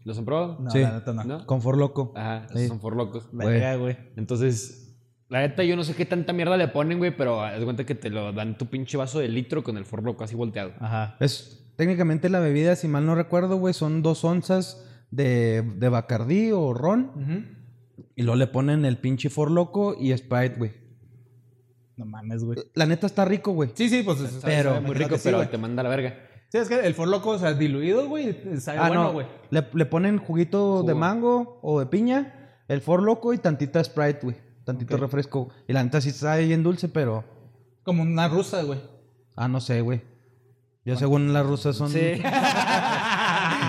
¿Los 0.05 0.17
han 0.17 0.25
probado? 0.25 0.59
No, 0.61 0.69
Sí. 0.71 0.79
la 0.79 0.91
neta 0.93 1.13
no. 1.13 1.23
¿No? 1.23 1.45
Confort 1.45 1.77
loco. 1.77 2.13
Ajá, 2.15 2.47
Sí. 2.55 2.67
son 2.67 2.79
forlocos. 2.79 3.27
Verga, 3.33 3.75
güey. 3.75 3.97
Entonces, 4.15 4.86
la 5.29 5.39
neta, 5.41 5.63
yo 5.63 5.75
no 5.75 5.83
sé 5.83 5.93
qué 5.95 6.05
tanta 6.05 6.31
mierda 6.33 6.55
le 6.57 6.67
ponen, 6.69 6.97
güey, 6.99 7.15
pero 7.15 7.41
haz 7.41 7.63
cuenta 7.63 7.85
que 7.85 7.95
te 7.95 8.09
lo 8.09 8.31
dan 8.33 8.57
tu 8.57 8.67
pinche 8.67 8.97
vaso 8.97 9.19
de 9.19 9.27
litro 9.27 9.63
con 9.63 9.77
el 9.77 9.85
forloco 9.85 10.23
así 10.23 10.35
volteado. 10.35 10.71
Ajá. 10.79 11.17
Es 11.19 11.65
técnicamente 11.75 12.29
la 12.29 12.39
bebida, 12.39 12.75
si 12.75 12.87
mal 12.87 13.05
no 13.05 13.13
recuerdo, 13.15 13.57
güey, 13.57 13.73
son 13.73 14.01
dos 14.01 14.23
onzas 14.23 14.85
de, 15.11 15.61
de 15.75 15.89
Bacardí 15.89 16.51
o 16.51 16.73
ron. 16.73 17.11
Ujú. 17.15 17.57
Y 18.15 18.23
luego 18.23 18.37
le 18.37 18.47
ponen 18.47 18.85
el 18.85 18.97
pinche 18.97 19.29
For 19.29 19.51
Loco 19.51 19.95
y 19.99 20.15
Sprite, 20.17 20.55
güey. 20.57 20.71
No 21.97 22.05
mames, 22.05 22.43
güey. 22.43 22.59
La 22.75 22.85
neta 22.85 23.07
está 23.07 23.25
rico, 23.25 23.51
güey. 23.51 23.71
Sí, 23.73 23.89
sí, 23.89 24.03
pues. 24.03 24.19
es- 24.21 24.39
Pero- 24.43 24.81
Muy 24.81 24.95
rico, 24.95 25.17
sí, 25.17 25.21
pero 25.25 25.47
te 25.49 25.57
manda 25.57 25.81
a 25.81 25.83
la 25.83 25.89
verga. 25.89 26.15
Sí, 26.49 26.59
es 26.59 26.69
que 26.69 26.79
el 26.79 26.93
forloco, 26.93 27.31
o 27.31 27.37
sea, 27.39 27.53
diluido, 27.53 28.07
güey, 28.07 28.33
sabe 28.59 28.77
Ah, 28.79 28.87
bueno, 28.87 29.03
no. 29.05 29.13
güey. 29.13 29.25
Le, 29.49 29.67
le 29.73 29.85
ponen 29.85 30.17
juguito 30.17 30.83
de 30.83 30.93
mango 30.95 31.59
o 31.61 31.79
de 31.79 31.87
piña, 31.87 32.61
el 32.69 32.79
For 32.81 33.01
Loco 33.03 33.33
y 33.33 33.37
tantita 33.39 33.83
Sprite, 33.83 34.19
güey. 34.23 34.35
Tantito 34.67 34.97
refresco. 34.97 35.49
Y 35.67 35.71
la 35.73 35.81
neta 35.83 36.01
sí 36.01 36.11
sabe 36.11 36.45
bien 36.45 36.61
dulce, 36.61 36.89
pero... 36.89 37.23
Como 37.83 38.03
una 38.03 38.27
rusa, 38.27 38.63
güey. 38.63 38.79
Ah, 39.35 39.47
no 39.47 39.61
sé, 39.61 39.79
güey. 39.81 40.01
Yo 40.83 40.97
según 40.97 41.31
las 41.31 41.45
rusas 41.45 41.75
son... 41.77 41.89
Sí. 41.89 41.99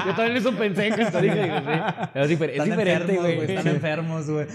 Yo 0.06 0.14
también 0.14 0.36
eso 0.36 0.52
pensé 0.56 0.88
en 0.88 0.96
Costa 0.96 1.20
Rica. 1.20 1.34
digo, 1.34 1.56
sí. 1.58 1.80
Es, 2.14 2.30
difer- 2.30 2.44
es 2.50 2.52
Están 2.52 2.70
diferente, 2.70 3.12
enfermos, 3.14 3.34
güey. 3.36 3.50
Están 3.56 3.66
enfermos, 3.68 4.30
güey. 4.30 4.46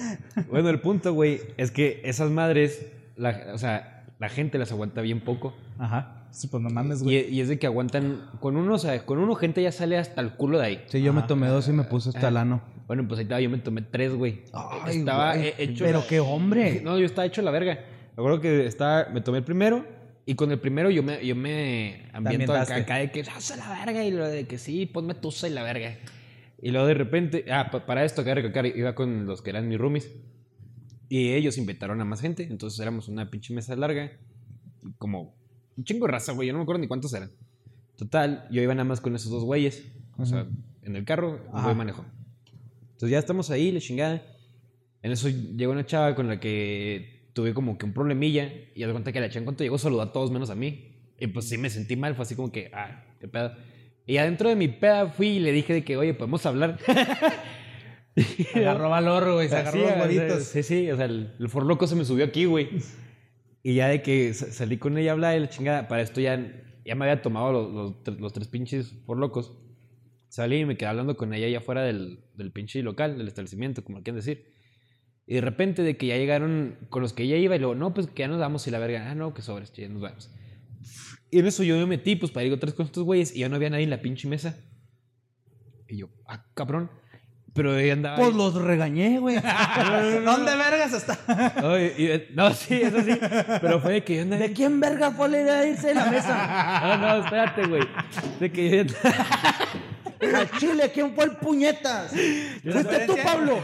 Bueno, 0.50 0.70
el 0.70 0.80
punto, 0.82 1.14
güey, 1.14 1.42
es 1.58 1.72
que 1.72 2.02
esas 2.04 2.30
madres, 2.30 2.86
la- 3.16 3.52
o 3.54 3.58
sea, 3.58 4.06
la 4.20 4.30
gente 4.30 4.58
las 4.58 4.72
aguanta 4.72 5.02
bien 5.02 5.22
poco. 5.22 5.54
Ajá. 5.80 6.28
Sí, 6.32 6.48
pues 6.48 6.64
no 6.64 6.70
mames, 6.70 7.02
Y, 7.02 7.04
güey. 7.04 7.30
y 7.34 7.42
es 7.42 7.48
de 7.48 7.60
que 7.60 7.68
aguantan, 7.68 8.30
con 8.40 8.58
uno, 8.58 8.74
o 8.76 8.80
sea, 8.80 9.06
con 9.06 9.20
uno 9.20 9.36
gente 9.36 9.62
ya 9.62 9.72
sale 9.72 9.98
hasta 9.98 10.20
el 10.22 10.32
culo 10.34 10.58
de 10.60 10.66
ahí. 10.66 10.84
Sí, 10.88 11.02
yo 11.02 11.14
me 11.14 11.22
tomé 11.24 11.48
dos 11.48 11.68
y 11.68 11.72
me 11.72 11.84
puse 11.84 12.10
hasta 12.10 12.28
el 12.30 12.38
ano. 12.38 12.62
Bueno, 12.88 13.08
pues 13.08 13.20
ahí 13.20 13.24
estaba, 13.24 13.42
yo 13.42 13.50
me 13.50 13.58
tomé 13.60 13.82
tres, 13.82 14.14
güey. 14.14 14.42
Ay, 14.54 14.98
estaba 15.00 15.36
güey. 15.36 15.54
hecho. 15.58 15.86
Pero 15.86 16.04
qué 16.08 16.20
hombre. 16.20 16.82
No, 16.84 16.98
yo 17.00 17.06
estaba 17.06 17.26
hecho 17.26 17.42
la 17.42 17.52
verga. 17.52 17.76
Me 18.16 18.22
acuerdo 18.22 18.42
que 18.42 18.66
estaba, 18.66 19.08
me 19.14 19.22
tomé 19.22 19.40
el 19.40 19.44
primero 19.44 19.86
y 20.26 20.36
con 20.36 20.52
el 20.52 20.60
primero 20.60 20.90
yo 20.90 21.02
me, 21.04 21.26
yo 21.26 21.36
me 21.36 22.08
ambiento 22.14 22.54
acá, 22.54 22.76
acá 22.76 22.96
de 22.98 23.12
que 23.12 23.22
hace 23.22 23.58
la 23.58 23.70
verga 23.86 24.04
y 24.04 24.12
lo 24.12 24.28
de 24.28 24.46
que 24.48 24.58
sí, 24.58 24.86
ponme 24.86 25.16
tusa 25.16 25.48
y 25.48 25.52
la 25.52 25.64
verga. 25.64 25.98
Y 26.62 26.72
luego 26.72 26.88
de 26.88 26.94
repente, 26.94 27.46
ah, 27.52 27.70
pa- 27.72 27.86
para 27.86 28.06
esto, 28.06 28.22
acá 28.22 28.36
recalcar, 28.36 28.66
iba 28.68 28.94
con 28.96 29.26
los 29.26 29.42
que 29.42 29.50
eran 29.50 29.68
mis 29.68 29.78
roomies 29.78 30.12
y 31.10 31.34
ellos 31.34 31.58
invitaron 31.58 32.00
a 32.02 32.06
más 32.06 32.22
gente. 32.22 32.44
Entonces 32.44 32.80
éramos 32.80 33.08
una 33.08 33.30
pinche 33.30 33.54
mesa 33.54 33.76
larga, 33.76 34.12
como 34.98 35.36
un 35.76 35.84
chingo 35.84 36.06
de 36.06 36.12
raza, 36.12 36.32
güey. 36.34 36.48
Yo 36.48 36.54
no 36.54 36.60
me 36.60 36.64
acuerdo 36.64 36.82
ni 36.82 36.88
cuántos 36.88 37.14
eran. 37.14 37.32
Total, 37.98 38.48
yo 38.52 38.62
iba 38.62 38.74
nada 38.74 38.86
más 38.86 39.02
con 39.02 39.16
esos 39.16 39.32
dos 39.32 39.44
güeyes. 39.44 39.84
O 40.18 40.26
sea, 40.26 40.46
en 40.84 40.96
el 40.96 41.06
carro, 41.06 41.40
un 41.52 41.64
güey 41.64 41.76
manejó. 41.76 42.06
Entonces 43.04 43.12
ya 43.16 43.20
estamos 43.20 43.50
ahí, 43.52 43.70
la 43.74 43.82
chingada. 43.82 44.24
En 45.02 45.12
eso 45.12 45.28
llegó 45.28 45.74
una 45.74 45.86
chava 45.86 46.16
con 46.16 46.30
la 46.30 46.40
que 46.40 47.28
tuve 47.34 47.54
como 47.54 47.78
que 47.78 47.86
un 47.86 47.92
problemilla. 47.92 48.50
Y 48.74 48.82
de 48.82 48.92
cuenta 48.94 49.12
que 49.12 49.20
la 49.20 49.28
chava 49.28 49.40
en 49.40 49.44
cuanto 49.44 49.66
llegó 49.66 49.78
saludó 49.78 50.04
a 50.04 50.14
todos 50.14 50.32
menos 50.32 50.50
a 50.50 50.56
mí. 50.56 50.96
Y 51.20 51.28
pues 51.28 51.50
sí 51.50 51.58
me 51.58 51.70
sentí 51.70 51.98
mal, 51.98 52.16
fue 52.16 52.24
así 52.24 52.34
como 52.38 52.50
que, 52.50 52.72
ah, 52.74 53.04
qué 53.20 53.28
pedo. 53.28 53.52
Y 54.06 54.16
adentro 54.16 54.48
de 54.48 54.56
mi 54.56 54.70
peda 54.70 55.08
fui 55.08 55.28
y 55.32 55.40
le 55.42 55.52
dije 55.52 55.74
de 55.74 55.84
que, 55.84 55.98
oye, 55.98 56.14
podemos 56.14 56.46
hablar. 56.46 56.80
Agarró 58.56 58.90
valor, 58.90 59.34
güey. 59.34 59.50
Se 59.50 59.58
agarró 59.58 59.80
Sí, 59.82 59.86
los 59.86 60.00
huevitos. 60.00 60.44
Sí, 60.46 60.64
sí, 60.64 60.90
o 60.90 60.96
sea, 60.96 61.04
el, 61.04 61.34
el 61.38 61.50
forloco 61.50 61.88
se 61.88 61.98
me 61.98 62.06
subió 62.06 62.24
aquí, 62.24 62.46
güey. 62.46 62.70
Y 63.64 63.74
ya 63.76 63.90
de 63.90 64.02
que 64.02 64.34
sa- 64.34 64.50
salí 64.50 64.78
con 64.78 64.98
ella 64.98 65.12
a 65.12 65.14
hablar 65.16 65.34
de 65.34 65.42
la 65.42 65.50
chingada, 65.50 65.90
para 65.90 66.02
esto 66.04 66.22
ya, 66.22 66.38
ya 66.86 66.96
me 66.96 67.04
había 67.04 67.22
tomado 67.22 67.52
los, 67.52 67.96
los, 68.06 68.20
los 68.22 68.32
tres 68.32 68.48
pinches 68.48 68.96
forlocos. 69.06 69.58
Salí 70.34 70.62
y 70.62 70.66
me 70.66 70.78
quedé 70.78 70.90
hablando 70.90 71.16
con 71.16 71.32
ella 71.32 71.46
allá 71.46 71.60
afuera 71.60 71.84
del, 71.84 72.18
del 72.34 72.52
pinche 72.52 72.82
local, 72.82 73.20
del 73.20 73.28
establecimiento, 73.28 73.84
como 73.84 74.02
quieren 74.02 74.16
decir. 74.16 74.52
Y 75.28 75.36
de 75.36 75.42
repente 75.42 75.84
de 75.84 75.96
que 75.96 76.08
ya 76.08 76.18
llegaron 76.18 76.76
con 76.90 77.04
los 77.04 77.14
que 77.14 77.22
ella 77.22 77.38
iba 77.38 77.56
y 77.56 77.60
luego, 77.60 77.76
no, 77.76 77.94
pues 77.94 78.08
que 78.08 78.22
ya 78.22 78.28
nos 78.28 78.40
vamos 78.40 78.66
y 78.66 78.72
la 78.72 78.80
verga, 78.80 79.12
ah, 79.12 79.14
no, 79.14 79.36
que 79.36 79.44
sobres, 79.44 79.72
ya 79.74 79.88
nos 79.90 80.02
vamos. 80.02 80.32
Y 81.30 81.38
en 81.38 81.46
eso 81.46 81.62
yo 81.62 81.78
me 81.78 81.86
metí, 81.86 82.16
pues 82.16 82.32
para 82.32 82.48
ir 82.48 82.52
otra 82.52 82.66
vez 82.66 82.74
con 82.74 82.88
estos 82.88 83.04
güeyes 83.04 83.36
y 83.36 83.42
ya 83.42 83.50
no 83.50 83.58
había 83.58 83.70
nadie 83.70 83.84
en 83.84 83.92
la 83.92 84.02
pinche 84.02 84.28
mesa. 84.28 84.58
Y 85.88 85.98
yo, 85.98 86.10
ah, 86.26 86.44
cabrón. 86.56 86.90
Pero 87.54 87.78
ella 87.78 87.94
andaba. 87.94 88.16
Pues 88.16 88.30
ahí. 88.30 88.36
los 88.36 88.56
regañé, 88.56 89.20
güey. 89.20 89.36
¿Dónde 90.26 90.56
vergas 90.56 90.94
está? 90.94 91.16
No, 92.34 92.52
sí, 92.56 92.82
eso 92.82 93.02
sí. 93.02 93.20
Pero 93.62 93.80
fue 93.80 93.94
de 93.94 94.04
que 94.04 94.16
yo 94.16 94.22
andaba. 94.24 94.42
¿De 94.42 94.52
quién 94.52 94.80
verga 94.80 95.12
fue 95.12 95.30
la 95.30 95.42
idea 95.42 95.62
de 95.62 95.70
irse 95.70 95.90
de 95.90 95.94
la 95.94 96.06
mesa? 96.10 96.80
No, 96.98 96.98
no, 96.98 97.24
espérate, 97.24 97.68
güey. 97.68 97.84
De 98.40 98.52
que 98.52 98.70
yo 98.72 98.82
andaba- 98.82 99.68
A 100.36 100.58
Chile, 100.60 100.92
¿quién 100.94 101.14
fue 101.16 101.26
el 101.26 101.32
puñetas? 101.38 102.12
¿Fuiste 102.12 102.60
tú, 102.64 102.70
Referencia- 102.72 103.24
Pablo? 103.24 103.58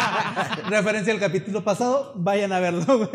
Referencia 0.70 1.12
al 1.12 1.20
capítulo 1.20 1.64
pasado, 1.64 2.12
vayan 2.16 2.52
a 2.52 2.60
verlo, 2.60 2.84
güey. 2.98 3.10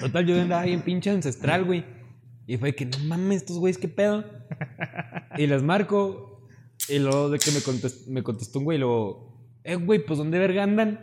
Total, 0.00 0.26
yo 0.26 0.40
andaba 0.40 0.62
bien 0.62 0.82
pinche 0.82 1.10
ancestral, 1.10 1.64
güey. 1.64 1.84
Y 2.46 2.56
fue 2.56 2.74
que 2.74 2.86
no 2.86 2.98
mames, 3.04 3.38
estos 3.42 3.58
güeyes, 3.58 3.78
qué 3.78 3.88
pedo. 3.88 4.24
Y 5.36 5.46
les 5.46 5.62
marco. 5.62 6.48
Y 6.88 6.98
luego 6.98 7.30
de 7.30 7.38
que 7.38 7.50
me 7.52 7.60
contestó, 7.60 8.10
me 8.10 8.22
contestó 8.22 8.58
un 8.58 8.64
güey, 8.64 8.76
y 8.76 8.80
luego, 8.80 9.38
eh, 9.64 9.76
güey, 9.76 10.04
pues 10.04 10.18
¿dónde 10.18 10.38
verga 10.38 10.62
andan? 10.62 10.98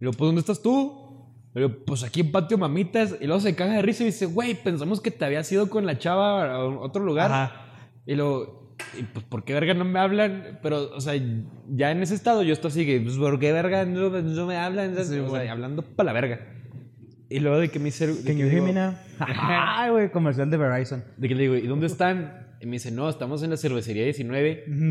Y 0.00 0.04
luego, 0.04 0.16
pues 0.16 0.28
¿dónde 0.28 0.40
estás 0.40 0.62
tú? 0.62 1.06
Y 1.54 1.58
luego, 1.58 1.74
pues 1.84 2.04
aquí 2.04 2.20
en 2.20 2.30
Patio 2.32 2.56
Mamitas. 2.56 3.16
Y 3.20 3.26
luego 3.26 3.40
se 3.40 3.54
caga 3.56 3.74
de 3.74 3.82
risa 3.82 4.04
y 4.04 4.06
dice, 4.06 4.26
güey, 4.26 4.54
pensamos 4.54 5.00
que 5.00 5.10
te 5.10 5.24
habías 5.24 5.50
ido 5.50 5.68
con 5.68 5.84
la 5.86 5.98
chava 5.98 6.54
a 6.54 6.64
otro 6.64 7.02
lugar. 7.04 7.32
Ajá. 7.32 7.64
Y 8.06 8.14
luego, 8.14 8.67
y 8.98 9.02
pues, 9.02 9.24
¿por 9.26 9.44
qué 9.44 9.54
verga 9.54 9.74
no 9.74 9.84
me 9.84 9.98
hablan? 9.98 10.58
Pero, 10.62 10.90
o 10.94 11.00
sea, 11.00 11.14
ya 11.68 11.90
en 11.90 12.02
ese 12.02 12.14
estado 12.14 12.42
yo 12.42 12.52
estoy 12.52 12.70
así 12.70 12.86
que, 12.86 13.00
pues, 13.00 13.16
¿por 13.16 13.38
qué 13.38 13.52
verga 13.52 13.84
no, 13.84 14.10
no 14.10 14.46
me 14.46 14.56
hablan? 14.56 14.94
Sí, 15.04 15.18
o 15.18 15.30
sea, 15.30 15.50
hablando 15.52 15.82
para 15.82 16.06
la 16.08 16.12
verga. 16.12 16.54
Y 17.30 17.40
luego 17.40 17.58
de 17.58 17.68
que 17.68 17.78
me 17.78 17.86
dice... 17.86 18.06
de 18.06 18.24
Can 18.24 18.36
que 18.36 18.44
digo-? 18.44 18.66
Ay, 19.18 19.90
güey, 19.90 20.10
comercial 20.10 20.50
de 20.50 20.56
Verizon. 20.56 21.04
De 21.16 21.28
que 21.28 21.34
le 21.34 21.42
digo, 21.42 21.56
¿y 21.56 21.66
dónde 21.66 21.86
están? 21.86 22.46
Y 22.60 22.66
me 22.66 22.72
dice, 22.72 22.90
no, 22.90 23.08
estamos 23.08 23.42
en 23.42 23.50
la 23.50 23.56
cervecería 23.56 24.04
19. 24.04 24.64
Ujú. 24.66 24.84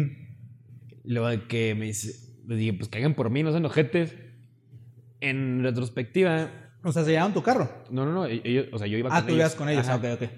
Y 1.03 1.11
luego 1.13 1.29
de 1.29 1.41
que 1.47 1.73
me 1.73 1.85
dice, 1.85 2.13
le 2.47 2.55
dije, 2.55 2.73
pues 2.73 2.89
caigan 2.89 3.15
por 3.15 3.29
mí, 3.31 3.41
no 3.41 3.51
sean 3.51 3.65
ojetes. 3.65 4.15
En 5.19 5.63
retrospectiva, 5.63 6.51
O 6.83 6.91
sea, 6.91 7.03
se 7.03 7.09
llevaron 7.11 7.33
tu 7.33 7.41
carro. 7.41 7.69
no, 7.89 8.05
no, 8.05 8.11
no, 8.13 8.25
ellos, 8.27 8.67
o 8.71 8.77
sea, 8.77 8.85
yo 8.85 8.97
iba 8.99 9.09
Ah, 9.11 9.21
con 9.21 9.29
tú 9.29 9.35
ibas 9.35 9.55
con 9.55 9.67
ellos. 9.69 9.87
Ah, 9.89 9.95
ok, 9.95 10.05
ok. 10.21 10.29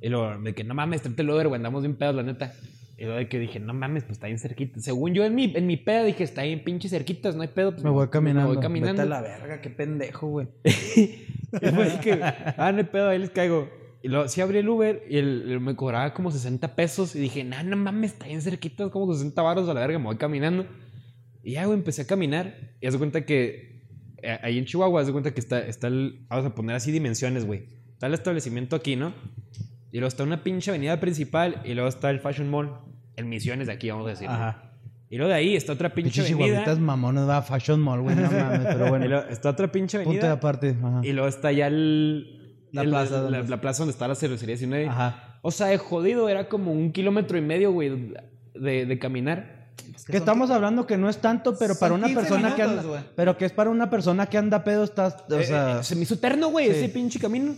Y 0.00 0.08
luego 0.08 0.38
de 0.42 0.54
que 0.54 0.64
no 0.64 0.74
mames, 0.74 1.02
tráete 1.02 1.20
el 1.22 1.30
Uber, 1.30 1.48
güey, 1.48 1.58
andamos 1.58 1.82
bien 1.82 1.96
pedos, 1.96 2.14
la 2.14 2.22
neta. 2.22 2.52
Y 2.98 3.04
luego 3.04 3.18
de 3.18 3.28
que 3.28 3.38
dije, 3.38 3.58
no 3.58 3.72
mames, 3.74 4.04
pues 4.04 4.12
está 4.12 4.26
bien 4.26 4.38
cerquita. 4.38 4.80
Según 4.80 5.14
yo 5.14 5.24
en 5.24 5.34
mi, 5.34 5.52
en 5.56 5.66
mi 5.66 5.76
pedo 5.76 6.04
dije, 6.04 6.22
está 6.24 6.42
bien 6.42 6.62
pinche 6.62 6.88
cerquitas, 6.88 7.34
no 7.34 7.42
hay 7.42 7.48
pedo. 7.48 7.72
Pues, 7.72 7.82
Me 7.82 7.90
voy 7.90 8.08
caminando. 8.08 8.48
Me 8.50 8.54
voy 8.56 8.62
caminando. 8.62 9.02
Vete 9.02 9.14
a 9.14 9.20
la 9.20 9.22
verga, 9.22 9.60
qué 9.60 9.70
pendejo, 9.70 10.26
güey. 10.28 10.48
Y 10.64 11.66
fue 11.66 11.90
de 11.90 12.00
que, 12.00 12.12
ah, 12.22 12.72
no 12.72 12.78
hay 12.78 12.84
pedo, 12.84 13.08
ahí 13.10 13.18
les 13.18 13.28
caigo. 13.30 13.68
Y 14.02 14.08
luego 14.08 14.26
sí 14.26 14.40
abrí 14.40 14.58
el 14.58 14.68
Uber 14.68 15.04
y 15.08 15.18
el, 15.18 15.50
el- 15.50 15.60
me 15.60 15.76
cobraba 15.76 16.12
como 16.14 16.30
60 16.30 16.74
pesos. 16.74 17.14
Y 17.14 17.18
dije, 17.20 17.44
no, 17.44 17.62
no 17.62 17.76
mames, 17.76 18.12
está 18.12 18.26
bien 18.26 18.40
cerquita, 18.40 18.88
como 18.88 19.12
60 19.12 19.40
baros 19.42 19.68
a 19.68 19.74
la 19.74 19.80
verga, 19.80 19.98
me 19.98 20.06
voy 20.06 20.16
caminando. 20.16 20.66
Y 21.42 21.52
ya, 21.52 21.66
güey, 21.66 21.78
empecé 21.78 22.02
a 22.02 22.06
caminar. 22.06 22.54
Y 22.80 22.86
haz 22.86 22.94
de 22.94 22.98
cuenta 22.98 23.26
que 23.26 23.82
eh, 24.22 24.38
ahí 24.42 24.56
en 24.58 24.64
Chihuahua, 24.64 25.00
haz 25.02 25.06
de 25.08 25.12
cuenta 25.12 25.32
que 25.34 25.40
está, 25.40 25.60
está 25.60 25.88
el. 25.88 26.24
Vamos 26.28 26.46
a 26.46 26.54
poner 26.54 26.74
así 26.76 26.90
dimensiones, 26.90 27.44
güey. 27.44 27.64
Está 27.92 28.06
el 28.06 28.14
establecimiento 28.14 28.74
aquí, 28.74 28.96
¿no? 28.96 29.12
Y 29.92 29.98
luego 29.98 30.08
está 30.08 30.22
una 30.24 30.42
pinche 30.42 30.70
avenida 30.70 30.98
principal. 30.98 31.60
Y 31.64 31.74
luego 31.74 31.88
está 31.88 32.10
el 32.10 32.18
Fashion 32.18 32.48
Mall. 32.50 32.70
En 33.16 33.28
Misiones 33.28 33.66
de 33.68 33.74
aquí, 33.74 33.90
vamos 33.90 34.06
a 34.06 34.10
decir. 34.10 34.26
Ajá. 34.28 34.70
Y 35.10 35.16
luego 35.18 35.28
de 35.28 35.36
ahí 35.36 35.54
está 35.54 35.74
otra 35.74 35.90
pinche 35.92 36.22
Pinches 36.22 36.34
avenida. 36.34 36.74
mamones, 36.80 37.28
va 37.28 37.36
a 37.36 37.42
Fashion 37.42 37.78
Mall, 37.80 38.00
güey, 38.00 38.16
no 38.16 38.30
mames, 38.30 38.60
pero 38.64 38.86
Y 38.86 38.90
bueno. 38.90 39.06
luego 39.06 39.28
está 39.28 39.50
otra 39.50 39.70
pinche 39.70 39.98
Punto 39.98 40.12
de 40.12 40.18
avenida. 40.20 40.32
aparte. 40.32 40.74
Ajá. 40.82 41.00
Y 41.04 41.12
luego 41.12 41.28
está 41.28 41.52
ya 41.52 41.66
el. 41.66 42.38
La 42.72 42.80
el- 42.82 42.88
plaza 42.88 43.16
La, 43.16 43.20
donde- 43.20 43.48
la 43.48 43.60
plaza 43.60 43.82
donde 43.82 43.92
está 43.92 44.08
la 44.08 44.14
cervecería 44.14 44.54
19. 44.54 44.86
Ajá. 44.88 45.38
O 45.42 45.50
sea, 45.50 45.66
de 45.66 45.76
jodido, 45.76 46.30
era 46.30 46.48
como 46.48 46.72
un 46.72 46.90
kilómetro 46.92 47.36
y 47.36 47.42
medio, 47.42 47.70
güey, 47.72 48.14
de, 48.54 48.86
de 48.86 48.98
caminar. 48.98 49.72
Que 50.06 50.16
estamos 50.16 50.50
hablando 50.50 50.86
que 50.86 50.96
no 50.96 51.10
es 51.10 51.18
tanto, 51.18 51.58
pero 51.58 51.74
para 51.78 51.92
una 51.92 52.06
15 52.06 52.20
persona 52.22 52.54
que 52.54 52.62
anda. 52.62 53.04
Pero 53.14 53.36
que 53.36 53.44
es 53.44 53.52
para 53.52 53.68
una 53.68 53.90
persona 53.90 54.24
que 54.26 54.38
anda 54.38 54.64
pedo, 54.64 54.84
estás. 54.84 55.16
O 55.28 55.34
Eh, 55.38 55.44
sea. 55.44 55.80
eh, 55.80 55.84
se 55.84 55.94
me 55.96 56.02
hizo 56.02 56.14
eterno, 56.14 56.48
güey, 56.48 56.66
sí. 56.68 56.72
ese 56.76 56.88
pinche 56.88 57.18
camino. 57.18 57.54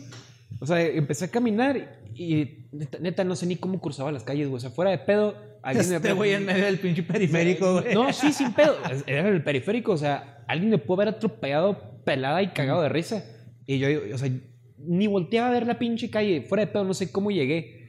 O 0.61 0.66
sea, 0.66 0.80
empecé 0.80 1.26
a 1.26 1.28
caminar 1.28 2.00
y 2.14 2.66
neta, 2.72 2.98
neta, 3.00 3.24
no 3.24 3.36
sé 3.36 3.46
ni 3.46 3.57
cómo 3.57 3.80
cruzaba 3.80 4.12
las 4.12 4.24
calles, 4.24 4.48
güey. 4.48 4.59
O 4.59 4.61
sea, 4.61 4.70
fuera 4.70 4.90
de 4.90 4.98
pedo, 4.98 5.34
alguien 5.62 5.92
Este 5.92 6.12
güey 6.12 6.32
en 6.32 6.46
medio 6.46 6.64
del 6.64 6.78
pinche 6.78 7.02
periférico, 7.02 7.80
güey. 7.80 7.94
No, 7.94 8.12
sí, 8.12 8.32
sin 8.32 8.52
pedo. 8.52 8.76
Era 9.07 9.20
en 9.20 9.34
el 9.34 9.42
periférico, 9.42 9.92
o 9.92 9.96
sea, 9.96 10.44
alguien 10.46 10.70
me 10.70 10.78
pudo 10.78 11.02
haber 11.02 11.14
atropellado 11.14 12.02
pelada 12.05 12.42
y 12.42 12.48
cagado 12.48 12.82
de 12.82 12.88
risa. 12.88 13.24
Y 13.66 13.78
yo, 13.78 13.88
o 14.14 14.18
sea, 14.18 14.30
ni 14.78 15.07
volteaba 15.07 15.48
a 15.48 15.52
ver 15.52 15.66
la 15.66 15.78
pinche 15.78 16.11
calle. 16.11 16.42
Fuera 16.42 16.64
de 16.64 16.72
pedo, 16.72 16.84
no 16.84 16.94
sé 16.94 17.11
cómo 17.11 17.30
llegué. 17.30 17.82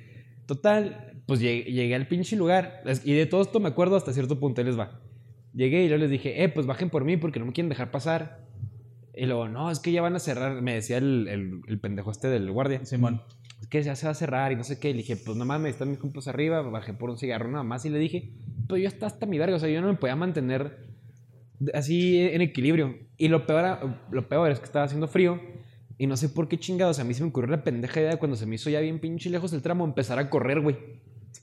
Total, 0.46 1.22
pues 1.26 1.40
llegué, 1.40 1.72
llegué 1.72 1.96
al 1.96 2.08
pinche 2.08 2.36
lugar. 2.36 2.84
Y 3.04 3.14
de 3.14 3.26
todo 3.26 3.42
esto 3.42 3.60
me 3.60 3.70
acuerdo 3.70 3.96
hasta 3.96 4.14
cierto 4.14 4.40
punto, 4.40 4.62
ahí 4.62 4.68
les 4.68 4.80
va. 4.80 5.02
Llegué 5.54 5.84
y 5.84 5.88
luego 5.88 6.02
les 6.02 6.12
dije, 6.12 6.44
eh, 6.44 6.50
pues 6.50 6.66
bajen 6.66 6.90
por 6.90 7.06
mí 7.06 7.18
porque 7.18 7.40
no 7.40 7.46
me 7.46 7.54
quieren 7.54 7.70
dejar 7.70 7.92
pasar. 7.92 8.45
Y 9.18 9.26
luego, 9.26 9.48
no, 9.48 9.72
es 9.72 9.80
que 9.80 9.92
ya 9.92 10.02
van 10.02 10.16
a 10.16 10.20
cerrar, 10.20 10.62
me 10.62 10.74
decía 10.74 10.98
el, 10.98 11.28
el, 11.28 11.62
el 11.68 11.80
pendejo 11.80 12.12
este 12.12 12.28
del 12.28 12.52
guardia. 12.52 12.84
Simón. 12.86 13.22
Es 13.62 13.68
que 13.68 13.82
ya 13.82 13.96
se 13.96 14.06
va 14.06 14.12
a 14.12 14.16
cerrar 14.16 14.52
y 14.52 14.56
no 14.56 14.64
sé 14.64 14.80
qué. 14.80 14.90
Y 14.90 14.94
le 14.94 15.00
dije, 15.00 15.16
pues 15.16 15.38
nada 15.38 15.46
más 15.46 15.62
me 15.62 15.70
están 15.70 15.90
mis 15.90 16.00
compas 16.00 16.28
arriba, 16.28 16.62
bajé 16.62 16.94
por 16.94 17.10
un 17.10 17.18
cigarro 17.18 17.50
nada 17.50 17.64
más 17.64 17.86
y 17.86 17.90
le 17.90 18.00
dije, 18.00 18.34
pues 18.68 18.82
yo 18.82 18.88
estaba 18.88 19.08
hasta 19.08 19.26
mi 19.26 19.38
verga, 19.38 19.56
o 19.56 19.60
sea, 19.60 19.70
yo 19.70 19.82
no 19.82 19.88
me 19.88 19.96
podía 19.96 20.16
mantener 20.16 20.78
así 21.74 22.20
en 22.20 22.42
equilibrio. 22.42 22.96
Y 23.18 23.30
lo 23.30 23.46
peor, 23.46 23.98
lo 24.12 24.28
peor 24.28 24.52
es 24.52 24.60
que 24.60 24.66
estaba 24.66 24.86
haciendo 24.86 25.08
frío 25.08 25.40
y 25.98 26.08
no 26.08 26.18
sé 26.18 26.30
por 26.30 26.50
qué 26.50 26.60
chingados, 26.60 27.00
a 27.00 27.06
mí 27.06 27.14
se 27.14 27.24
me 27.24 27.30
ocurrió 27.30 27.52
la 27.52 27.64
pendeja 27.64 28.02
idea 28.02 28.18
cuando 28.18 28.36
se 28.36 28.46
me 28.46 28.56
hizo 28.56 28.70
ya 28.70 28.82
bien 28.82 29.00
pinche 29.00 29.30
lejos 29.30 29.54
el 29.54 29.62
tramo 29.62 29.86
empezar 29.86 30.20
a 30.20 30.30
correr, 30.30 30.60
güey. 30.60 30.76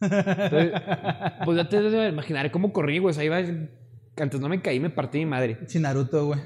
Entonces, 0.01 0.73
pues 1.45 1.57
ya 1.57 1.69
te 1.69 1.81
debes 1.81 2.13
imaginar 2.13 2.51
cómo 2.51 2.73
corrí, 2.73 2.99
güey. 2.99 3.13
O 3.13 3.15
sea, 3.15 3.25
iba, 3.25 3.39
antes 3.39 4.41
no 4.41 4.49
me 4.49 4.61
caí, 4.61 4.79
me 4.79 4.91
partí 4.91 5.19
mi 5.19 5.27
madre. 5.27 5.59
Sin 5.67 5.83
Naruto, 5.83 6.27
güey. 6.27 6.41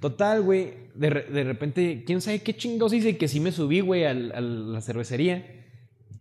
Total, 0.00 0.42
güey. 0.42 0.74
De, 0.94 1.10
re- 1.10 1.26
de 1.30 1.44
repente, 1.44 2.04
quién 2.06 2.20
sabe 2.20 2.40
qué 2.40 2.56
chingados 2.56 2.92
hice 2.92 3.16
que 3.16 3.28
sí 3.28 3.38
me 3.40 3.52
subí, 3.52 3.80
güey, 3.80 4.04
a 4.04 4.14
la 4.14 4.80
cervecería. 4.80 5.56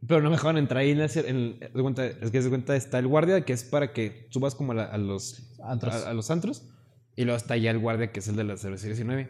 Pero 0.08 0.22
no 0.22 0.30
me 0.30 0.36
dejaban 0.36 0.58
entrar 0.58 0.80
ahí 0.82 0.92
en 0.92 1.00
la 1.00 1.08
en- 1.16 1.60
cuenta- 1.74 2.06
es 2.08 2.32
que 2.32 2.42
se 2.42 2.50
cuenta 2.50 2.76
está 2.76 3.00
el 3.00 3.08
guardia, 3.08 3.42
que 3.46 3.54
es 3.54 3.64
para 3.64 3.92
que 3.94 4.28
subas 4.30 4.56
como 4.56 4.72
a, 4.72 4.76
la- 4.76 4.86
a 4.86 4.98
los 4.98 5.58
Antros. 5.64 5.96
A, 6.06 6.10
a 6.10 6.14
los 6.14 6.30
antros. 6.32 6.64
Y 7.16 7.24
luego 7.26 7.38
está 7.38 7.58
ya 7.58 7.72
el 7.72 7.80
guardia, 7.80 8.12
que 8.12 8.20
es 8.20 8.28
el 8.30 8.36
de 8.38 8.44
la 8.46 8.56
cervecería 8.58 8.96
19. 8.96 9.30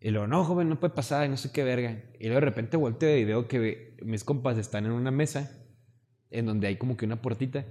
Y 0.00 0.10
luego, 0.10 0.26
no, 0.26 0.44
joven, 0.44 0.68
no 0.68 0.78
puede 0.80 0.92
pasar, 0.94 1.24
y 1.26 1.28
no 1.28 1.36
sé 1.36 1.50
qué 1.52 1.62
verga. 1.64 2.02
Y 2.18 2.24
luego 2.24 2.40
de 2.40 2.46
repente 2.46 2.76
volteo 2.76 3.16
y 3.16 3.24
veo 3.24 3.46
que 3.48 3.96
mis 4.02 4.24
compas 4.24 4.58
están 4.58 4.86
en 4.86 4.92
una 4.92 5.10
mesa 5.10 5.50
en 6.30 6.46
donde 6.46 6.66
hay 6.66 6.76
como 6.76 6.96
que 6.96 7.04
una 7.04 7.22
puertita. 7.22 7.64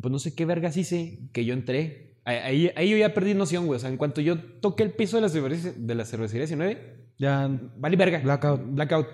Pues 0.00 0.10
no 0.12 0.18
sé 0.18 0.34
qué 0.34 0.44
vergas 0.44 0.76
hice 0.76 1.20
que 1.32 1.44
yo 1.44 1.54
entré. 1.54 2.13
Ahí, 2.26 2.70
ahí, 2.74 2.88
yo 2.88 2.96
ya 2.96 3.12
perdí 3.12 3.34
noción, 3.34 3.66
güey. 3.66 3.76
O 3.76 3.80
sea, 3.80 3.90
en 3.90 3.98
cuanto 3.98 4.20
yo 4.20 4.38
toqué 4.60 4.82
el 4.82 4.92
piso 4.92 5.16
de 5.16 5.22
la 5.22 5.28
cervecería, 5.28 5.72
de 5.76 5.94
la 5.94 6.04
cervecería 6.06 6.46
19, 6.46 7.08
Ya. 7.18 7.48
vale 7.76 7.96
verga. 7.96 8.20
Blackout. 8.20 8.62
Blackout. 8.74 9.06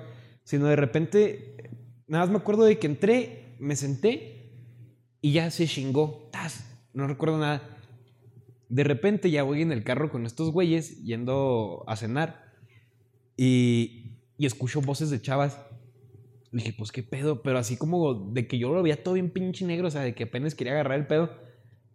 Sino 0.44 0.66
de 0.66 0.76
repente, 0.76 1.56
nada 2.06 2.24
más 2.24 2.30
me 2.30 2.38
acuerdo 2.38 2.64
de 2.64 2.78
que 2.78 2.86
entré, 2.86 3.56
me 3.58 3.74
senté 3.74 4.52
y 5.20 5.32
ya 5.32 5.50
se 5.50 5.66
chingó. 5.66 6.28
¡Tas! 6.32 6.64
No 6.92 7.06
recuerdo 7.08 7.38
nada. 7.38 7.62
De 8.68 8.84
repente 8.84 9.30
ya 9.30 9.42
voy 9.42 9.62
en 9.62 9.72
el 9.72 9.82
carro 9.82 10.10
con 10.10 10.24
estos 10.24 10.52
güeyes 10.52 11.02
yendo 11.02 11.82
a 11.88 11.96
cenar 11.96 12.44
y, 13.36 14.20
y 14.38 14.46
escucho 14.46 14.80
voces 14.80 15.10
de 15.10 15.20
chavas. 15.20 15.60
Le 16.52 16.62
dije, 16.62 16.74
pues 16.78 16.92
qué 16.92 17.02
pedo, 17.02 17.42
pero 17.42 17.58
así 17.58 17.76
como 17.76 18.14
de 18.32 18.46
que 18.46 18.58
yo 18.58 18.72
lo 18.72 18.82
veía 18.82 19.02
todo 19.02 19.14
bien 19.14 19.30
pinche 19.30 19.64
negro, 19.64 19.88
o 19.88 19.90
sea, 19.90 20.02
de 20.02 20.14
que 20.14 20.24
apenas 20.24 20.54
quería 20.54 20.72
agarrar 20.74 20.98
el 20.98 21.06
pedo 21.06 21.30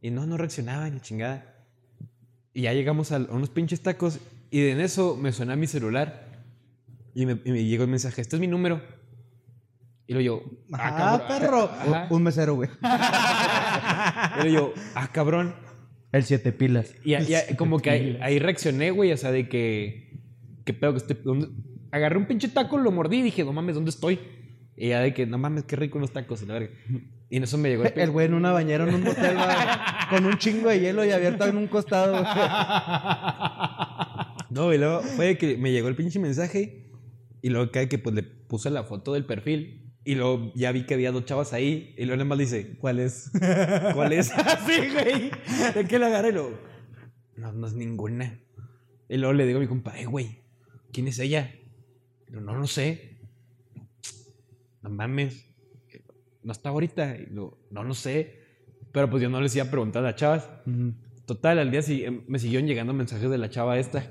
y 0.06 0.12
no, 0.12 0.26
no 0.28 0.38
reaccionaba 0.38 0.88
ni 0.90 1.00
chingada. 1.00 1.56
Y 2.54 2.62
ya 2.64 2.74
llegamos 2.74 3.12
a 3.12 3.18
unos 3.18 3.50
pinches 3.50 3.82
tacos 3.82 4.20
y 4.52 4.68
en 4.68 4.80
eso 4.80 5.18
me 5.20 5.32
suena 5.32 5.56
mi 5.56 5.66
celular 5.68 6.28
y 7.16 7.26
me, 7.26 7.40
y 7.44 7.52
me 7.52 7.64
llegó 7.66 7.84
el 7.86 7.90
mensaje, 7.90 8.22
este 8.22 8.36
es 8.36 8.40
mi 8.40 8.48
número. 8.48 8.82
Y 10.08 10.14
lo 10.14 10.22
yo, 10.22 10.44
Ah, 10.72 11.20
cabrón". 11.28 11.28
perro. 11.28 11.64
Ajá. 11.80 12.08
Un 12.12 12.22
mesero, 12.24 12.54
güey. 12.56 12.70
Y 14.40 14.44
lo 14.44 14.50
yo, 14.50 14.74
ah, 14.94 15.10
cabrón. 15.12 15.56
El 16.12 16.24
siete 16.24 16.52
pilas. 16.52 16.94
Y, 17.04 17.16
y- 17.16 17.56
como 17.58 17.80
que 17.80 17.90
ahí, 17.90 18.20
ahí 18.22 18.38
reaccioné, 18.40 18.92
güey, 18.92 19.12
o 19.12 19.18
sea, 19.18 19.32
de 19.32 19.50
que, 19.50 20.20
qué 20.66 20.74
pedo 20.74 20.92
que 20.92 20.98
estoy, 21.00 21.18
¿dónde? 21.24 21.48
agarré 21.92 22.18
un 22.18 22.26
pinche 22.28 22.50
taco, 22.50 22.78
lo 22.78 22.92
mordí 22.92 23.18
y 23.18 23.22
dije, 23.24 23.44
no 23.44 23.54
mames, 23.54 23.74
¿dónde 23.76 23.90
estoy? 23.90 24.20
Y 24.78 24.90
ya 24.90 25.00
de 25.00 25.14
que, 25.14 25.26
no 25.26 25.38
mames, 25.38 25.64
qué 25.64 25.76
rico 25.76 26.00
los 26.00 26.12
tacos, 26.12 26.42
y 26.42 26.46
la 26.46 26.56
verga. 26.56 26.74
Y 27.30 27.38
en 27.38 27.44
eso 27.44 27.58
me 27.58 27.70
llegó 27.70 27.84
el, 27.84 27.94
El 28.00 28.12
güey 28.12 28.28
en 28.28 28.34
una 28.34 28.52
bañera 28.52 28.88
en 28.88 28.96
un 28.96 29.04
motel, 29.04 29.38
va, 29.38 30.08
con 30.10 30.26
un 30.26 30.38
chingo 30.38 30.70
de 30.70 30.80
hielo 30.80 31.06
y 31.06 31.12
abierto 31.12 31.46
en 31.46 31.58
un 31.58 31.68
costado. 31.68 32.24
No, 34.56 34.74
y 34.74 34.78
luego 34.78 35.02
fue 35.02 35.26
de 35.26 35.38
que 35.38 35.58
me 35.58 35.74
llegó 35.74 35.90
el 35.90 35.98
pinche 35.98 36.18
mensaje 36.18 36.86
y 37.42 37.50
luego 37.50 37.72
cae 37.72 37.90
que 37.90 37.98
pues 37.98 38.16
le 38.16 38.24
puse 38.24 38.70
la 38.70 38.86
foto 38.86 39.12
del 39.12 39.26
perfil 39.26 39.92
y 40.06 40.16
luego 40.16 40.54
ya 40.56 40.72
vi 40.72 40.86
que 40.86 40.94
había 40.94 41.12
dos 41.12 41.26
chavas 41.26 41.52
ahí 41.52 41.94
y 41.98 42.06
luego 42.06 42.18
nada 42.18 42.30
más 42.30 42.38
dice, 42.38 42.78
¿Cuál 42.80 43.00
es? 43.00 43.32
¿cuál 43.94 44.14
es? 44.14 44.32
Así, 44.36 44.90
güey. 44.94 45.32
¿De 45.74 45.86
qué 45.90 46.00
la 46.00 46.08
agarré? 46.08 46.30
Y 46.30 46.34
luego, 46.34 46.52
no, 47.36 47.52
no 47.52 47.68
es 47.68 47.74
ninguna. 47.74 48.40
Y 49.10 49.18
luego 49.18 49.34
le 49.34 49.46
digo 49.46 49.58
a 49.58 49.62
mi 49.62 49.68
compa, 49.68 50.00
eh, 50.00 50.06
güey, 50.06 50.44
¿quién 50.94 51.10
es 51.10 51.20
ella? 51.20 51.54
Yo, 52.30 52.40
no, 52.40 52.58
no 52.58 52.68
sé. 52.68 53.15
No 54.86 54.92
mames. 54.92 55.48
No 56.44 56.52
está 56.52 56.70
ahorita. 56.70 57.18
Y 57.18 57.26
luego, 57.34 57.58
no, 57.72 57.84
no 57.84 57.94
sé. 57.96 58.40
Pero 58.92 59.10
pues 59.10 59.24
yo 59.24 59.30
no 59.30 59.42
les 59.42 59.56
iba 59.56 59.66
a 59.66 59.72
preguntar 59.72 60.04
a 60.04 60.12
las 60.12 60.16
chavas. 60.16 60.48
Total, 61.26 61.58
al 61.58 61.72
día 61.72 61.82
siguiente 61.82 62.24
me 62.28 62.38
siguieron 62.38 62.68
llegando 62.68 62.94
mensajes 62.94 63.30
de 63.30 63.38
la 63.40 63.50
chava 63.50 63.80
esta. 63.80 64.08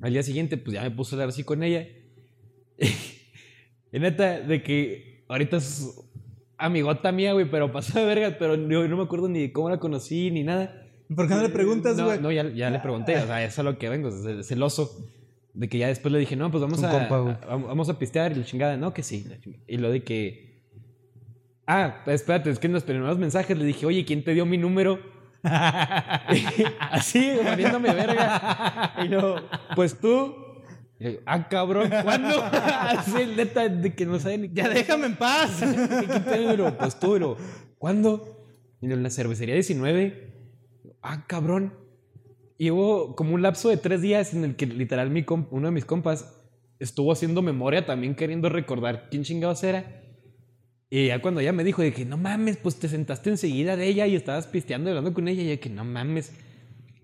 Al 0.00 0.12
día 0.12 0.24
siguiente, 0.24 0.56
pues 0.56 0.74
ya 0.74 0.82
me 0.82 0.90
puse 0.90 1.14
a 1.14 1.16
hablar 1.16 1.28
así 1.28 1.44
con 1.44 1.62
ella. 1.62 1.86
y 3.92 3.98
neta, 4.00 4.40
de 4.40 4.62
que 4.62 5.24
ahorita 5.28 5.58
es 5.58 5.94
amigota 6.58 7.12
mía, 7.12 7.32
güey, 7.32 7.48
pero 7.48 7.70
pasó 7.70 8.00
de 8.00 8.06
verga, 8.06 8.36
pero 8.38 8.56
yo 8.56 8.88
no 8.88 8.96
me 8.96 9.04
acuerdo 9.04 9.28
ni 9.28 9.52
cómo 9.52 9.70
la 9.70 9.78
conocí 9.78 10.32
ni 10.32 10.42
nada. 10.42 10.84
¿Por 11.14 11.28
qué 11.28 11.34
no 11.34 11.42
le 11.42 11.50
preguntas, 11.50 11.96
No, 11.96 12.06
güey? 12.06 12.20
no, 12.20 12.32
ya, 12.32 12.48
ya 12.50 12.70
le 12.70 12.80
pregunté, 12.80 13.16
o 13.18 13.26
sea, 13.26 13.44
eso 13.44 13.52
es 13.52 13.58
a 13.60 13.62
lo 13.62 13.78
que 13.78 13.88
vengo, 13.88 14.08
es 14.08 14.46
celoso. 14.48 15.06
De 15.54 15.68
que 15.68 15.78
ya 15.78 15.88
después 15.88 16.10
le 16.12 16.18
dije, 16.18 16.34
no, 16.36 16.50
pues 16.50 16.62
vamos 16.62 16.82
a, 16.82 16.90
compa, 17.08 17.38
a- 17.46 17.56
vamos 17.56 17.88
a 17.90 17.98
pistear 17.98 18.32
y 18.32 18.36
la 18.36 18.44
chingada, 18.44 18.76
no, 18.76 18.94
que 18.94 19.02
sí. 19.02 19.26
Y 19.66 19.76
lo 19.76 19.90
de 19.90 20.02
que. 20.02 20.62
Ah, 21.66 22.02
espérate, 22.06 22.50
es 22.50 22.58
que 22.58 22.66
en 22.66 22.72
los 22.72 22.82
primeros 22.84 23.18
mensajes 23.18 23.56
le 23.56 23.64
dije, 23.64 23.86
oye, 23.86 24.04
¿quién 24.04 24.24
te 24.24 24.32
dio 24.34 24.46
mi 24.46 24.58
número? 24.58 24.98
Así, 26.90 27.32
valiéndome 27.44 27.92
verga. 27.92 28.94
Y 29.04 29.08
yo, 29.08 29.36
pues 29.74 29.98
tú. 29.98 30.34
Y 30.98 31.04
yo, 31.04 31.10
ah, 31.26 31.48
cabrón, 31.48 31.90
¿cuándo? 32.02 32.42
Así, 32.52 33.26
neta, 33.36 33.68
de 33.68 33.94
que 33.94 34.06
no 34.06 34.18
sabe 34.18 34.38
ni. 34.38 34.50
Ya 34.52 34.68
déjame 34.68 35.06
en 35.06 35.16
paz. 35.16 35.58
¿Quién 35.60 36.24
te 36.24 36.38
dio 36.38 36.48
mi 36.50 36.56
número? 36.56 36.78
Pues 36.78 36.98
tú, 36.98 37.16
y 37.16 37.20
lo, 37.20 37.36
¿cuándo? 37.78 38.46
Y 38.80 38.88
yo, 38.88 38.94
en 38.94 39.02
la 39.02 39.10
cervecería 39.10 39.54
19. 39.54 40.32
Ah, 41.02 41.24
cabrón. 41.26 41.74
Y 42.62 42.70
hubo 42.70 43.16
como 43.16 43.34
un 43.34 43.42
lapso 43.42 43.70
de 43.70 43.76
tres 43.76 44.02
días 44.02 44.34
en 44.34 44.44
el 44.44 44.54
que 44.54 44.66
literal 44.66 45.10
mi 45.10 45.26
uno 45.50 45.66
de 45.66 45.72
mis 45.72 45.84
compas 45.84 46.32
estuvo 46.78 47.10
haciendo 47.10 47.42
memoria 47.42 47.86
también 47.86 48.14
queriendo 48.14 48.48
recordar 48.48 49.08
quién 49.10 49.24
chingados 49.24 49.64
era. 49.64 50.00
Y 50.88 51.08
ya 51.08 51.20
cuando 51.20 51.40
ella 51.40 51.52
me 51.52 51.64
dijo, 51.64 51.82
dije, 51.82 52.04
no 52.04 52.18
mames, 52.18 52.58
pues 52.58 52.76
te 52.76 52.86
sentaste 52.86 53.30
enseguida 53.30 53.76
de 53.76 53.88
ella 53.88 54.06
y 54.06 54.14
estabas 54.14 54.46
pisteando 54.46 54.88
y 54.88 54.90
hablando 54.90 55.12
con 55.12 55.26
ella. 55.26 55.42
Y 55.42 55.48
yo 55.48 55.58
que 55.58 55.70
no 55.70 55.84
mames. 55.84 56.34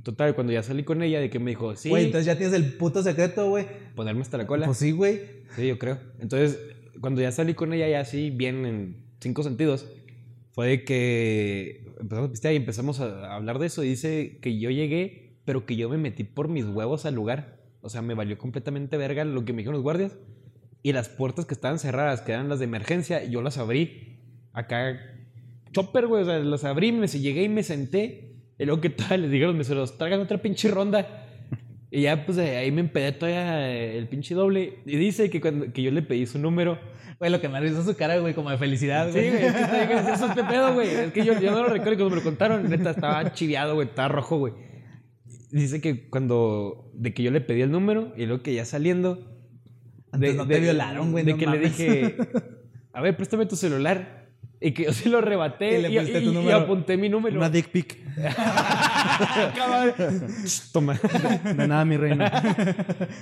Total, 0.05 0.33
cuando 0.37 0.53
ya 0.53 0.63
salí 0.63 0.85
con 0.85 1.03
ella, 1.03 1.19
de 1.19 1.29
que 1.29 1.41
me 1.41 1.51
dijo, 1.51 1.75
sí, 1.75 1.89
Güey, 1.89 2.05
entonces 2.05 2.27
ya 2.27 2.39
tienes 2.39 2.55
el 2.55 2.75
puto 2.75 3.03
secreto, 3.03 3.49
güey. 3.49 3.67
ponerme 3.97 4.21
hasta 4.21 4.39
la 4.39 4.47
cola. 4.47 4.65
Pues 4.67 4.79
sí, 4.79 4.93
güey. 4.93 5.23
Sí, 5.57 5.67
yo 5.67 5.77
creo. 5.77 5.99
Entonces, 6.21 6.57
cuando 7.01 7.21
ya 7.21 7.33
salí 7.33 7.55
con 7.55 7.73
ella, 7.73 7.89
ya 7.89 7.99
así, 7.99 8.31
bien 8.31 8.65
en 8.65 8.97
cinco 9.21 9.43
sentidos, 9.43 9.89
fue 10.53 10.69
de 10.69 10.85
que 10.85 11.85
empezamos 12.01 12.29
a 12.29 12.31
pistear 12.31 12.55
y 12.55 12.59
empezamos 12.59 13.01
a 13.01 13.35
hablar 13.35 13.59
de 13.59 13.67
eso. 13.67 13.83
Y 13.83 13.89
dice 13.89 14.39
que 14.41 14.57
yo 14.57 14.71
llegué, 14.71 15.28
pero 15.49 15.65
que 15.65 15.77
yo 15.77 15.89
me 15.89 15.97
metí 15.97 16.25
por 16.25 16.49
mis 16.49 16.67
huevos 16.67 17.07
al 17.07 17.15
lugar. 17.15 17.57
O 17.81 17.89
sea, 17.89 18.03
me 18.03 18.13
valió 18.13 18.37
completamente 18.37 18.99
verga 18.99 19.25
lo 19.25 19.47
que 19.47 19.55
me 19.55 19.61
dijeron 19.63 19.77
los 19.77 19.83
guardias. 19.83 20.15
Y 20.83 20.93
las 20.93 21.09
puertas 21.09 21.47
que 21.47 21.55
estaban 21.55 21.79
cerradas, 21.79 22.21
que 22.21 22.33
eran 22.33 22.51
las 22.51 22.59
de 22.59 22.67
emergencia, 22.67 23.25
yo 23.25 23.41
las 23.41 23.57
abrí. 23.57 24.19
Acá, 24.53 25.01
chopper, 25.73 26.07
güey, 26.07 26.21
o 26.21 26.27
sea, 26.27 26.39
las 26.41 26.65
abrí, 26.65 26.93
me 26.93 27.07
llegué 27.07 27.45
y 27.45 27.49
me 27.49 27.63
senté. 27.63 28.35
Y 28.59 28.65
luego 28.67 28.83
que 28.83 28.91
tal, 28.91 29.23
les 29.23 29.31
dijeron, 29.31 29.57
me 29.57 29.65
se 29.65 29.75
los 29.75 29.97
traigan 29.97 30.21
otra 30.21 30.37
pinche 30.37 30.69
ronda. 30.71 31.25
Y 31.91 32.03
ya, 32.03 32.27
pues 32.27 32.37
ahí 32.37 32.71
me 32.71 32.83
empedé 32.83 33.13
todavía 33.13 33.71
el 33.71 34.07
pinche 34.07 34.35
doble. 34.35 34.81
Y 34.85 34.97
dice 34.99 35.31
que, 35.31 35.41
cuando, 35.41 35.73
que 35.73 35.81
yo 35.81 35.91
le 35.91 36.03
pedí 36.03 36.27
su 36.27 36.39
número. 36.39 36.79
Güey, 37.19 37.31
lo 37.31 37.41
que 37.41 37.49
me 37.49 37.67
hizo 37.67 37.83
su 37.83 37.97
cara, 37.97 38.19
güey, 38.19 38.35
como 38.35 38.51
de 38.51 38.59
felicidad, 38.59 39.07
Sí, 39.07 39.19
güey. 39.19 39.31
güey, 39.31 39.45
es 39.47 39.53
que 39.55 39.61
está 39.63 39.87
bien 39.87 40.31
este 40.31 40.45
pedo, 40.45 40.75
güey. 40.75 40.89
Es 40.89 41.13
que 41.15 41.25
yo, 41.25 41.41
yo 41.41 41.53
no 41.53 41.63
lo 41.63 41.69
recuerdo 41.69 41.97
cuando 41.97 42.11
me 42.11 42.17
lo 42.17 42.23
contaron, 42.23 42.69
neta, 42.69 42.91
estaba 42.91 43.33
chiviado, 43.33 43.77
güey, 43.77 43.89
estaba 43.89 44.09
rojo, 44.09 44.37
güey. 44.37 44.68
Dice 45.51 45.81
que 45.81 46.09
cuando, 46.11 46.91
de 46.95 47.15
que 47.15 47.23
yo 47.23 47.31
le 47.31 47.41
pedí 47.41 47.63
el 47.63 47.71
número 47.71 48.13
y 48.17 48.27
luego 48.27 48.43
que 48.43 48.55
ya 48.55 48.65
saliendo. 48.65 49.25
Antes 50.13 50.37
no 50.37 50.47
te 50.47 50.61
violaron, 50.61 51.13
güey, 51.13 51.25
De 51.25 51.33
no 51.33 51.39
que 51.39 51.47
mames. 51.47 51.61
le 51.63 51.69
dije, 51.69 52.17
a 52.93 53.01
ver, 53.01 53.17
préstame 53.17 53.47
tu 53.47 53.57
celular. 53.57 54.17
Y 54.61 54.73
que 54.73 54.85
yo 54.85 54.93
se 54.93 55.09
lo 55.09 55.21
rebaté 55.21 55.79
Y 55.79 55.83
le 55.83 55.91
y, 55.91 55.99
y- 55.99 56.13
tu 56.13 56.19
y 56.19 56.35
número. 56.35 56.57
apunté 56.57 56.97
mi 56.97 57.09
número. 57.09 57.37
Una 57.37 57.49
dick 57.49 57.69
pic. 57.69 57.97
Toma. 60.73 60.95
De 60.95 61.67
nada, 61.69 61.85
mi 61.85 61.97
reina. 61.97 62.31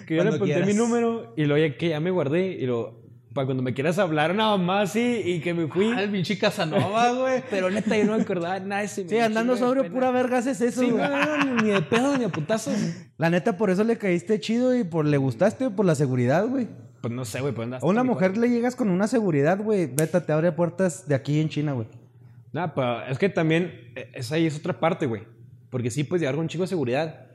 Que 0.07 0.17
yo 0.17 0.25
le 0.25 0.31
Cuando 0.31 0.37
apunté 0.37 0.55
quieras. 0.55 0.67
mi 0.69 0.75
número 0.75 1.35
y 1.37 1.45
luego 1.45 1.67
ya 1.67 1.77
que 1.77 1.89
ya 1.91 2.01
me 2.01 2.11
guardé 2.11 2.53
y 2.53 2.67
lo 2.67 3.03
para 3.37 3.47
cuando 3.47 3.63
me 3.63 3.75
quieras 3.75 3.99
hablar 3.99 4.35
nada 4.35 4.57
más 4.57 4.93
sí 4.93 5.21
y 5.25 5.41
que 5.41 5.55
me 5.55 5.69
fui. 5.69 5.93
Ah, 5.95 6.03
el 6.03 6.11
pinche 6.11 6.37
Casanova, 6.39 7.13
güey. 7.13 7.43
Pero 7.51 7.71
neta 7.71 7.97
yo 7.97 8.07
no 8.07 8.17
me 8.17 8.23
acordaba 8.23 8.59
nada 8.59 8.81
de 8.81 8.87
ese. 8.87 9.09
Sí, 9.09 9.19
andando 9.19 9.55
pena. 9.55 9.89
pura 9.93 10.11
verga 10.11 10.39
haces 10.39 10.61
eso, 10.61 10.81
Sí, 10.81 10.91
güey. 10.91 11.05
no, 11.09 11.63
ni 11.63 11.71
de 11.71 11.83
pedo 11.83 12.17
ni 12.17 12.25
de 12.25 12.29
putazos. 12.31 12.75
La 13.19 13.31
neta, 13.31 13.57
por 13.57 13.71
eso 13.71 13.85
le 13.85 13.99
caíste 13.99 14.41
chido 14.41 14.75
y 14.77 14.83
por 14.83 15.05
le 15.05 15.19
gustaste 15.19 15.71
por 15.71 15.87
la 15.87 15.95
seguridad, 15.95 16.47
güey. 16.49 16.67
Pues 17.03 17.13
no 17.13 17.25
sé, 17.25 17.41
güey, 17.41 17.53
pues 17.55 17.67
andas 17.67 17.83
A 17.83 17.87
una 17.87 18.03
mujer 18.03 18.37
le 18.37 18.49
llegas 18.49 18.75
con 18.75 18.89
una 18.89 19.07
seguridad, 19.07 19.59
güey. 19.63 19.87
Vete, 19.87 20.21
te 20.21 20.33
abre 20.33 20.51
puertas 20.51 21.07
de 21.07 21.15
aquí 21.15 21.39
en 21.39 21.49
China, 21.51 21.73
güey. 21.75 21.87
No, 22.53 22.75
pero 22.75 23.07
es 23.07 23.19
que 23.19 23.29
también 23.29 23.93
eh, 23.95 24.11
esa 24.15 24.37
ahí 24.37 24.47
es 24.47 24.57
otra 24.59 24.81
parte, 24.81 25.07
güey. 25.07 25.23
Porque 25.71 25.91
sí, 25.91 26.03
puedes 26.05 26.23
llevar 26.23 26.37
con 26.37 26.45
un 26.45 26.49
chico 26.49 26.65
de 26.65 26.69
seguridad. 26.69 27.27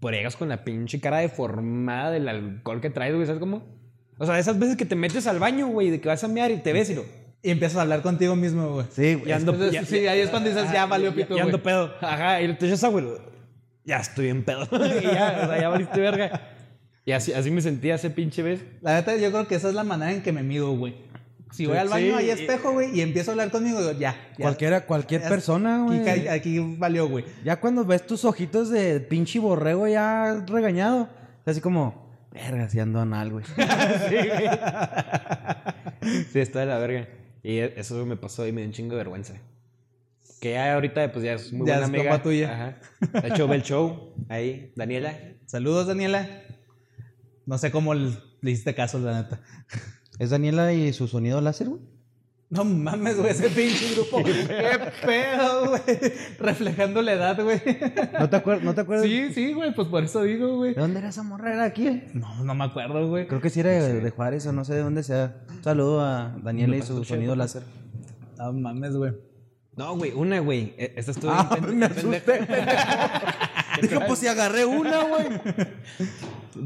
Pero 0.00 0.16
llegas 0.16 0.36
con 0.36 0.48
la 0.48 0.62
pinche 0.64 1.00
cara 1.00 1.18
deformada 1.18 2.12
del 2.12 2.28
alcohol 2.28 2.80
que 2.80 2.90
traes, 2.90 3.14
güey, 3.14 3.26
¿sabes 3.26 3.40
cómo? 3.40 3.81
O 4.22 4.26
sea, 4.26 4.38
esas 4.38 4.56
veces 4.58 4.76
que 4.76 4.84
te 4.84 4.94
metes 4.94 5.26
al 5.26 5.38
baño, 5.40 5.66
güey, 5.66 5.90
de 5.90 6.00
que 6.00 6.06
vas 6.08 6.22
a 6.22 6.28
mear 6.28 6.50
y 6.52 6.58
te 6.58 6.72
ves 6.72 6.90
y 6.90 6.94
lo... 6.94 7.04
Y 7.42 7.50
empiezas 7.50 7.78
a 7.78 7.82
hablar 7.82 8.02
contigo 8.02 8.36
mismo, 8.36 8.74
güey. 8.74 8.86
Sí, 8.92 9.14
güey. 9.14 9.26
Ya 9.28 9.36
ando, 9.36 9.52
Entonces, 9.52 9.72
ya- 9.80 9.84
sí, 9.84 10.06
ahí 10.06 10.20
es 10.20 10.30
cuando 10.30 10.48
dices, 10.48 10.70
ya 10.72 10.86
valió 10.86 11.12
pito, 11.12 11.30
ya 11.30 11.42
güey. 11.42 11.46
ando 11.46 11.60
pedo. 11.60 11.92
Ajá, 12.00 12.40
y 12.40 12.54
te 12.56 12.66
echas 12.66 12.84
agua 12.84 13.00
y 13.00 13.04
lo- 13.04 13.18
Ya 13.84 13.96
estoy 13.96 14.28
en 14.28 14.44
pedo. 14.44 14.62
y 14.70 15.02
ya, 15.02 15.40
o 15.42 15.46
sea, 15.48 15.60
ya 15.60 15.68
valiste 15.68 16.00
verga. 16.00 16.40
Y 17.04 17.10
así, 17.10 17.32
así 17.32 17.50
me 17.50 17.60
sentía 17.60 17.96
ese 17.96 18.10
pinche 18.10 18.44
vez. 18.44 18.62
La 18.80 18.94
neta, 18.94 19.16
yo 19.16 19.32
creo 19.32 19.48
que 19.48 19.56
esa 19.56 19.68
es 19.68 19.74
la 19.74 19.82
manera 19.82 20.12
en 20.12 20.22
que 20.22 20.30
me 20.30 20.44
mido, 20.44 20.70
güey. 20.76 20.94
Si 21.50 21.66
voy 21.66 21.74
Sí, 21.74 21.80
al 21.80 21.88
baño, 21.88 22.06
sí, 22.06 22.12
hay 22.12 22.30
espejo, 22.30 22.70
güey, 22.74 22.96
y 22.96 23.00
empiezo 23.00 23.30
a 23.30 23.34
hablar 23.34 23.50
conmigo, 23.50 23.80
digo, 23.80 23.90
ya. 23.98 24.14
ya. 24.38 24.42
Cualquiera, 24.44 24.86
cualquier 24.86 25.22
Ya- 25.22 25.28
persona, 25.28 25.82
Aquí, 25.84 25.84
güey. 25.98 26.04
cae- 26.04 26.30
aquí 26.30 26.58
valió, 26.78 27.08
güey. 27.08 27.24
Ya 27.44 27.58
cuando 27.58 27.84
ves 27.84 28.06
tus 28.06 28.24
ojitos 28.24 28.70
de 28.70 29.00
pinche 29.00 29.40
borrego 29.40 29.88
ya 29.88 30.44
regañado, 30.46 31.08
es 31.44 31.50
así 31.50 31.60
como, 31.60 32.11
verga, 32.32 32.68
si 32.68 32.80
ando 32.80 33.00
anal, 33.00 33.30
güey. 33.30 33.44
Sí, 36.32 36.40
está 36.40 36.60
de 36.60 36.66
la 36.66 36.78
verga. 36.78 37.08
Y 37.42 37.58
e- 37.58 37.74
eso 37.78 38.04
me 38.06 38.16
pasó 38.16 38.46
y 38.46 38.52
me 38.52 38.60
dio 38.62 38.68
un 38.68 38.72
chingo 38.74 38.92
de 38.92 38.98
vergüenza. 38.98 39.34
Que 40.40 40.52
ya 40.52 40.74
ahorita, 40.74 41.12
pues 41.12 41.24
ya 41.24 41.34
es 41.34 41.52
muy 41.52 41.66
Ya 41.68 41.78
buena 41.78 41.96
es 41.96 42.00
amiga. 42.02 42.22
tuya. 42.22 42.52
Ajá. 42.52 43.20
De 43.20 43.28
hecho, 43.28 43.46
ve 43.46 43.56
el 43.56 43.62
show. 43.62 44.14
Ahí, 44.28 44.72
Daniela. 44.74 45.16
Saludos, 45.46 45.86
Daniela. 45.86 46.28
No 47.46 47.58
sé 47.58 47.70
cómo 47.70 47.94
le 47.94 48.10
le 48.40 48.50
hiciste 48.50 48.74
caso, 48.74 48.98
la 48.98 49.22
neta. 49.22 49.40
¿Es 50.18 50.30
Daniela 50.30 50.72
y 50.72 50.92
su 50.92 51.06
sonido 51.06 51.40
láser, 51.40 51.68
güey? 51.68 51.80
No 52.54 52.64
mames, 52.64 53.16
güey, 53.16 53.30
ese 53.30 53.48
pinche 53.48 53.94
grupo. 53.94 54.22
Qué 54.24 54.78
pedo, 55.06 55.70
güey. 55.70 55.82
Reflejando 56.38 57.00
la 57.00 57.12
edad, 57.14 57.42
güey. 57.42 57.60
¿No 58.20 58.28
te, 58.28 58.36
acuer- 58.44 58.60
¿No 58.60 58.74
te 58.74 58.82
acuerdas? 58.82 59.06
Sí, 59.06 59.32
sí, 59.32 59.52
güey, 59.54 59.74
pues 59.74 59.88
por 59.88 60.04
eso 60.04 60.22
digo, 60.22 60.56
güey. 60.58 60.74
¿De 60.74 60.80
dónde 60.82 60.98
era 60.98 61.08
esa 61.08 61.22
morra? 61.22 61.54
¿Era 61.54 61.64
aquí? 61.64 61.86
eh? 61.88 62.08
No, 62.12 62.44
no 62.44 62.54
me 62.54 62.64
acuerdo, 62.64 63.08
güey. 63.08 63.26
Creo 63.26 63.40
que 63.40 63.48
sí 63.48 63.60
era 63.60 63.70
de, 63.70 64.00
de 64.00 64.10
Juárez 64.10 64.46
o 64.46 64.52
no 64.52 64.66
sé 64.66 64.74
de 64.74 64.82
dónde 64.82 65.02
sea. 65.02 65.34
Un 65.48 65.64
saludo 65.64 66.02
a 66.02 66.36
Daniela 66.42 66.76
y 66.76 66.82
su 66.82 67.02
sonido 67.04 67.34
láser. 67.34 67.62
No 68.36 68.52
mames, 68.52 68.96
güey. 68.96 69.12
No, 69.74 69.96
güey, 69.96 70.12
una, 70.12 70.38
güey. 70.40 70.74
E- 70.76 70.92
Esta 70.96 71.12
estuvo 71.12 71.30
Ah, 71.32 71.56
bien 71.58 71.78
me 71.78 71.86
asusté, 71.86 72.40
Dije, 73.80 73.98
pues 74.06 74.18
si 74.18 74.26
agarré 74.26 74.66
una, 74.66 75.04
güey. 75.04 75.26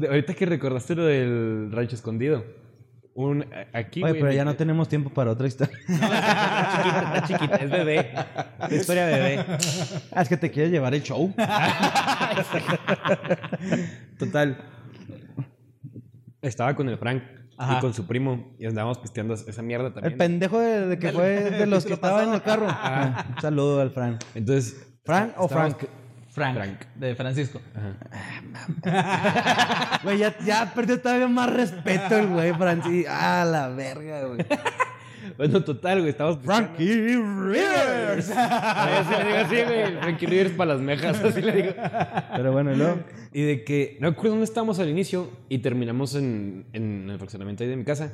Ahorita 0.09 0.33
que 0.33 0.45
recordaste 0.45 0.95
lo 0.95 1.05
del 1.05 1.69
rancho 1.71 1.95
escondido. 1.95 2.43
Un, 3.19 3.47
a- 3.51 3.65
aquí, 3.79 4.03
Oye, 4.03 4.13
pero 4.13 4.31
ya 4.31 4.45
no 4.45 4.55
tenemos 4.55 4.87
tiempo 4.87 5.09
para 5.09 5.31
otra 5.31 5.47
historia. 5.47 5.75
Está 5.89 6.77
chiquita, 6.77 7.01
está 7.01 7.23
chiquita, 7.27 7.55
es 7.55 7.71
bebé. 7.71 8.11
Es 8.69 8.73
historia 8.81 9.05
bebé. 9.07 9.43
Ah, 10.11 10.21
es 10.21 10.29
que 10.29 10.37
te 10.37 10.51
quieres 10.51 10.71
llevar 10.71 10.93
el 10.93 11.01
show. 11.01 11.33
Total. 14.19 14.57
Estaba 16.41 16.75
con 16.75 16.87
el 16.89 16.97
Frank 16.99 17.23
Ajá. 17.57 17.77
y 17.77 17.81
con 17.81 17.93
su 17.95 18.05
primo 18.05 18.55
y 18.59 18.67
andábamos 18.67 18.99
pisteando 18.99 19.33
esa 19.33 19.61
mierda 19.63 19.91
también. 19.93 20.11
El 20.13 20.17
pendejo 20.17 20.59
de, 20.59 20.85
de 20.85 20.99
que 20.99 21.11
fue 21.11 21.49
de 21.49 21.65
los 21.65 21.83
que 21.85 21.89
Lo 21.89 21.95
estaba 21.95 22.23
en 22.23 22.33
el 22.33 22.41
carro. 22.43 22.67
Ah, 22.69 23.25
un 23.35 23.41
saludo 23.41 23.81
al 23.81 23.89
Frank. 23.91 24.21
Entonces. 24.35 24.83
¿Frank 25.03 25.31
o 25.37 25.47
Frank? 25.47 25.85
Frank, 26.37 26.55
Frank. 26.55 26.79
De 26.93 27.15
Francisco. 27.15 27.59
Güey, 30.03 30.19
ya, 30.19 30.37
ya 30.45 30.71
perdió 30.71 31.01
todavía 31.01 31.27
más 31.27 31.51
respeto 31.51 32.15
el 32.15 32.27
güey, 32.27 32.53
Francis. 32.53 33.07
Ah, 33.09 33.43
la 33.43 33.69
verga, 33.69 34.25
güey. 34.25 34.45
Bueno, 35.35 35.61
total, 35.61 35.99
güey. 35.99 36.13
Pisteando. 36.13 36.39
Frankie 36.41 37.17
Rivers. 37.17 38.31
Así 38.31 39.11
le 39.11 39.25
digo 39.25 39.37
así, 39.37 39.55
güey. 39.55 39.99
Frankie 39.99 40.25
Rivers 40.25 40.51
para 40.51 40.73
las 40.73 40.81
mejas, 40.81 41.21
así 41.21 41.41
le 41.41 41.51
digo. 41.51 41.73
Pero 42.35 42.53
bueno, 42.53 42.73
luego. 42.73 42.99
Y 43.33 43.41
de 43.41 43.63
que, 43.63 43.97
no 43.99 44.09
recuerdo 44.09 44.31
dónde 44.31 44.45
estábamos 44.45 44.79
al 44.79 44.89
inicio 44.89 45.29
y 45.49 45.57
terminamos 45.57 46.15
en, 46.15 46.67
en 46.71 47.09
el 47.09 47.17
fraccionamiento 47.17 47.63
ahí 47.63 47.69
de 47.69 47.75
mi 47.75 47.83
casa. 47.83 48.13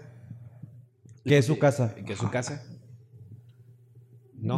¿Qué 1.24 1.38
es 1.38 1.46
su 1.46 1.60
casa? 1.60 1.94
Que 1.94 2.14
es 2.14 2.20
su 2.20 2.32
casa. 2.32 2.64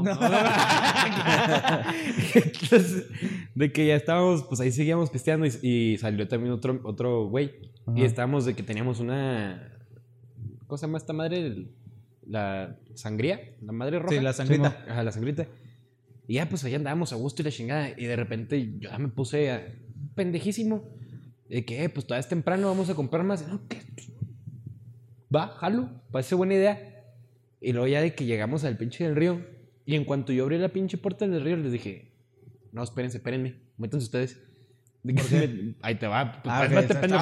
No. 0.05 0.19
Entonces, 2.35 3.05
de 3.53 3.71
que 3.71 3.87
ya 3.87 3.95
estábamos, 3.95 4.43
pues 4.43 4.59
ahí 4.59 4.71
seguíamos 4.71 5.09
pisteando 5.09 5.45
y, 5.45 5.51
y 5.61 5.97
salió 5.97 6.27
también 6.27 6.53
otro, 6.53 6.79
otro 6.83 7.27
güey. 7.27 7.51
Y 7.95 8.03
estábamos 8.03 8.45
de 8.45 8.55
que 8.55 8.63
teníamos 8.63 8.99
una. 8.99 9.71
¿Cómo 10.67 10.77
se 10.77 10.87
llama 10.87 10.97
esta 10.97 11.13
madre? 11.13 11.67
La 12.27 12.75
sangría, 12.95 13.39
la 13.61 13.71
madre 13.71 13.99
roja. 13.99 14.15
Sí, 14.15 14.19
la 14.21 14.33
sangrita. 14.33 14.83
Ajá, 14.89 15.03
la 15.03 15.11
sangrita. 15.11 15.47
Y 16.27 16.35
ya, 16.35 16.49
pues 16.49 16.63
allá 16.63 16.77
andábamos 16.77 17.13
a 17.13 17.15
gusto 17.15 17.43
y 17.43 17.45
la 17.45 17.51
chingada. 17.51 17.89
Y 17.95 18.05
de 18.05 18.15
repente 18.15 18.73
yo 18.79 18.89
ya 18.89 18.97
me 18.97 19.09
puse 19.09 19.51
a- 19.51 19.63
pendejísimo. 20.15 20.83
De 21.47 21.63
que, 21.63 21.83
eh, 21.83 21.89
pues 21.89 22.07
todavía 22.07 22.21
es 22.21 22.27
temprano, 22.29 22.67
vamos 22.67 22.89
a 22.89 22.95
comprar 22.95 23.23
más. 23.23 23.47
No, 23.47 23.61
¿qué? 23.67 23.81
Va, 25.33 25.49
jalo, 25.49 25.91
parece 26.11 26.33
buena 26.33 26.55
idea. 26.55 27.03
Y 27.61 27.71
luego 27.73 27.87
ya 27.87 28.01
de 28.01 28.15
que 28.15 28.25
llegamos 28.25 28.63
al 28.63 28.77
pinche 28.77 29.03
del 29.03 29.15
río. 29.15 29.45
Y 29.85 29.95
en 29.95 30.03
cuanto 30.05 30.33
yo 30.33 30.43
abrí 30.43 30.57
la 30.57 30.69
pinche 30.69 30.97
puerta 30.97 31.27
del 31.27 31.43
río, 31.43 31.57
les 31.57 31.71
dije, 31.71 32.11
no, 32.71 32.83
espérense, 32.83 33.17
espérenme, 33.17 33.61
métanse 33.77 34.05
ustedes. 34.05 34.41
Me- 35.03 35.13
ahí 35.81 35.95
te 35.95 36.07
va. 36.07 36.41
Pues, 36.41 36.53
Ah, 36.53 36.59
Ah, 36.61 36.65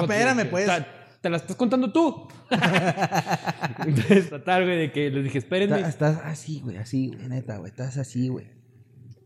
espérame, 0.00 0.38
te- 0.44 0.44
pues. 0.46 0.66
Te, 0.66 0.86
te 1.20 1.30
la 1.30 1.36
estás 1.36 1.56
contando 1.56 1.92
tú. 1.92 2.26
Entonces, 3.86 4.30
total, 4.30 4.64
güey, 4.64 4.78
de 4.78 4.92
que 4.92 5.10
les 5.10 5.24
dije, 5.24 5.38
espérenme. 5.38 5.76
Está- 5.76 5.88
Estás 5.88 6.20
así, 6.24 6.60
güey, 6.60 6.76
así, 6.78 7.08
güey, 7.14 7.28
neta, 7.28 7.58
güey. 7.58 7.70
Estás 7.70 7.96
así, 7.98 8.28
güey. 8.28 8.46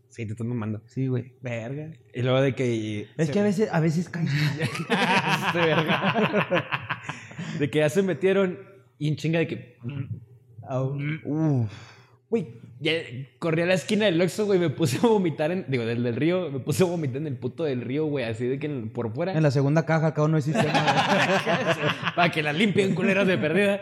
Sí, 0.09 0.25
te 0.25 0.31
estás 0.33 0.45
mamando. 0.47 0.81
Sí, 0.87 1.07
güey. 1.07 1.33
Verga. 1.41 1.91
Y 2.13 2.21
luego 2.23 2.41
de 2.41 2.55
que... 2.55 3.07
Es 3.17 3.29
que 3.29 3.39
a 3.39 3.43
veces, 3.43 3.69
a 3.71 3.79
veces 3.79 4.09
cae. 4.09 4.25
de 4.25 5.59
verga. 5.65 6.99
de 7.59 7.69
que 7.69 7.79
ya 7.79 7.89
se 7.89 8.01
metieron 8.01 8.57
y 8.97 9.07
en 9.07 9.15
chinga 9.15 9.39
de 9.39 9.47
que... 9.47 9.77
Güey, 12.29 12.47
corrí 13.39 13.61
a 13.61 13.65
la 13.65 13.73
esquina 13.73 14.05
del 14.05 14.21
Oxxo, 14.21 14.45
güey, 14.45 14.57
me 14.59 14.69
puse 14.69 14.97
a 14.97 15.01
vomitar 15.01 15.51
en... 15.51 15.65
Digo, 15.67 15.85
del, 15.85 16.01
del 16.03 16.15
río, 16.15 16.49
me 16.49 16.59
puse 16.59 16.83
a 16.83 16.85
vomitar 16.85 17.17
en 17.17 17.27
el 17.27 17.35
puto 17.35 17.63
del 17.65 17.81
río, 17.81 18.05
güey, 18.05 18.23
así 18.25 18.45
de 18.45 18.57
que 18.59 18.67
en- 18.67 18.89
por 18.89 19.13
fuera. 19.13 19.33
En 19.33 19.43
la 19.43 19.51
segunda 19.51 19.85
caja 19.85 20.07
acá 20.07 20.27
no 20.27 20.35
hay 20.37 20.41
sistema. 20.41 20.71
Para 22.15 22.31
que 22.31 22.41
la 22.41 22.53
limpien, 22.53 22.95
culeras 22.95 23.27
de 23.27 23.37
perdida. 23.37 23.81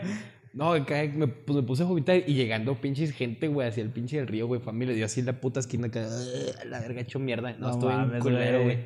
No, 0.52 0.72
acá 0.72 0.96
me, 1.14 1.28
pues 1.28 1.56
me 1.56 1.62
puse 1.62 1.84
a 1.84 1.86
vomitar 1.86 2.16
y 2.26 2.34
llegando 2.34 2.74
pinches 2.80 3.12
gente, 3.12 3.46
güey, 3.46 3.68
hacia 3.68 3.82
el 3.82 3.90
pinche 3.90 4.16
del 4.16 4.26
río, 4.26 4.46
güey, 4.48 4.60
familia. 4.60 4.96
Yo 4.96 5.04
así 5.04 5.20
en 5.20 5.26
la 5.26 5.40
puta 5.40 5.60
esquina 5.60 5.86
acá, 5.86 6.00
"Ugh, 6.08 6.64
la 6.66 6.80
verga 6.80 7.00
hecho 7.02 7.20
mierda. 7.20 7.52
No, 7.52 7.68
No 7.68 7.70
estoy 7.74 7.94
un 7.94 8.18
culero, 8.18 8.64
güey. 8.64 8.78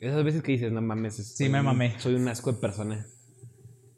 Esas 0.00 0.22
veces 0.24 0.42
que 0.42 0.52
dices, 0.52 0.70
no 0.72 0.82
mames. 0.82 1.18
es- 1.18 1.36
Sí, 1.36 1.48
me 1.48 1.62
mamé. 1.62 1.94
Soy 1.98 2.14
un 2.14 2.28
asco 2.28 2.52
de 2.52 2.58
persona. 2.60 3.06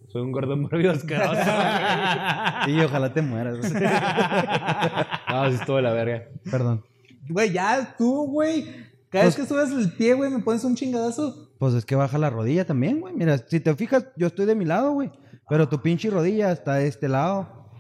Soy 0.09 0.23
un 0.23 0.33
gordo 0.33 0.57
morbido 0.57 0.93
asqueroso. 0.93 1.35
Sí, 2.65 2.81
ojalá 2.81 3.13
te 3.15 3.23
mueras. 3.23 3.59
no, 5.31 5.49
sí 5.49 5.55
estuvo 5.55 5.77
de 5.77 5.83
la 5.83 5.93
verga. 5.93 6.25
Perdón. 6.51 6.85
Güey, 7.29 7.53
ya 7.53 7.95
tú, 7.97 8.27
güey. 8.27 8.67
Cada 9.11 9.27
vez 9.27 9.37
que 9.37 9.47
subes 9.47 9.71
el 9.71 9.93
pie, 9.93 10.15
güey, 10.15 10.31
me 10.31 10.41
pones 10.41 10.65
un 10.65 10.75
chingadazo. 10.75 11.51
Pues 11.59 11.75
es 11.75 11.85
que 11.87 11.95
baja 11.95 12.19
la 12.19 12.31
rodilla 12.31 12.67
también, 12.67 13.01
güey. 13.01 13.15
Mira, 13.15 13.39
si 13.39 13.61
te 13.61 13.75
fijas, 13.75 14.07
yo 14.17 14.27
estoy 14.27 14.47
de 14.47 14.55
mi 14.55 14.65
lado, 14.65 14.93
güey. 14.93 15.11
Pero 15.49 15.69
tu 15.69 15.81
pinche 15.81 16.11
rodilla 16.11 16.53
está 16.53 16.75
de 16.75 16.89
este 16.89 17.09
lado. 17.09 17.71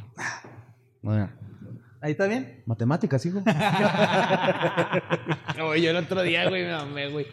Bueno, 1.02 1.30
Ahí 2.00 2.12
está 2.12 2.26
bien. 2.26 2.62
matemáticas, 2.64 3.26
hijo. 3.26 3.42
Oye, 5.62 5.82
yo 5.82 5.90
el 5.90 5.96
otro 5.96 6.22
día, 6.22 6.48
güey, 6.48 6.64
me 6.64 6.72
mamé, 6.72 7.10
güey. 7.10 7.26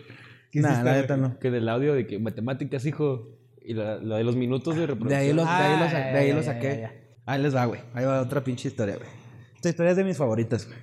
¿Qué 0.52 0.60
Nah, 0.60 0.82
la 0.84 0.94
neta 0.94 1.16
no. 1.18 1.38
Que 1.40 1.52
del 1.52 1.70
audio 1.70 1.94
de 1.94 2.08
que 2.08 2.20
matemáticas, 2.20 2.86
hijo. 2.86 3.30
Y 3.68 3.74
la, 3.74 3.96
la 3.98 4.18
de 4.18 4.24
los 4.24 4.36
minutos 4.36 4.76
de 4.76 4.86
reproducción. 4.88 5.20
De 5.20 5.26
ahí, 5.28 5.34
los, 5.34 5.46
de 5.46 5.52
ahí, 5.52 5.80
lo, 5.80 5.86
Ah, 5.86 5.90
de 5.90 6.20
ahí 6.20 6.32
lo 6.34 6.42
ya, 6.42 6.54
saqué. 6.54 6.68
ya, 6.70 6.80
ya. 6.82 6.94
Ahí 7.26 7.42
les 7.42 7.56
va, 7.56 7.66
güey. 7.66 7.82
Ahí 7.94 8.06
va 8.06 8.22
otra 8.22 8.44
pinche 8.44 8.68
historia, 8.68 8.96
güey. 8.98 9.08
Esta 9.56 9.70
historia 9.70 9.92
es 9.92 9.98
de 9.98 10.04
mis 10.04 10.18
favoritas, 10.18 10.68
güey. 10.68 10.78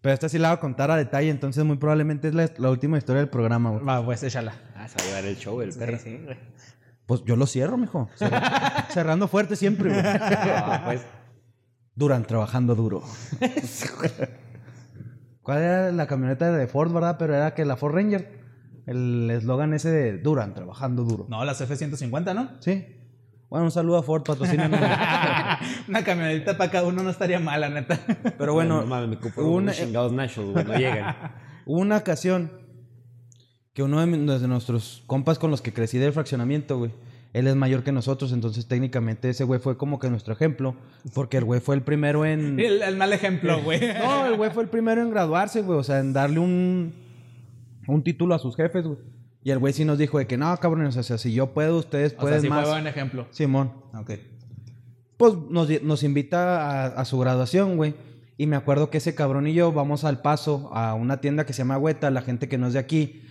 Pero 0.00 0.14
esta 0.14 0.28
sí 0.28 0.38
la 0.38 0.48
voy 0.50 0.56
a 0.56 0.60
contar 0.60 0.90
a 0.90 0.96
detalle, 0.96 1.30
entonces 1.30 1.64
muy 1.64 1.76
probablemente 1.76 2.28
es 2.28 2.34
la, 2.34 2.50
la 2.58 2.70
última 2.70 2.98
historia 2.98 3.20
del 3.20 3.30
programa, 3.30 3.70
güey. 3.70 3.84
Va, 3.84 4.04
pues 4.04 4.22
échala. 4.22 4.54
Ah, 4.76 4.86
se 4.88 4.98
va 4.98 5.04
a 5.04 5.06
llevar 5.08 5.24
el 5.24 5.36
show, 5.36 5.60
el 5.60 5.72
perro. 5.74 5.98
Sí, 5.98 6.18
güey. 6.24 6.36
Pues 7.06 7.24
yo 7.24 7.36
lo 7.36 7.46
cierro, 7.46 7.76
mijo. 7.76 8.08
Cerra- 8.16 8.86
Cerrando 8.90 9.28
fuerte 9.28 9.56
siempre, 9.56 9.90
güey. 9.90 10.00
Ah, 10.04 10.82
pues. 10.86 11.04
Duran 11.94 12.24
trabajando 12.24 12.74
duro. 12.74 13.02
¿Cuál 15.42 15.58
era 15.62 15.92
la 15.92 16.06
camioneta 16.06 16.52
de 16.52 16.66
Ford, 16.68 16.92
verdad? 16.92 17.16
Pero 17.18 17.34
era 17.34 17.54
que 17.54 17.64
la 17.64 17.76
Ford 17.76 17.94
Ranger. 17.94 18.41
El 18.86 19.30
eslogan 19.30 19.74
ese 19.74 19.90
de 19.90 20.18
Duran 20.18 20.54
trabajando 20.54 21.04
duro. 21.04 21.26
No, 21.28 21.44
las 21.44 21.60
F-150, 21.60 22.34
¿no? 22.34 22.50
Sí. 22.60 22.84
Bueno, 23.48 23.66
un 23.66 23.70
saludo 23.70 23.98
a 23.98 24.02
Ford, 24.02 24.22
patrocínanos. 24.22 24.80
Una 25.88 26.02
camionetita 26.02 26.56
para 26.56 26.70
cada 26.70 26.86
uno 26.86 27.02
no 27.02 27.10
estaría 27.10 27.38
mal, 27.38 27.60
la 27.60 27.68
neta. 27.68 28.00
Pero 28.38 28.54
bueno, 28.54 28.80
no 28.80 28.86
mames, 28.86 29.18
me 29.20 29.42
una, 29.42 29.72
chingados 29.72 30.12
nachos, 30.12 30.50
güey, 30.50 30.64
no 30.64 30.74
llegan. 30.74 31.14
hubo 31.66 31.78
una 31.80 31.98
ocasión 31.98 32.50
que 33.74 33.82
uno 33.82 34.04
de, 34.04 34.38
de 34.38 34.48
nuestros 34.48 35.02
compas 35.06 35.38
con 35.38 35.50
los 35.50 35.60
que 35.60 35.72
crecí 35.72 35.98
del 35.98 36.14
fraccionamiento, 36.14 36.78
güey, 36.78 36.92
él 37.32 37.46
es 37.46 37.54
mayor 37.54 37.82
que 37.82 37.92
nosotros, 37.92 38.32
entonces 38.32 38.66
técnicamente 38.66 39.30
ese 39.30 39.44
güey 39.44 39.58
fue 39.58 39.76
como 39.76 39.98
que 39.98 40.10
nuestro 40.10 40.34
ejemplo, 40.34 40.74
porque 41.14 41.38
el 41.38 41.44
güey 41.44 41.60
fue 41.60 41.74
el 41.74 41.82
primero 41.82 42.24
en... 42.26 42.60
El, 42.60 42.82
el 42.82 42.96
mal 42.96 43.12
ejemplo, 43.12 43.62
güey. 43.62 43.80
No, 43.80 44.26
el 44.26 44.36
güey 44.36 44.50
fue 44.50 44.62
el 44.62 44.68
primero 44.68 45.02
en 45.02 45.10
graduarse, 45.10 45.62
güey. 45.62 45.78
O 45.78 45.84
sea, 45.84 45.98
en 46.00 46.12
darle 46.12 46.38
un, 46.40 46.94
un 47.86 48.02
título 48.02 48.34
a 48.34 48.38
sus 48.38 48.56
jefes, 48.56 48.84
güey. 48.86 48.98
Y 49.44 49.50
el 49.50 49.58
güey 49.58 49.72
sí 49.72 49.84
nos 49.84 49.98
dijo 49.98 50.18
de 50.18 50.26
que 50.26 50.36
no, 50.36 50.56
cabrones, 50.58 50.96
o 50.96 51.02
sea, 51.02 51.18
si 51.18 51.32
yo 51.32 51.48
puedo, 51.52 51.78
ustedes 51.78 52.12
O 52.12 52.14
sea, 52.14 52.20
pueden 52.20 52.40
sí 52.42 52.48
más. 52.48 52.62
fue 52.62 52.70
buen 52.72 52.86
ejemplo. 52.86 53.26
Simón. 53.30 53.72
Ok. 53.94 54.12
Pues 55.16 55.34
nos, 55.50 55.68
nos 55.82 56.02
invita 56.04 56.70
a, 56.70 56.86
a 56.86 57.04
su 57.04 57.18
graduación, 57.18 57.76
güey. 57.76 57.94
Y 58.38 58.46
me 58.46 58.56
acuerdo 58.56 58.88
que 58.90 58.98
ese 58.98 59.14
cabrón 59.14 59.46
y 59.46 59.52
yo 59.54 59.72
vamos 59.72 60.04
al 60.04 60.20
paso 60.22 60.70
a 60.72 60.94
una 60.94 61.20
tienda 61.20 61.44
que 61.44 61.52
se 61.52 61.58
llama 61.58 61.78
Hueta, 61.78 62.10
la 62.10 62.22
gente 62.22 62.48
que 62.48 62.58
no 62.58 62.66
es 62.68 62.72
de 62.72 62.78
aquí. 62.78 63.22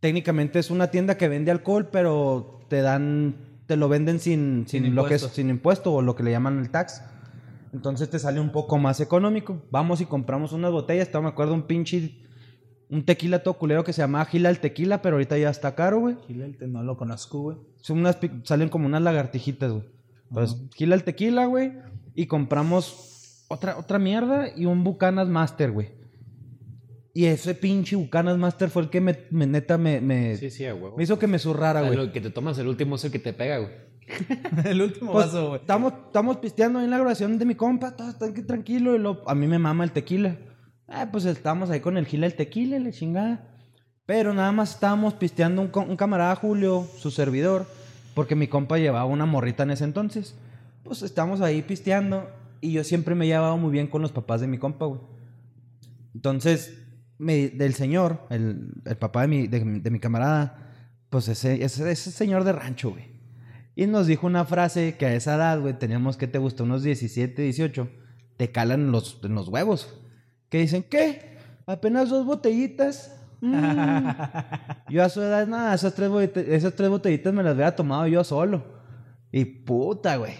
Técnicamente 0.00 0.58
es 0.58 0.70
una 0.70 0.88
tienda 0.90 1.16
que 1.16 1.28
vende 1.28 1.50
alcohol, 1.50 1.88
pero 1.90 2.60
te 2.68 2.80
dan, 2.82 3.36
te 3.66 3.76
lo 3.76 3.88
venden 3.88 4.18
sin, 4.20 4.64
sin, 4.68 4.84
Sin 4.84 4.94
lo 4.94 5.04
que 5.06 5.14
es, 5.14 5.22
impuesto. 5.22 5.36
sin 5.36 5.50
impuesto 5.50 5.92
o 5.94 6.02
lo 6.02 6.14
que 6.16 6.22
le 6.22 6.30
llaman 6.32 6.58
el 6.58 6.70
tax. 6.70 7.02
Entonces 7.72 8.10
te 8.10 8.18
sale 8.18 8.38
un 8.40 8.50
poco 8.52 8.78
más 8.78 9.00
económico. 9.00 9.62
Vamos 9.70 10.00
y 10.00 10.06
compramos 10.06 10.52
unas 10.52 10.70
botellas. 10.72 11.08
Todavía 11.08 11.28
me 11.28 11.32
acuerdo 11.32 11.54
un 11.54 11.62
pinche, 11.62 12.14
un 12.92 13.04
tequila 13.04 13.42
todo 13.42 13.54
culero 13.54 13.82
que 13.84 13.92
se 13.92 14.02
llama 14.02 14.24
Gila 14.26 14.50
el 14.50 14.60
tequila, 14.60 15.02
pero 15.02 15.16
ahorita 15.16 15.36
ya 15.38 15.50
está 15.50 15.74
caro, 15.74 15.98
güey. 16.00 16.16
Gilel, 16.26 16.56
no 16.70 16.82
lo 16.84 16.96
conozco, 16.96 17.40
güey. 17.40 17.56
Son 17.80 17.98
unas, 17.98 18.18
salen 18.44 18.68
como 18.68 18.86
unas 18.86 19.02
lagartijitas, 19.02 19.72
güey. 19.72 19.84
Pues 20.30 20.56
gila 20.76 20.94
el 20.94 21.02
tequila, 21.04 21.46
güey. 21.46 21.72
Y 22.14 22.26
compramos 22.26 23.44
otra, 23.48 23.76
otra 23.78 23.98
mierda 23.98 24.48
y 24.56 24.66
un 24.66 24.84
Bucanas 24.84 25.28
Master, 25.28 25.72
güey. 25.72 25.88
Y 27.14 27.26
ese 27.26 27.54
pinche 27.54 27.96
Bucanas 27.96 28.38
Master 28.38 28.70
fue 28.70 28.82
el 28.82 28.90
que 28.90 29.00
me, 29.00 29.18
me- 29.30 29.46
neta 29.46 29.76
me, 29.78 30.00
me, 30.00 30.36
Sí, 30.36 30.50
sí, 30.50 30.64
me 30.96 31.02
hizo 31.04 31.18
que 31.18 31.26
me 31.26 31.38
zurrara, 31.38 31.82
güey. 31.82 31.96
lo 31.96 32.12
que 32.12 32.20
te 32.20 32.30
tomas 32.30 32.56
el 32.58 32.68
último 32.68 32.96
es 32.96 33.04
el 33.04 33.10
que 33.10 33.18
te 33.18 33.32
pega, 33.32 33.58
güey. 33.58 33.70
el 34.64 34.80
último 34.82 35.12
Pues, 35.12 35.26
vaso, 35.26 35.48
güey. 35.48 35.60
estamos, 35.60 35.92
estamos 36.06 36.36
pisteando 36.38 36.78
ahí 36.78 36.84
en 36.86 36.90
la 36.90 36.98
grabación 36.98 37.38
de 37.38 37.44
mi 37.44 37.54
compa, 37.54 37.96
todo 37.96 38.08
está 38.10 38.32
tranquilo. 38.46 38.94
Y 38.94 38.98
lo- 38.98 39.22
a 39.28 39.34
mí 39.34 39.46
me 39.46 39.58
mama 39.58 39.84
el 39.84 39.92
tequila. 39.92 40.38
Ah, 40.94 41.08
pues 41.10 41.24
estamos 41.24 41.70
ahí 41.70 41.80
con 41.80 41.96
el 41.96 42.04
gila 42.06 42.26
el 42.26 42.34
tequila, 42.34 42.78
chingada. 42.90 43.48
Pero 44.04 44.34
nada 44.34 44.52
más 44.52 44.74
estábamos 44.74 45.14
pisteando 45.14 45.62
un, 45.62 45.70
un 45.88 45.96
camarada 45.96 46.36
Julio, 46.36 46.86
su 46.98 47.10
servidor, 47.10 47.66
porque 48.14 48.34
mi 48.34 48.46
compa 48.46 48.76
llevaba 48.76 49.06
una 49.06 49.24
morrita 49.24 49.62
en 49.62 49.70
ese 49.70 49.84
entonces. 49.84 50.34
Pues 50.84 51.00
estamos 51.00 51.40
ahí 51.40 51.62
pisteando 51.62 52.28
y 52.60 52.72
yo 52.72 52.84
siempre 52.84 53.14
me 53.14 53.24
he 53.24 53.28
llevado 53.28 53.56
muy 53.56 53.72
bien 53.72 53.86
con 53.86 54.02
los 54.02 54.12
papás 54.12 54.42
de 54.42 54.48
mi 54.48 54.58
compa, 54.58 54.84
güey. 54.84 55.00
Entonces, 56.14 56.78
del 57.18 57.72
señor, 57.72 58.26
el, 58.28 58.74
papá 58.98 59.26
de 59.26 59.90
mi, 59.90 59.98
camarada, 59.98 60.74
pues 61.08 61.28
ese, 61.28 61.64
ese, 61.64 61.94
señor 61.96 62.44
de 62.44 62.52
rancho, 62.52 62.90
güey. 62.90 63.12
Y 63.74 63.86
nos 63.86 64.06
dijo 64.06 64.26
una 64.26 64.44
frase 64.44 64.96
que 64.98 65.06
a 65.06 65.14
esa 65.14 65.36
edad, 65.36 65.58
güey, 65.58 65.78
teníamos 65.78 66.18
que 66.18 66.26
te 66.26 66.36
gusta, 66.36 66.64
unos 66.64 66.82
17, 66.82 67.40
18, 67.40 67.88
te 68.36 68.52
calan 68.52 68.92
los 68.92 69.48
huevos. 69.48 70.01
Que 70.52 70.58
dicen, 70.58 70.82
¿qué? 70.82 71.38
Apenas 71.66 72.10
dos 72.10 72.26
botellitas. 72.26 73.18
Mm. 73.44 74.06
yo 74.88 75.02
a 75.02 75.08
su 75.08 75.20
edad, 75.20 75.48
nada, 75.48 75.74
esas 75.74 75.92
tres, 75.94 76.08
esas 76.46 76.76
tres 76.76 76.88
botellitas 76.88 77.34
me 77.34 77.42
las 77.42 77.56
hubiera 77.56 77.74
tomado 77.74 78.06
yo 78.06 78.22
solo. 78.22 78.62
Y 79.32 79.44
puta, 79.44 80.14
güey. 80.14 80.34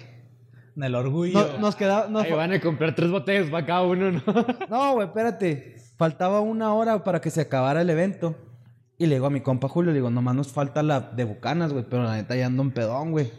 En 0.77 0.85
el 0.85 0.95
orgullo. 0.95 1.33
No- 1.55 1.59
nos 1.59 1.75
quedaba. 1.75 2.07
nos 2.07 2.23
Ahí 2.23 2.31
van 2.31 2.53
a 2.53 2.61
comprar 2.61 2.95
tres 2.95 3.11
botellas 3.11 3.51
para 3.51 3.67
cada 3.67 3.83
uno, 3.83 4.13
¿no? 4.13 4.23
no, 4.71 4.93
güey, 4.95 5.09
espérate. 5.09 5.75
Faltaba 5.97 6.41
una 6.43 6.73
hora 6.75 7.03
para 7.03 7.21
que 7.21 7.31
se 7.31 7.41
acabara 7.41 7.81
el 7.83 7.91
evento. 7.91 8.37
Y 8.99 9.07
le 9.07 9.17
digo 9.17 9.27
a 9.27 9.31
mi 9.31 9.41
compa 9.41 9.67
Julio, 9.69 9.91
le 9.91 9.97
digo, 9.97 10.09
nomás 10.11 10.37
nos 10.37 10.53
falta 10.53 10.85
la 10.85 11.01
de 11.01 11.25
Bucanas, 11.25 11.73
güey, 11.73 11.85
pero 11.91 12.05
la 12.05 12.15
neta 12.15 12.37
ya 12.37 12.47
ando 12.47 12.63
un 12.63 12.71
pedón, 12.71 13.11
güey. 13.11 13.33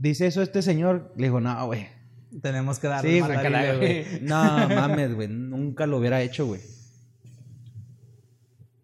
Dice 0.00 0.26
eso 0.26 0.42
este 0.42 0.62
señor. 0.62 1.12
Le 1.16 1.26
digo, 1.28 1.40
no, 1.40 1.64
güey. 1.66 1.86
Tenemos 2.42 2.78
que 2.78 2.88
darle 2.88 3.14
Sí, 3.14 3.20
más 3.20 3.76
güey. 3.78 4.06
No, 4.22 4.68
mames, 4.68 5.14
güey. 5.14 5.28
Nunca 5.28 5.86
lo 5.86 5.98
hubiera 5.98 6.20
hecho, 6.22 6.46
güey. 6.46 6.60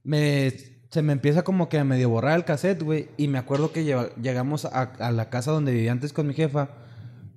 Me, 0.03 0.51
se 0.91 1.03
me 1.03 1.13
empieza 1.13 1.43
como 1.45 1.69
que 1.69 1.79
a 1.79 1.85
medio 1.85 2.11
borrar 2.11 2.37
el 2.37 2.45
cassette, 2.45 2.83
güey. 2.83 3.09
Y 3.17 3.29
me 3.29 3.39
acuerdo 3.39 3.73
que 3.73 3.85
lleva- 3.85 4.15
llegamos 4.17 4.65
a, 4.65 4.83
a 4.83 5.13
la 5.13 5.31
casa 5.31 5.51
donde 5.51 5.73
vivía 5.73 5.93
antes 5.93 6.13
con 6.13 6.27
mi 6.27 6.35
jefa. 6.35 6.69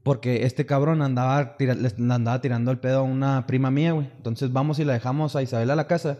Porque 0.04 0.46
este 0.46 0.66
cabrón 0.66 1.02
andaba, 1.02 1.58
tira- 1.58 1.76
le 1.76 1.90
andaba 2.14 2.40
tirando 2.40 2.72
el 2.72 2.80
pedo 2.80 3.00
a 3.00 3.04
una 3.04 3.46
prima 3.48 3.72
mía, 3.72 3.92
güey. 3.92 4.10
Entonces 4.18 4.52
vamos 4.54 4.80
y 4.80 4.86
la 4.86 4.94
dejamos 4.94 5.36
a 5.36 5.42
Isabel 5.42 5.70
a 5.72 5.76
la 5.76 5.88
casa. 5.88 6.18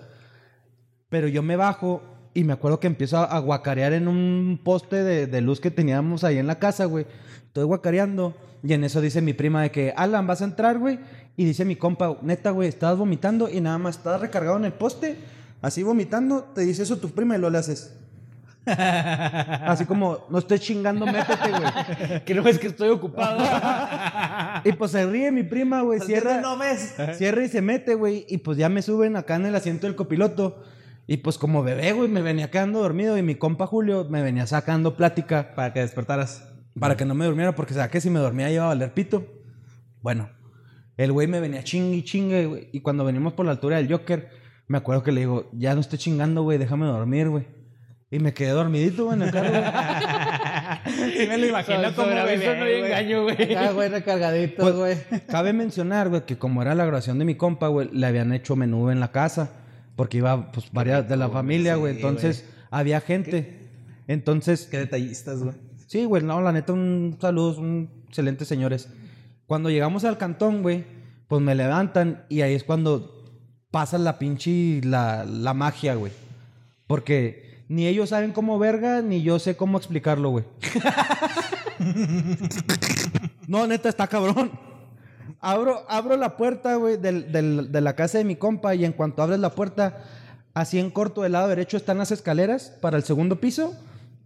Pero 1.10 1.28
yo 1.30 1.42
me 1.42 1.56
bajo 1.56 2.02
y 2.34 2.44
me 2.44 2.54
acuerdo 2.54 2.80
que 2.80 2.88
empiezo 2.88 3.18
a, 3.18 3.40
guacarear 3.40 3.94
en 3.94 4.08
un 4.08 4.60
poste 4.64 5.04
de, 5.04 5.28
de 5.28 5.42
luz 5.42 5.60
que 5.60 5.72
teníamos 5.72 6.24
ahí 6.24 6.38
en 6.38 6.48
la 6.48 6.60
casa, 6.60 6.86
güey. 6.86 7.06
Estoy 7.48 7.64
guacareando 7.64 8.36
y 8.64 8.74
en 8.74 8.84
eso 8.84 9.02
dice 9.02 9.22
mi 9.22 9.34
prima 9.34 9.62
de 9.62 9.72
que, 9.72 9.94
Alan, 9.96 10.28
¿vas 10.28 10.42
a 10.42 10.46
entrar, 10.46 10.78
güey? 10.78 11.00
Y 11.36 11.46
dice 11.46 11.66
mi 11.66 11.76
compa, 11.76 12.18
neta, 12.22 12.52
güey, 12.52 12.70
estabas 12.70 12.98
vomitando 12.98 13.50
y 13.50 13.62
nada 13.62 13.78
más 13.78 13.98
estabas 13.98 14.22
recargado 14.22 14.58
en 14.58 14.66
el 14.66 14.74
poste, 14.74 15.18
así 15.62 15.84
vomitando, 15.84 16.44
te 16.56 16.62
dice 16.62 16.84
eso 16.84 16.98
tu 16.98 17.10
prima 17.10 17.36
y 17.36 17.40
lo 17.40 17.50
le 17.50 17.60
haces. 17.60 17.94
Así 18.68 19.86
como, 19.86 20.26
no 20.30 20.40
estés 20.40 20.60
chingando, 20.60 21.06
métete, 21.06 21.52
güey. 21.52 22.24
que 22.26 22.36
no 22.36 22.46
es 22.46 22.60
que 22.60 22.68
estoy 22.68 22.90
ocupado. 22.90 23.42
Y 24.64 24.74
pues 24.74 24.92
se 24.92 25.06
ríe 25.06 25.32
mi 25.32 25.44
prima, 25.44 25.82
güey, 25.84 26.02
cierra. 26.02 26.42
No 26.42 26.58
ves. 26.58 26.96
Cierra 27.14 27.46
y 27.46 27.48
se 27.48 27.62
mete, 27.62 27.96
güey. 27.96 28.26
Y 28.28 28.40
pues 28.40 28.58
ya 28.58 28.68
me 28.68 28.82
suben 28.82 29.16
acá 29.16 29.36
en 29.36 29.46
el 29.46 29.56
asiento 29.56 29.88
del 29.88 29.96
copiloto. 29.96 30.62
Y 31.08 31.18
pues 31.18 31.38
como 31.38 31.64
bebé, 31.64 31.94
güey, 31.94 32.10
me 32.10 32.22
venía 32.22 32.52
quedando 32.52 32.80
dormido. 32.82 33.18
Y 33.18 33.24
mi 33.24 33.36
compa 33.36 33.66
Julio 33.66 34.06
me 34.10 34.22
venía 34.22 34.46
sacando 34.46 34.96
plática 34.98 35.54
Para 35.56 35.72
que 35.74 35.80
despertaras. 35.80 36.48
para 36.80 36.98
que 36.98 37.06
no 37.06 37.16
me 37.16 37.26
durmiera. 37.26 37.56
Porque 37.56 37.74
sabía 37.74 37.90
que 37.90 38.02
si 38.02 38.10
me 38.10 38.20
dormía 38.20 38.52
iba 38.52 38.66
a 38.66 38.68
valer 38.68 38.94
pito. 38.94 39.26
Bueno, 40.02 40.30
el 40.98 41.12
güey 41.14 41.28
me 41.28 41.40
venía 41.40 41.64
chingue 41.64 41.98
y 41.98 42.04
chingue, 42.04 42.46
güey. 42.46 42.70
Y 42.74 42.82
cuando 42.82 43.06
venimos 43.06 43.34
por 43.34 43.46
la 43.46 43.52
altura 43.54 43.78
del 43.78 43.90
Joker, 43.92 44.30
me 44.68 44.78
acuerdo 44.80 45.02
que 45.04 45.12
le 45.14 45.22
digo, 45.22 45.50
ya 45.54 45.74
no 45.76 45.82
estoy 45.82 45.98
chingando, 45.98 46.44
güey, 46.44 46.58
déjame 46.58 46.86
dormir, 46.86 47.30
güey. 47.30 47.48
Y 48.12 48.20
me 48.20 48.34
quedé 48.34 48.50
dormidito, 48.52 49.06
güey, 49.06 49.18
en 49.18 49.24
el 49.24 49.32
carro. 49.32 49.50
güey. 49.50 51.12
Sí 51.18 51.28
me 51.28 51.38
lo 51.38 51.46
imagino 51.48 51.78
Sobre- 51.92 51.94
como 51.96 52.08
bebé, 52.26 52.38
no 52.46 52.52
hay 52.66 52.80
güey. 52.80 52.86
engaño, 52.86 53.24
güey. 53.24 53.56
Ah, 53.56 53.72
güey, 53.72 53.90
recargadito, 53.90 54.62
Pues, 54.62 54.76
güey. 54.76 54.98
Cabe 55.28 55.52
mencionar, 55.54 56.10
güey, 56.10 56.26
que 56.26 56.38
como 56.38 56.62
era 56.62 56.74
la 56.76 56.86
grabación 56.86 57.20
de 57.20 57.26
mi 57.26 57.36
compa, 57.36 57.68
güey, 57.68 57.90
le 57.92 58.06
habían 58.08 58.32
hecho 58.34 58.56
menú 58.56 58.90
en 58.90 59.00
la 59.00 59.12
casa. 59.12 59.52
Porque 59.98 60.20
iba, 60.20 60.54
pues, 60.54 60.72
varias 60.72 61.10
de 61.10 61.18
la 61.18 61.28
familia, 61.28 61.76
güey. 61.76 61.96
sí, 61.96 62.00
Entonces, 62.00 62.46
había 62.72 63.02
gente. 63.02 63.68
Entonces, 64.08 64.70
Qué 64.72 64.78
detallistas, 64.78 65.44
güey. 65.44 65.56
sí, 65.88 66.06
güey, 66.06 66.24
no, 66.24 66.40
la 66.40 66.54
neta, 66.54 66.72
un 66.72 67.18
saludo, 67.20 67.56
son 67.56 67.90
excelentes 68.08 68.48
señores. 68.48 68.88
Cuando 69.48 69.70
llegamos 69.70 70.06
al 70.06 70.18
cantón, 70.18 70.62
güey, 70.62 70.86
pues 71.28 71.42
me 71.42 71.56
levantan 71.56 72.24
y 72.30 72.40
ahí 72.42 72.54
es 72.54 72.64
cuando 72.64 73.26
pasa 73.72 73.98
la 73.98 74.18
pinche, 74.18 74.80
la, 74.86 75.26
la 75.26 75.54
magia, 75.54 75.96
güey. 75.96 76.14
Porque 76.88 77.66
ni 77.68 77.86
ellos 77.88 78.10
saben 78.10 78.32
cómo 78.32 78.58
verga, 78.60 79.02
ni 79.02 79.24
yo 79.24 79.40
sé 79.40 79.58
cómo 79.58 79.78
explicarlo, 79.78 80.30
güey. 80.30 80.46
No, 83.48 83.66
neta, 83.66 83.88
está 83.88 84.08
cabrón. 84.08 84.52
Abro, 85.50 85.86
abro 85.88 86.18
la 86.18 86.36
puerta, 86.36 86.76
güey, 86.76 86.98
del- 86.98 87.32
del- 87.32 87.72
de 87.72 87.82
la 87.82 87.96
casa 87.96 88.18
de 88.18 88.24
mi 88.26 88.36
compa 88.36 88.76
y 88.76 88.84
en 88.84 88.92
cuanto 88.92 89.24
abres 89.24 89.40
la 89.40 89.52
puerta, 89.52 90.04
así 90.54 90.78
en 90.78 90.90
corto 90.92 91.22
del 91.22 91.32
lado 91.32 91.48
derecho 91.48 91.78
están 91.78 91.98
las 92.00 92.12
escaleras 92.12 92.76
para 92.82 92.98
el 92.98 93.04
segundo 93.04 93.40
piso 93.40 93.74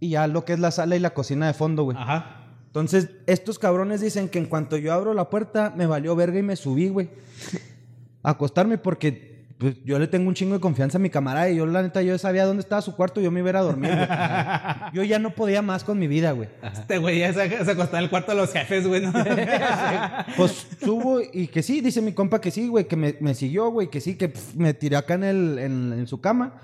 y 0.00 0.10
ya 0.10 0.26
lo 0.26 0.44
que 0.44 0.54
es 0.54 0.58
la 0.58 0.70
sala 0.72 0.96
y 0.96 0.98
la 0.98 1.14
cocina 1.14 1.46
de 1.46 1.52
fondo, 1.54 1.84
güey. 1.84 1.96
Ajá. 1.96 2.38
Entonces, 2.66 3.10
estos 3.26 3.58
cabrones 3.60 4.00
dicen 4.00 4.28
que 4.28 4.38
en 4.38 4.46
cuanto 4.46 4.76
yo 4.78 4.92
abro 4.92 5.14
la 5.14 5.30
puerta, 5.30 5.72
me 5.76 5.86
valió 5.86 6.16
verga 6.16 6.38
y 6.38 6.42
me 6.42 6.56
subí, 6.56 6.88
güey. 6.88 7.10
A 8.24 8.30
acostarme 8.30 8.78
porque 8.78 9.31
pues, 9.62 9.76
yo 9.84 9.96
le 10.00 10.08
tengo 10.08 10.28
un 10.28 10.34
chingo 10.34 10.54
de 10.54 10.60
confianza 10.60 10.98
a 10.98 11.00
mi 11.00 11.08
camarada 11.08 11.48
y 11.48 11.56
yo, 11.56 11.66
la 11.66 11.82
neta, 11.82 12.02
yo 12.02 12.18
sabía 12.18 12.44
dónde 12.44 12.62
estaba 12.62 12.82
su 12.82 12.96
cuarto 12.96 13.20
y 13.20 13.24
yo 13.24 13.30
me 13.30 13.38
iba 13.38 13.48
a 13.48 13.50
ir 13.50 13.56
a 13.56 13.60
dormir, 13.60 13.92
güey. 13.94 14.08
Yo 14.92 15.04
ya 15.04 15.20
no 15.20 15.30
podía 15.30 15.62
más 15.62 15.84
con 15.84 15.98
mi 15.98 16.08
vida, 16.08 16.32
güey. 16.32 16.48
Este 16.62 16.98
güey 16.98 17.20
ya 17.20 17.32
se, 17.32 17.64
se 17.64 17.70
acostó 17.70 17.96
en 17.96 18.02
el 18.02 18.10
cuarto 18.10 18.32
de 18.32 18.38
los 18.38 18.52
jefes, 18.52 18.86
güey. 18.86 19.00
¿no? 19.00 19.12
Pues 20.36 20.66
subo 20.82 21.20
y 21.32 21.46
que 21.46 21.62
sí, 21.62 21.80
dice 21.80 22.02
mi 22.02 22.12
compa 22.12 22.40
que 22.40 22.50
sí, 22.50 22.66
güey, 22.66 22.86
que 22.86 22.96
me, 22.96 23.16
me 23.20 23.34
siguió, 23.34 23.70
güey, 23.70 23.88
que 23.88 24.00
sí, 24.00 24.16
que 24.16 24.32
me 24.56 24.74
tiré 24.74 24.96
acá 24.96 25.14
en, 25.14 25.24
el, 25.24 25.58
en, 25.60 25.92
en 25.92 26.06
su 26.08 26.20
cama. 26.20 26.54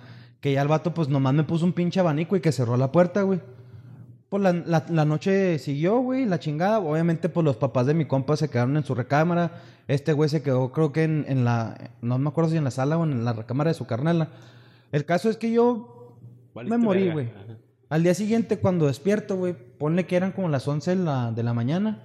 Que 0.41 0.53
ya 0.53 0.63
el 0.63 0.69
vato, 0.69 0.93
pues 0.93 1.09
nomás 1.09 1.35
me 1.35 1.45
puso 1.45 1.65
un 1.65 1.73
pinche 1.73 2.01
abanico 2.01 2.37
y 2.37 2.41
que 2.41 2.51
cerró 2.51 2.77
la 2.77 2.91
puerta, 2.91 3.23
güey. 3.23 3.41
Pues 4.29 4.43
la, 4.43 4.53
la- 4.53 4.85
la 4.91 5.05
noche 5.05 5.59
siguió, 5.59 6.01
güey, 6.01 6.27
la 6.27 6.39
chingada. 6.39 6.81
Obviamente, 6.81 7.29
pues 7.29 7.45
los 7.45 7.57
papás 7.57 7.87
de 7.87 7.95
mi 7.95 8.05
compa 8.07 8.37
se 8.37 8.49
quedaron 8.51 8.77
en 8.77 8.85
su 8.85 8.95
recámara. 8.95 9.63
Este 9.87 10.13
güey 10.13 10.29
se 10.29 10.43
quedó, 10.43 10.71
creo 10.71 10.93
que 10.93 11.05
en, 11.05 11.25
en 11.29 11.45
la. 11.45 11.93
No 12.03 12.19
me 12.19 12.29
acuerdo 12.29 12.51
si 12.51 12.57
en 12.59 12.65
la 12.65 12.71
sala 12.71 12.99
o 12.99 13.05
en 13.05 13.25
la 13.25 13.33
recámara 13.33 13.71
de 13.71 13.75
su 13.75 13.87
carnala. 13.87 14.29
El 14.93 15.05
caso 15.07 15.31
es 15.31 15.37
que 15.39 15.51
yo 15.51 16.19
me 16.69 16.77
morí, 16.85 17.01
güey. 17.13 17.27
Al 17.89 18.03
día 18.03 18.13
siguiente, 18.13 18.59
cuando 18.59 18.87
despierto, 18.87 19.37
güey, 19.37 19.55
ponle 19.79 20.05
que 20.07 20.17
eran 20.17 20.33
como 20.33 20.51
las 20.51 20.69
11 20.69 20.91
de 20.91 20.97
la, 21.05 21.33
de 21.33 21.43
la 21.43 21.55
mañana. 21.55 22.05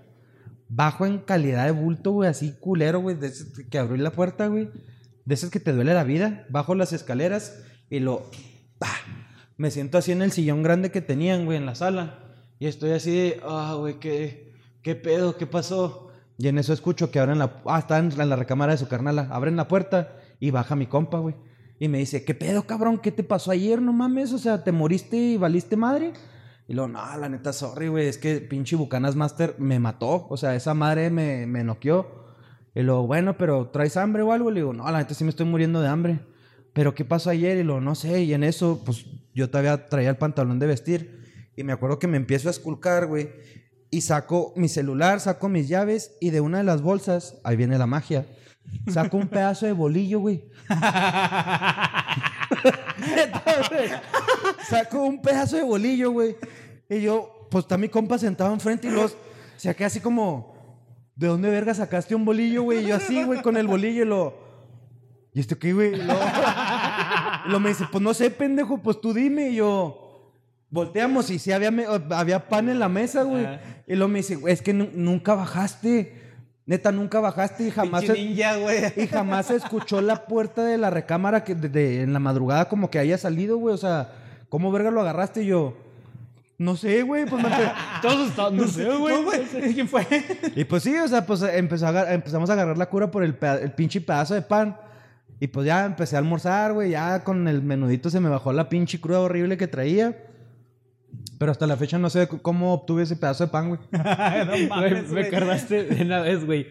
Bajo 0.70 1.06
en 1.06 1.20
calidad 1.20 1.66
de 1.66 1.72
bulto, 1.72 2.12
güey, 2.12 2.30
así 2.30 2.56
culero, 2.60 3.02
güey, 3.02 3.18
de 3.18 3.28
ese 3.28 3.68
que 3.70 3.78
abrí 3.78 4.00
la 4.00 4.12
puerta, 4.12 4.48
güey. 4.48 4.70
De 5.26 5.34
esas 5.36 5.50
que 5.50 5.60
te 5.60 5.74
duele 5.74 5.94
la 5.94 6.06
vida. 6.06 6.46
Bajo 6.50 6.74
las 6.74 6.94
escaleras 6.94 7.62
y 7.90 8.00
lo. 8.00 8.24
¡pah! 8.80 8.88
Me 9.58 9.72
siento 9.72 9.98
así 9.98 10.12
en 10.12 10.22
el 10.22 10.32
sillón 10.32 10.64
grande 10.64 10.92
que 10.92 11.02
tenían, 11.02 11.46
güey, 11.46 11.58
en 11.58 11.66
la 11.66 11.76
sala. 11.76 12.20
Y 12.60 12.68
estoy 12.68 12.92
así 12.92 13.16
de, 13.16 13.42
ah, 13.44 13.76
güey, 13.78 14.00
¿qué, 14.00 14.54
¿qué 14.82 14.96
pedo? 14.96 15.38
¿Qué 15.38 15.46
pasó? 15.46 16.10
Y 16.38 16.48
en 16.48 16.58
eso 16.58 16.74
escucho 16.74 17.12
que 17.12 17.20
abren 17.20 17.40
la. 17.40 17.62
Ah, 17.66 17.80
está 17.80 18.00
en 18.00 18.30
la 18.30 18.36
recámara 18.36 18.74
de 18.74 18.78
su 18.78 18.88
carnala. 18.88 19.28
Abren 19.32 19.56
la 19.56 19.68
puerta 19.68 20.18
y 20.40 20.52
baja 20.52 20.76
mi 20.76 20.88
compa, 20.88 21.20
güey. 21.20 21.36
Y 21.80 21.88
me 21.88 22.00
dice, 22.00 22.24
¿qué 22.24 22.34
pedo, 22.34 22.64
cabrón? 22.64 22.98
¿Qué 22.98 23.12
te 23.12 23.24
pasó 23.24 23.52
ayer? 23.52 23.82
No 23.82 23.94
mames, 23.94 24.32
o 24.34 24.38
sea, 24.38 24.64
¿te 24.64 24.72
moriste 24.72 25.18
y 25.18 25.38
valiste 25.38 25.76
madre? 25.76 26.14
Y 26.68 26.74
luego, 26.74 26.90
no, 26.90 27.18
la 27.18 27.30
neta, 27.30 27.52
sorry, 27.52 27.90
güey, 27.90 28.08
es 28.08 28.18
que 28.18 28.38
pinche 28.38 28.76
Bucanas 28.76 29.16
Master 29.16 29.56
me 29.58 29.80
mató. 29.80 30.28
O 30.30 30.38
sea, 30.38 30.56
esa 30.56 30.74
madre 30.74 31.10
me, 31.10 31.46
me 31.46 31.64
noqueó. 31.64 32.24
Y 32.74 32.82
luego, 32.82 33.06
bueno, 33.06 33.38
pero 33.38 33.70
¿traes 33.70 33.98
hambre 33.98 34.24
o 34.24 34.32
algo? 34.32 34.50
Le 34.50 34.62
digo, 34.62 34.74
no, 34.74 34.90
la 34.90 35.00
neta 35.00 35.14
sí 35.14 35.24
me 35.24 35.30
estoy 35.30 35.46
muriendo 35.46 35.82
de 35.82 35.88
hambre. 35.88 36.20
¿Pero 36.74 36.96
qué 36.96 37.06
pasó 37.06 37.30
ayer? 37.30 37.58
Y 37.58 37.64
luego, 37.64 37.82
no 37.82 37.96
sé. 37.96 38.24
Y 38.24 38.34
en 38.34 38.44
eso, 38.44 38.82
pues 38.84 39.06
yo 39.34 39.50
todavía 39.50 39.88
traía 39.88 40.10
el 40.10 40.18
pantalón 40.18 40.60
de 40.60 40.68
vestir. 40.68 41.24
Y 41.56 41.64
me 41.64 41.74
acuerdo 41.74 42.00
que 42.00 42.08
me 42.08 42.18
empiezo 42.18 42.48
a 42.48 42.52
esculcar, 42.52 43.08
güey. 43.08 43.30
Y 43.92 44.02
saco 44.02 44.54
mi 44.56 44.68
celular, 44.68 45.20
saco 45.20 45.50
mis 45.50 45.68
llaves. 45.68 46.18
Y 46.20 46.32
de 46.32 46.42
una 46.42 46.58
de 46.58 46.64
las 46.64 46.82
bolsas, 46.82 47.38
ahí 47.44 47.56
viene 47.56 47.78
la 47.78 47.86
magia. 47.86 48.26
Saco 48.92 49.18
un 49.18 49.28
pedazo 49.28 49.66
de 49.66 49.74
bolillo, 49.74 50.20
güey. 50.20 50.46
Entonces, 53.18 53.92
saco 54.68 55.04
un 55.04 55.22
pedazo 55.22 55.58
de 55.58 55.64
bolillo, 55.64 56.12
güey. 56.12 56.36
Y 56.90 57.02
yo, 57.02 57.48
pues 57.52 57.66
está 57.66 57.78
mi 57.78 57.90
compa 57.90 58.18
sentado 58.18 58.54
enfrente 58.54 58.88
y 58.88 58.92
los 58.92 59.16
saqué 59.58 59.86
así 59.86 60.00
como, 60.00 60.56
¿de 61.16 61.28
dónde 61.28 61.50
verga 61.50 61.74
sacaste 61.74 62.16
un 62.16 62.26
bolillo, 62.26 62.64
güey? 62.64 62.84
Y 62.84 62.88
yo 62.88 62.96
así, 62.96 63.24
güey, 63.24 63.42
con 63.42 63.58
el 63.58 63.68
bolillo 63.68 64.04
y 64.04 64.06
lo, 64.08 64.34
¿y 65.34 65.40
esto 65.40 65.58
qué, 65.58 65.74
güey? 65.74 65.94
Lo, 67.48 67.60
me 67.60 67.70
dice, 67.70 67.86
pues 67.92 68.02
no 68.04 68.14
sé, 68.14 68.30
pendejo, 68.32 68.78
pues 68.78 69.00
tú 69.02 69.14
dime. 69.14 69.50
Y 69.50 69.56
yo, 69.56 70.32
volteamos 70.70 71.30
y 71.30 71.40
sí 71.40 71.52
había, 71.52 71.72
había 72.12 72.48
pan 72.48 72.70
en 72.70 72.80
la 72.80 72.90
mesa, 72.90 73.24
güey. 73.24 73.48
Y 73.88 73.96
luego 73.96 74.08
me 74.10 74.20
dice, 74.20 74.38
es 74.48 74.62
que 74.62 74.74
nu- 74.74 74.90
nunca 74.94 75.36
bajaste. 75.36 76.22
Neta, 76.66 76.94
nunca 76.94 77.20
bajaste 77.20 77.68
y 77.68 77.72
jamás... 77.72 78.04
Pinche 78.06 78.24
ninja, 78.24 78.56
güey. 78.56 78.94
Y 79.04 79.08
jamás 79.08 79.48
se 79.48 79.58
escuchó 79.58 80.00
la 80.00 80.26
puerta 80.26 80.64
de 80.64 80.78
la 80.78 80.90
recámara 80.90 81.44
que 81.44 81.56
de- 81.56 81.68
de- 81.70 82.02
en 82.04 82.14
la 82.14 82.20
madrugada 82.20 82.70
como 82.70 82.90
que 82.90 83.00
haya 83.00 83.18
salido, 83.18 83.58
güey. 83.58 83.74
O 83.76 83.78
sea, 83.78 84.12
¿cómo 84.50 84.72
verga 84.72 84.90
lo 84.90 85.02
agarraste? 85.02 85.44
Y 85.44 85.48
yo, 85.48 85.76
no 86.58 86.78
sé, 86.78 87.02
güey. 87.02 87.26
Pues 87.26 87.44
Todos 88.02 88.30
estaban, 88.30 88.56
no 88.56 88.66
sé, 88.68 88.86
güey. 88.96 89.14
No. 89.24 89.30
¿Quién 89.74 89.90
fue? 89.90 90.08
Y 90.56 90.64
pues 90.64 90.84
sí, 90.84 90.96
o 90.96 91.08
sea, 91.10 91.26
pues 91.26 91.42
empezó 91.42 91.86
a 91.86 91.90
agar- 91.90 92.14
empezamos 92.14 92.50
a 92.50 92.54
agarrar 92.54 92.78
la 92.78 92.86
cura 92.90 93.12
por 93.12 93.24
el 93.26 93.36
pinche 93.76 94.00
pedazo 94.00 94.34
de 94.34 94.42
pan. 94.42 94.78
Y 95.40 95.48
pues 95.48 95.66
ya 95.66 95.86
empecé 95.86 96.16
a 96.16 96.20
almorzar, 96.20 96.74
güey. 96.74 96.92
Ya 96.92 97.24
con 97.24 97.48
el 97.48 97.62
menudito 97.62 98.10
se 98.10 98.20
me 98.20 98.30
bajó 98.30 98.54
la 98.54 98.70
pinche 98.70 99.02
cruda 99.02 99.20
horrible 99.20 99.58
que 99.58 99.68
traía. 99.68 100.18
Pero 101.38 101.52
hasta 101.52 101.68
la 101.68 101.78
fecha 101.78 101.98
no 101.98 102.10
sé 102.10 102.28
cómo 102.28 102.74
obtuve 102.74 103.04
ese 103.04 103.16
pedazo 103.16 103.46
de 103.46 103.52
pan, 103.52 103.70
güey. 103.70 103.80
no 103.92 104.68
mames, 104.70 105.12
me 105.12 105.22
acordaste 105.22 105.84
de 105.84 106.04
una 106.04 106.22
vez, 106.22 106.46
güey. 106.46 106.68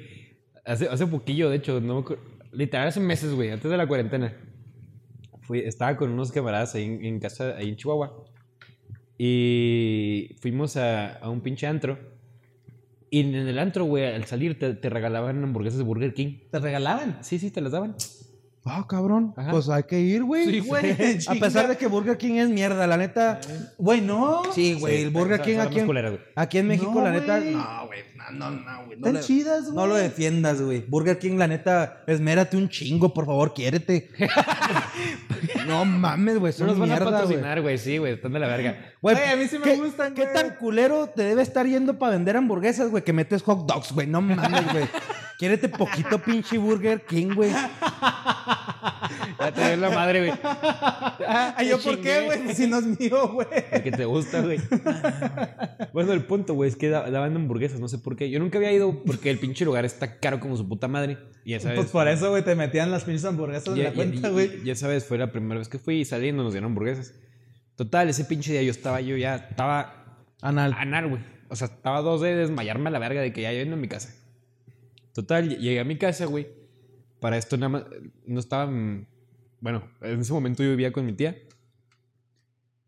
Hace, 0.64 0.88
hace 0.88 1.06
poquillo, 1.06 1.50
de 1.50 1.56
hecho, 1.56 1.80
no 1.80 2.02
me 2.02 2.16
literal 2.52 2.88
hace 2.88 3.00
meses, 3.00 3.34
güey, 3.34 3.50
antes 3.50 3.70
de 3.70 3.76
la 3.76 3.86
cuarentena. 3.86 4.32
Fui, 5.42 5.60
estaba 5.60 5.96
con 5.96 6.10
unos 6.10 6.30
camaradas 6.30 6.74
ahí 6.74 6.84
en, 6.84 7.04
en 7.04 7.20
casa, 7.20 7.56
ahí 7.56 7.68
en 7.68 7.76
Chihuahua. 7.76 8.24
Y 9.18 10.36
fuimos 10.40 10.76
a, 10.76 11.14
a 11.14 11.28
un 11.28 11.40
pinche 11.40 11.66
antro. 11.66 11.98
Y 13.10 13.20
en 13.20 13.34
el 13.34 13.58
antro, 13.58 13.84
güey, 13.84 14.06
al 14.06 14.24
salir 14.24 14.58
te, 14.58 14.74
te 14.74 14.88
regalaban 14.88 15.42
hamburguesas 15.42 15.78
de 15.78 15.84
Burger 15.84 16.14
King. 16.14 16.38
¿Te 16.50 16.58
regalaban? 16.60 17.18
Sí, 17.22 17.38
sí, 17.38 17.50
te 17.50 17.60
las 17.60 17.72
daban. 17.72 17.94
Ah, 18.64 18.86
cabrón. 18.88 19.34
Ajá. 19.36 19.50
Pues 19.50 19.68
hay 19.68 19.82
que 19.82 19.98
ir, 19.98 20.22
güey. 20.22 20.44
Sí, 20.48 20.60
güey, 20.60 20.92
A 21.28 21.34
pesar 21.34 21.66
de 21.66 21.76
que 21.76 21.88
Burger 21.88 22.16
King 22.16 22.34
es 22.34 22.48
mierda, 22.48 22.86
la 22.86 22.96
neta. 22.96 23.40
Güey, 23.76 24.00
no. 24.00 24.42
Sí, 24.54 24.74
güey. 24.74 24.98
Sí, 24.98 25.02
el 25.02 25.10
Burger 25.10 25.40
King 25.42 25.58
aquí 25.58 25.80
en, 25.80 26.18
aquí 26.36 26.58
en 26.58 26.68
México, 26.68 26.92
No, 26.94 27.02
la 27.02 27.10
neta. 27.10 27.40
No, 27.40 27.86
güey. 27.86 28.00
No, 28.30 28.50
no, 28.50 28.50
no, 28.52 28.84
güey. 28.86 28.98
No, 29.00 29.06
Están 29.08 29.14
le- 29.14 29.20
chidas, 29.20 29.64
güey. 29.64 29.74
no 29.74 29.86
lo 29.88 29.96
defiendas, 29.96 30.62
güey. 30.62 30.84
Burger 30.86 31.18
King, 31.18 31.38
la 31.38 31.48
neta, 31.48 32.04
esmérate 32.06 32.56
un 32.56 32.68
chingo, 32.68 33.12
por 33.12 33.26
favor, 33.26 33.52
quiérete. 33.52 34.10
no 35.66 35.84
mames, 35.84 36.38
güey. 36.38 36.52
No 36.52 36.58
Son 36.58 36.66
nos 36.68 36.78
van 36.78 36.90
a 36.90 36.94
mierda, 36.94 37.10
güey. 37.10 37.22
patrocinar, 37.22 37.60
güey, 37.62 37.78
sí, 37.78 37.98
güey, 37.98 38.12
están 38.14 38.32
de 38.32 38.38
la 38.38 38.46
verga. 38.46 38.92
Güey, 39.02 39.16
a 39.28 39.34
mí 39.36 39.46
sí 39.48 39.58
me 39.58 39.64
¿qué- 39.64 39.76
gustan, 39.76 40.14
¿Qué 40.14 40.26
tan 40.26 40.54
culero 40.54 41.08
te 41.08 41.24
debe 41.24 41.42
estar 41.42 41.66
yendo 41.66 41.98
para 41.98 42.12
vender 42.12 42.36
hamburguesas, 42.36 42.90
güey? 42.90 43.02
Que 43.02 43.12
metes 43.12 43.42
hot 43.42 43.66
dogs, 43.66 43.92
güey. 43.92 44.06
No 44.06 44.20
mames, 44.20 44.72
güey. 44.72 44.84
Quiérete 45.43 45.68
poquito, 45.68 46.20
pinche 46.20 46.57
Burger 46.57 47.05
King, 47.05 47.34
güey. 47.34 47.51
Ya 47.51 49.51
te 49.53 49.66
dio 49.66 49.76
la 49.76 49.90
madre, 49.90 50.20
güey. 50.26 50.38
Ay, 51.26 51.68
¿yo 51.68 51.80
por 51.80 52.01
qué, 52.01 52.26
güey? 52.26 52.55
Si 52.55 52.68
no 52.68 52.78
es 52.78 52.84
mío, 53.01 53.26
güey. 53.32 53.49
El 53.72 53.82
que 53.82 53.90
te 53.90 54.05
gusta, 54.05 54.40
güey. 54.40 54.61
bueno, 55.93 56.12
el 56.12 56.24
punto, 56.26 56.55
güey, 56.55 56.70
es 56.70 56.76
que 56.76 56.90
da- 56.90 57.11
daban 57.11 57.34
hamburguesas, 57.34 57.80
no 57.80 57.88
sé 57.88 57.99
por 57.99 58.14
qué. 58.14 58.30
Yo 58.30 58.38
nunca 58.38 58.59
había 58.59 58.70
ido 58.70 59.03
porque 59.05 59.30
el 59.30 59.38
pinche 59.40 59.64
lugar 59.64 59.84
está 59.84 60.20
caro 60.20 60.38
como 60.38 60.57
su 60.57 60.68
puta 60.68 60.86
madre. 60.86 61.18
Y 61.45 61.51
ya 61.51 61.59
sabes. 61.61 61.76
Pues 61.78 61.90
por 61.90 62.07
eso, 62.07 62.30
güey, 62.30 62.45
te 62.45 62.55
metían 62.55 62.93
las 62.93 63.03
pinches 63.03 63.24
hamburguesas 63.24 63.66
en 63.66 63.78
la 63.82 63.90
ya- 63.90 63.95
cuenta, 63.95 64.28
güey. 64.28 64.62
ya 64.62 64.76
sabes, 64.76 65.05
fue 65.05 65.18
la 65.18 65.32
primera 65.32 65.59
vez 65.59 65.68
que 65.68 65.80
fui 65.80 66.03
y 66.03 66.05
saliendo 66.05 66.45
nos 66.45 66.53
dieron 66.53 66.70
hamburguesas. 66.70 67.14
Total, 67.74 68.09
ese 68.09 68.24
pinche 68.26 68.53
día 68.53 68.62
yo 68.62 68.70
estaba, 68.70 69.01
yo 69.01 69.16
ya 69.16 69.34
estaba 69.34 70.20
Anal. 70.40 70.72
anar, 70.78 71.09
güey. 71.09 71.20
O 71.49 71.57
sea, 71.57 71.66
estaba 71.66 72.01
dos 72.01 72.20
de 72.20 72.36
desmayarme 72.36 72.90
a 72.90 72.93
la 72.93 73.01
verga 73.01 73.20
de 73.20 73.32
que 73.32 73.43
ya 73.43 73.51
yendo 73.53 73.74
a 73.74 73.78
mi 73.78 73.88
casa. 73.88 74.14
Total, 75.14 75.48
ll- 75.48 75.58
llegué 75.58 75.80
a 75.80 75.84
mi 75.84 75.96
casa, 75.96 76.26
güey. 76.26 76.46
Para 77.20 77.36
esto 77.36 77.56
nada 77.56 77.68
más, 77.68 77.84
no 78.26 78.40
estaba, 78.40 78.66
mm, 78.66 79.06
bueno, 79.60 79.88
en 80.00 80.20
ese 80.20 80.32
momento 80.32 80.62
yo 80.62 80.70
vivía 80.70 80.92
con 80.92 81.06
mi 81.06 81.12
tía. 81.12 81.36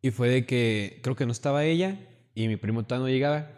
Y 0.02 0.10
fue 0.10 0.28
de 0.28 0.46
que 0.46 1.00
creo 1.02 1.16
que 1.16 1.24
no 1.26 1.32
estaba 1.32 1.64
ella 1.64 1.98
y 2.34 2.48
mi 2.48 2.56
primo 2.56 2.84
todavía 2.84 3.06
no 3.06 3.12
llegaba. 3.12 3.50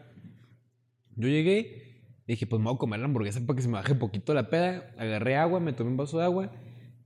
Yo 1.17 1.29
llegué, 1.29 2.05
dije, 2.27 2.47
pues 2.47 2.61
me 2.61 2.67
voy 2.67 2.75
a 2.77 2.79
comer 2.79 3.01
la 3.01 3.07
hamburguesa 3.07 3.41
para 3.45 3.57
que 3.57 3.63
se 3.63 3.69
me 3.69 3.75
baje 3.75 3.95
poquito 3.95 4.35
la 4.35 4.49
peda. 4.51 4.93
Agarré 4.99 5.37
agua, 5.37 5.61
me 5.61 5.73
tomé 5.73 5.91
un 5.91 5.97
vaso 5.97 6.19
de 6.19 6.25
agua. 6.25 6.53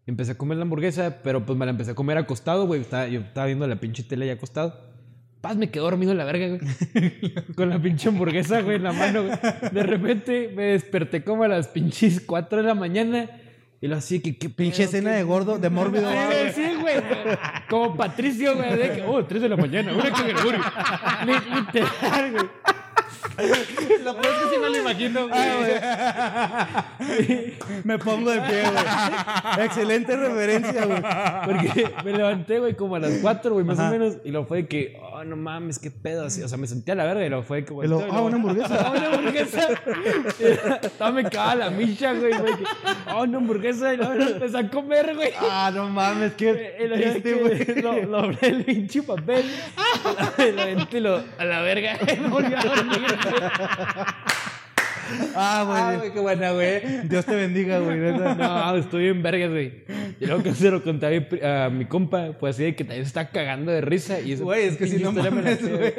Empecé 0.07 0.33
a 0.33 0.39
comer 0.39 0.59
la 0.59 0.63
hamburguesa, 0.65 1.23
pero 1.23 1.47
pues 1.47 1.59
me 1.59 1.65
la 1.65 1.71
empecé 1.71 1.93
a 1.93 1.95
comer 1.95 2.19
acostado, 2.19 2.67
güey. 2.67 2.83
Yo 2.83 3.21
estaba 3.21 3.47
viendo 3.47 3.67
la 3.67 3.79
pinche 3.81 4.03
tele 4.03 4.27
ya 4.27 4.33
acostado. 4.35 4.90
Paz, 5.41 5.57
me 5.57 5.71
quedé 5.71 5.83
dormido 5.83 6.13
en 6.13 6.19
la 6.19 6.25
verga, 6.25 6.49
güey. 6.49 6.61
Con 7.57 7.71
la 7.71 7.79
pinche 7.81 8.09
hamburguesa, 8.09 8.61
güey, 8.61 8.77
en 8.77 8.83
la 8.83 8.93
mano, 8.93 9.23
güey. 9.25 9.39
De 9.73 9.83
repente 9.83 10.53
me 10.55 10.65
desperté 10.65 11.25
como 11.25 11.45
a 11.45 11.49
las 11.49 11.69
pinches 11.69 12.21
4 12.21 12.59
de 12.59 12.65
la 12.69 12.75
mañana. 12.75 13.29
Y 13.83 13.87
lo 13.89 13.97
así 13.97 14.21
que, 14.21 14.37
qué 14.37 14.51
Pinche 14.51 14.77
pedo, 14.83 14.89
escena 14.89 15.11
qué- 15.13 15.17
de 15.17 15.23
gordo, 15.23 15.59
de 15.59 15.71
mórbido. 15.71 16.11
Sí, 16.11 16.17
güey, 16.27 16.53
sí, 16.53 16.75
güey. 16.83 16.97
Como 17.71 17.97
Patricio, 17.97 18.55
güey. 18.55 18.77
De 18.77 18.93
que, 18.93 19.03
oh, 19.07 19.25
3 19.25 19.41
de 19.41 19.49
la 19.49 19.57
mañana, 19.57 19.93
una 19.95 20.13
que 20.13 20.23
me 20.23 20.35
Li- 21.33 21.55
Literal, 21.55 22.33
güey. 22.33 22.45
Lo 24.05 24.17
peor 24.21 24.27
es 24.35 24.43
que 24.43 24.55
sí 24.55 24.61
me 24.61 24.69
lo 24.71 24.77
imagino, 24.79 25.29
güey. 25.29 25.41
Me 27.85 27.99
pongo 27.99 28.31
de 28.31 28.41
pie, 28.43 28.63
güey. 28.71 29.65
Excelente 29.67 30.17
referencia, 30.17 30.85
güey. 30.85 31.03
Porque 31.47 31.91
me 32.05 32.13
levanté, 32.13 32.59
güey, 32.59 32.75
como 32.75 32.97
a 32.97 32.99
las 32.99 33.13
4, 33.23 33.53
güey, 33.55 33.65
más 33.65 33.79
Ajá. 33.79 33.89
o 33.89 33.93
menos. 33.93 34.19
Y 34.25 34.31
lo 34.31 34.45
fue 34.45 34.59
de 34.63 34.69
que, 34.69 34.99
oh, 35.21 35.25
no 35.25 35.37
mames, 35.37 35.79
qué 35.79 35.91
pedo. 35.91 36.25
Así, 36.25 36.43
o 36.43 36.49
sea, 36.49 36.59
me 36.59 36.67
sentía 36.67 36.95
a 36.95 36.97
la 36.97 37.05
verga 37.05 37.25
y 37.25 37.29
lo 37.29 37.43
fue 37.43 37.65
como. 37.65 37.85
Y 37.85 37.89
luego, 37.89 38.07
ah, 38.11 38.21
una 38.23 38.37
hamburguesa. 38.37 38.87
Ah, 38.87 38.91
una 38.97 39.07
hamburguesa. 39.07 39.69
Estaba 40.83 41.13
me 41.13 41.25
cagaba 41.25 41.55
la 41.57 41.71
micha, 41.71 42.13
güey. 42.15 42.33
güey 42.39 42.57
que, 42.57 42.65
oh, 43.15 43.23
una 43.23 43.39
hamburguesa. 43.39 43.95
Y 43.95 43.97
lo 43.99 44.13
empecé 44.13 44.59
a 44.59 44.69
comer, 44.69 45.15
güey. 45.15 45.31
Ah, 45.41 45.71
no 45.75 45.89
mames, 45.89 46.33
qué 46.35 46.77
Y 46.81 46.89
lo, 46.89 46.95
triste, 46.97 47.35
güey. 47.35 47.83
lo, 47.83 48.03
lo 48.07 48.19
abrí 48.19 48.39
el 48.43 48.65
pinche 48.65 49.03
papel. 49.03 49.45
Lo, 50.93 51.01
lo- 51.01 51.25
a 51.39 51.45
la 51.45 51.61
verga. 51.61 51.99
Me 55.11 55.19
volví 55.19 55.31
a 55.31 55.31
dormir, 55.31 55.31
güey. 55.31 55.31
Ah, 55.35 55.61
Ah, 55.61 55.65
güey. 55.87 55.97
güey, 55.99 56.13
qué 56.13 56.21
buena, 56.21 56.51
güey. 56.53 57.09
Dios 57.09 57.25
te 57.27 57.35
bendiga, 57.35 57.79
güey. 57.79 57.99
No, 58.39 58.77
estoy 58.77 59.09
en 59.09 59.23
vergas, 59.23 59.51
güey. 59.51 59.85
Y 60.21 60.27
luego 60.27 60.43
que 60.43 60.55
se 60.55 60.71
lo 60.71 60.83
conté 60.83 61.07
a 61.07 61.11
mi, 61.11 61.21
pri- 61.21 61.43
a 61.45 61.71
mi 61.71 61.85
compa, 61.87 62.33
pues 62.39 62.57
así 62.57 62.65
de 62.65 62.75
que 62.75 62.85
también 62.85 63.05
se 63.05 63.09
está 63.09 63.29
cagando 63.31 63.71
de 63.73 63.81
risa. 63.81 64.21
Y 64.21 64.37
Güey, 64.37 64.65
es 64.69 64.77
que 64.77 64.87
si 64.87 65.03
no 65.03 65.11
historia 65.11 65.31
me 65.31 65.37
la 65.43 65.49
mames, 65.53 65.59
sé, 65.61 65.77
güey. 65.77 65.93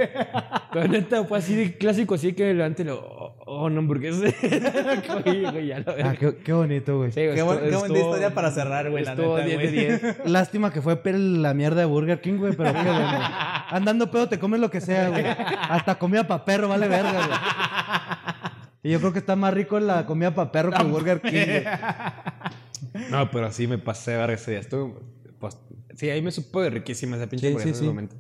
Pero 0.73 0.87
neta, 0.87 1.23
fue 1.25 1.37
así 1.39 1.55
de 1.55 1.73
clásico, 1.77 2.15
así 2.15 2.33
que 2.33 2.53
y 2.53 2.83
lo, 2.85 2.95
oh, 2.99 3.35
oh, 3.45 3.69
no. 3.69 3.81
Güey, 5.23 5.43
güey, 5.51 5.67
lo 5.79 5.91
Ah, 6.03 6.15
qué, 6.19 6.35
qué 6.43 6.53
bonito, 6.53 6.97
güey. 6.97 7.11
Sí, 7.11 7.21
güey, 7.21 7.29
Qué, 7.31 7.35
qué 7.35 7.41
buena 7.43 7.67
estuvo- 7.67 7.97
historia 7.97 8.33
para 8.33 8.51
cerrar, 8.51 8.89
güey, 8.89 9.03
la 9.03 9.15
neta, 9.15 9.45
10 9.45 9.57
de 9.57 9.65
güey. 9.65 9.71
10. 9.99 10.15
Lástima 10.25 10.71
que 10.71 10.81
fue 10.81 10.95
la 11.13 11.53
mierda 11.53 11.79
de 11.81 11.85
Burger 11.85 12.21
King, 12.21 12.37
güey, 12.37 12.53
pero 12.55 12.73
bueno. 12.73 12.91
Andando 13.69 14.09
pedo 14.11 14.27
te 14.29 14.39
comes 14.39 14.59
lo 14.59 14.69
que 14.69 14.81
sea, 14.81 15.09
güey. 15.09 15.23
Hasta 15.69 15.95
comida 15.95 16.27
pa' 16.27 16.43
perro 16.45 16.67
vale 16.67 16.87
verga, 16.87 17.11
güey. 17.11 18.50
Y 18.83 18.89
yo 18.89 18.99
creo 18.99 19.13
que 19.13 19.19
está 19.19 19.35
más 19.35 19.53
rico 19.53 19.79
la 19.79 20.05
comida 20.05 20.33
pa' 20.33 20.51
perro 20.51 20.71
que 20.71 20.83
Burger 20.83 21.21
King, 21.21 21.31
güey. 21.31 21.63
No, 23.11 23.29
pero 23.29 23.51
sí 23.51 23.67
me 23.67 23.77
pasé 23.77 24.17
verga 24.17 24.33
ese 24.33 24.51
día. 24.51 24.59
Estuvo, 24.59 25.01
pues, 25.39 25.57
sí, 25.95 26.09
ahí 26.09 26.21
me 26.21 26.31
supo 26.31 26.61
de 26.61 26.71
riquísima 26.71 27.15
esa 27.15 27.27
pinche 27.27 27.49
Sí, 27.49 27.55
sí, 27.57 27.61
en 27.61 27.69
ese 27.69 27.79
sí. 27.79 27.85
momento. 27.85 28.15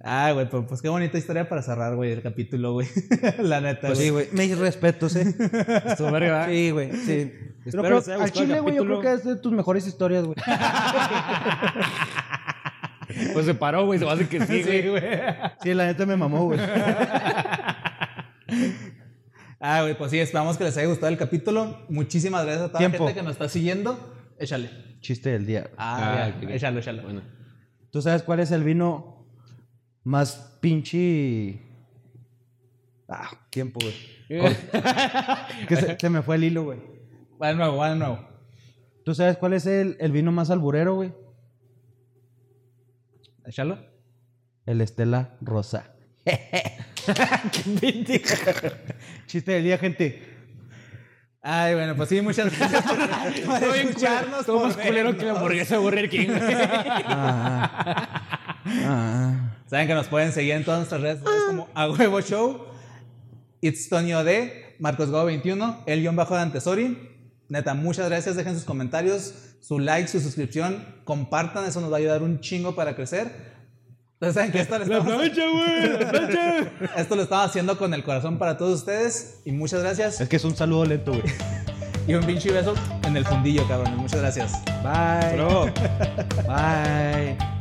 Ah, 0.00 0.32
güey, 0.32 0.50
pues, 0.50 0.64
pues 0.68 0.82
qué 0.82 0.88
bonita 0.88 1.16
historia 1.16 1.48
para 1.48 1.62
cerrar, 1.62 1.94
güey, 1.94 2.12
el 2.12 2.20
capítulo, 2.20 2.72
güey. 2.72 2.88
la 3.38 3.60
neta, 3.60 3.86
Pues 3.86 3.98
sí, 3.98 4.10
güey. 4.10 4.28
Mis 4.32 4.58
respetos, 4.58 5.16
eh. 5.16 5.34
Estuvo 5.86 6.10
verga, 6.10 6.46
¿verdad? 6.46 6.48
Sí, 6.48 6.70
güey. 6.72 6.92
Sí. 6.92 7.32
Espero 7.64 7.82
Pero 7.82 7.98
haya 7.98 8.22
al 8.22 8.32
chile, 8.32 8.60
güey, 8.60 8.74
yo 8.76 8.84
creo 8.84 9.00
que 9.00 9.12
es 9.14 9.24
de 9.24 9.36
tus 9.36 9.52
mejores 9.52 9.86
historias, 9.86 10.24
güey. 10.24 10.36
Pues 13.32 13.46
se 13.46 13.54
paró, 13.54 13.86
güey, 13.86 13.98
se 14.00 14.04
va 14.04 14.12
a 14.12 14.14
hacer 14.14 14.28
que 14.28 14.40
sí, 14.44 14.62
güey. 14.64 14.82
Sí, 14.82 14.88
güey. 14.88 15.02
Sí, 15.62 15.72
la 15.74 15.86
neta 15.86 16.04
me 16.04 16.16
mamó, 16.16 16.46
güey. 16.46 16.58
Ah, 19.66 19.80
güey, 19.80 19.96
pues 19.96 20.10
sí, 20.10 20.18
esperamos 20.18 20.58
que 20.58 20.64
les 20.64 20.76
haya 20.76 20.88
gustado 20.88 21.10
el 21.10 21.16
capítulo. 21.16 21.86
Muchísimas 21.88 22.44
gracias 22.44 22.66
a 22.66 22.68
toda 22.68 22.80
Tiempo. 22.80 22.98
la 22.98 23.04
gente 23.08 23.14
que 23.20 23.24
nos 23.24 23.32
está 23.32 23.48
siguiendo. 23.48 23.98
Échale. 24.38 24.68
chiste 25.00 25.30
del 25.30 25.46
día. 25.46 25.70
Ah, 25.78 26.26
Ah, 26.34 26.40
ya, 26.42 26.50
échalo, 26.50 26.80
échalo. 26.80 27.02
Bueno. 27.02 27.22
¿Tú 27.90 28.02
sabes 28.02 28.22
cuál 28.22 28.40
es 28.40 28.50
el 28.50 28.62
vino 28.62 29.26
más 30.02 30.58
pinche... 30.60 31.62
Ah, 33.08 33.30
tiempo, 33.48 33.80
güey. 33.80 33.94
que 35.66 35.76
se, 35.76 35.98
se 35.98 36.10
me 36.10 36.20
fue 36.20 36.36
el 36.36 36.44
hilo, 36.44 36.64
güey. 36.64 36.80
Va 37.42 37.48
de 37.48 37.54
nuevo, 37.54 37.78
va 37.78 37.88
de 37.88 37.96
nuevo. 37.96 38.18
¿Tú 39.02 39.14
sabes 39.14 39.38
cuál 39.38 39.54
es 39.54 39.64
el, 39.64 39.96
el 39.98 40.12
vino 40.12 40.30
más 40.30 40.50
alburero, 40.50 40.94
güey? 40.96 41.14
Échalo. 43.46 43.78
El 44.66 44.82
Estela 44.82 45.38
Rosa. 45.40 45.94
Chiste 49.26 49.52
del 49.52 49.64
día, 49.64 49.78
gente. 49.78 50.22
Ay, 51.42 51.74
bueno, 51.74 51.94
pues 51.94 52.08
sí, 52.08 52.22
muchas 52.22 52.56
gracias 52.56 52.82
por, 52.84 52.96
por 53.60 53.76
escucharnos. 53.76 54.46
Todo 54.46 54.66
más 54.66 54.76
culero 54.76 55.14
que 55.16 55.26
la 55.26 55.32
hamburguesa 55.32 55.78
Burger 55.78 56.08
King. 56.08 56.28
Ah, 57.06 58.56
ah. 58.84 59.50
Saben 59.66 59.86
que 59.86 59.94
nos 59.94 60.08
pueden 60.08 60.32
seguir 60.32 60.54
en 60.54 60.64
todas 60.64 60.80
nuestras 60.80 61.02
redes 61.02 61.18
sociales 61.18 61.42
como 61.48 61.68
A 61.74 61.90
Huevo 61.90 62.22
Show, 62.22 62.64
It's 63.60 63.90
Tonio 63.90 64.24
D, 64.24 64.76
Marcos 64.78 65.10
Go 65.10 65.26
21, 65.26 65.82
el 65.86 66.00
guion 66.00 66.16
bajo 66.16 66.34
de 66.34 66.42
Antesori. 66.42 67.10
Neta, 67.50 67.74
muchas 67.74 68.08
gracias. 68.08 68.36
Dejen 68.36 68.54
sus 68.54 68.64
comentarios, 68.64 69.34
su 69.60 69.78
like, 69.78 70.08
su 70.08 70.20
suscripción. 70.20 70.82
Compartan, 71.04 71.66
eso 71.66 71.82
nos 71.82 71.92
va 71.92 71.96
a 71.96 71.98
ayudar 71.98 72.22
un 72.22 72.40
chingo 72.40 72.74
para 72.74 72.96
crecer. 72.96 73.53
Entonces, 74.20 74.34
saben 74.34 74.52
que 74.52 74.60
esto 74.60 74.78
lo, 74.78 74.84
estamos, 74.84 75.16
güey! 75.16 75.98
¡La 75.98 75.98
plancha! 76.10 76.60
esto 76.96 77.16
lo 77.16 77.22
estamos 77.22 77.46
haciendo 77.46 77.76
con 77.76 77.92
el 77.94 78.02
corazón 78.04 78.38
para 78.38 78.56
todos 78.56 78.80
ustedes. 78.80 79.40
Y 79.44 79.52
muchas 79.52 79.80
gracias. 79.80 80.20
Es 80.20 80.28
que 80.28 80.36
es 80.36 80.44
un 80.44 80.56
saludo 80.56 80.84
lento, 80.84 81.12
güey. 81.12 81.24
Y 82.06 82.12
un 82.12 82.22
pinche 82.22 82.52
beso 82.52 82.74
en 83.04 83.16
el 83.16 83.24
fundillo, 83.24 83.66
cabrones. 83.66 83.96
Muchas 83.96 84.20
gracias. 84.20 84.52
Bye. 84.82 85.42
Bye. 86.46 87.53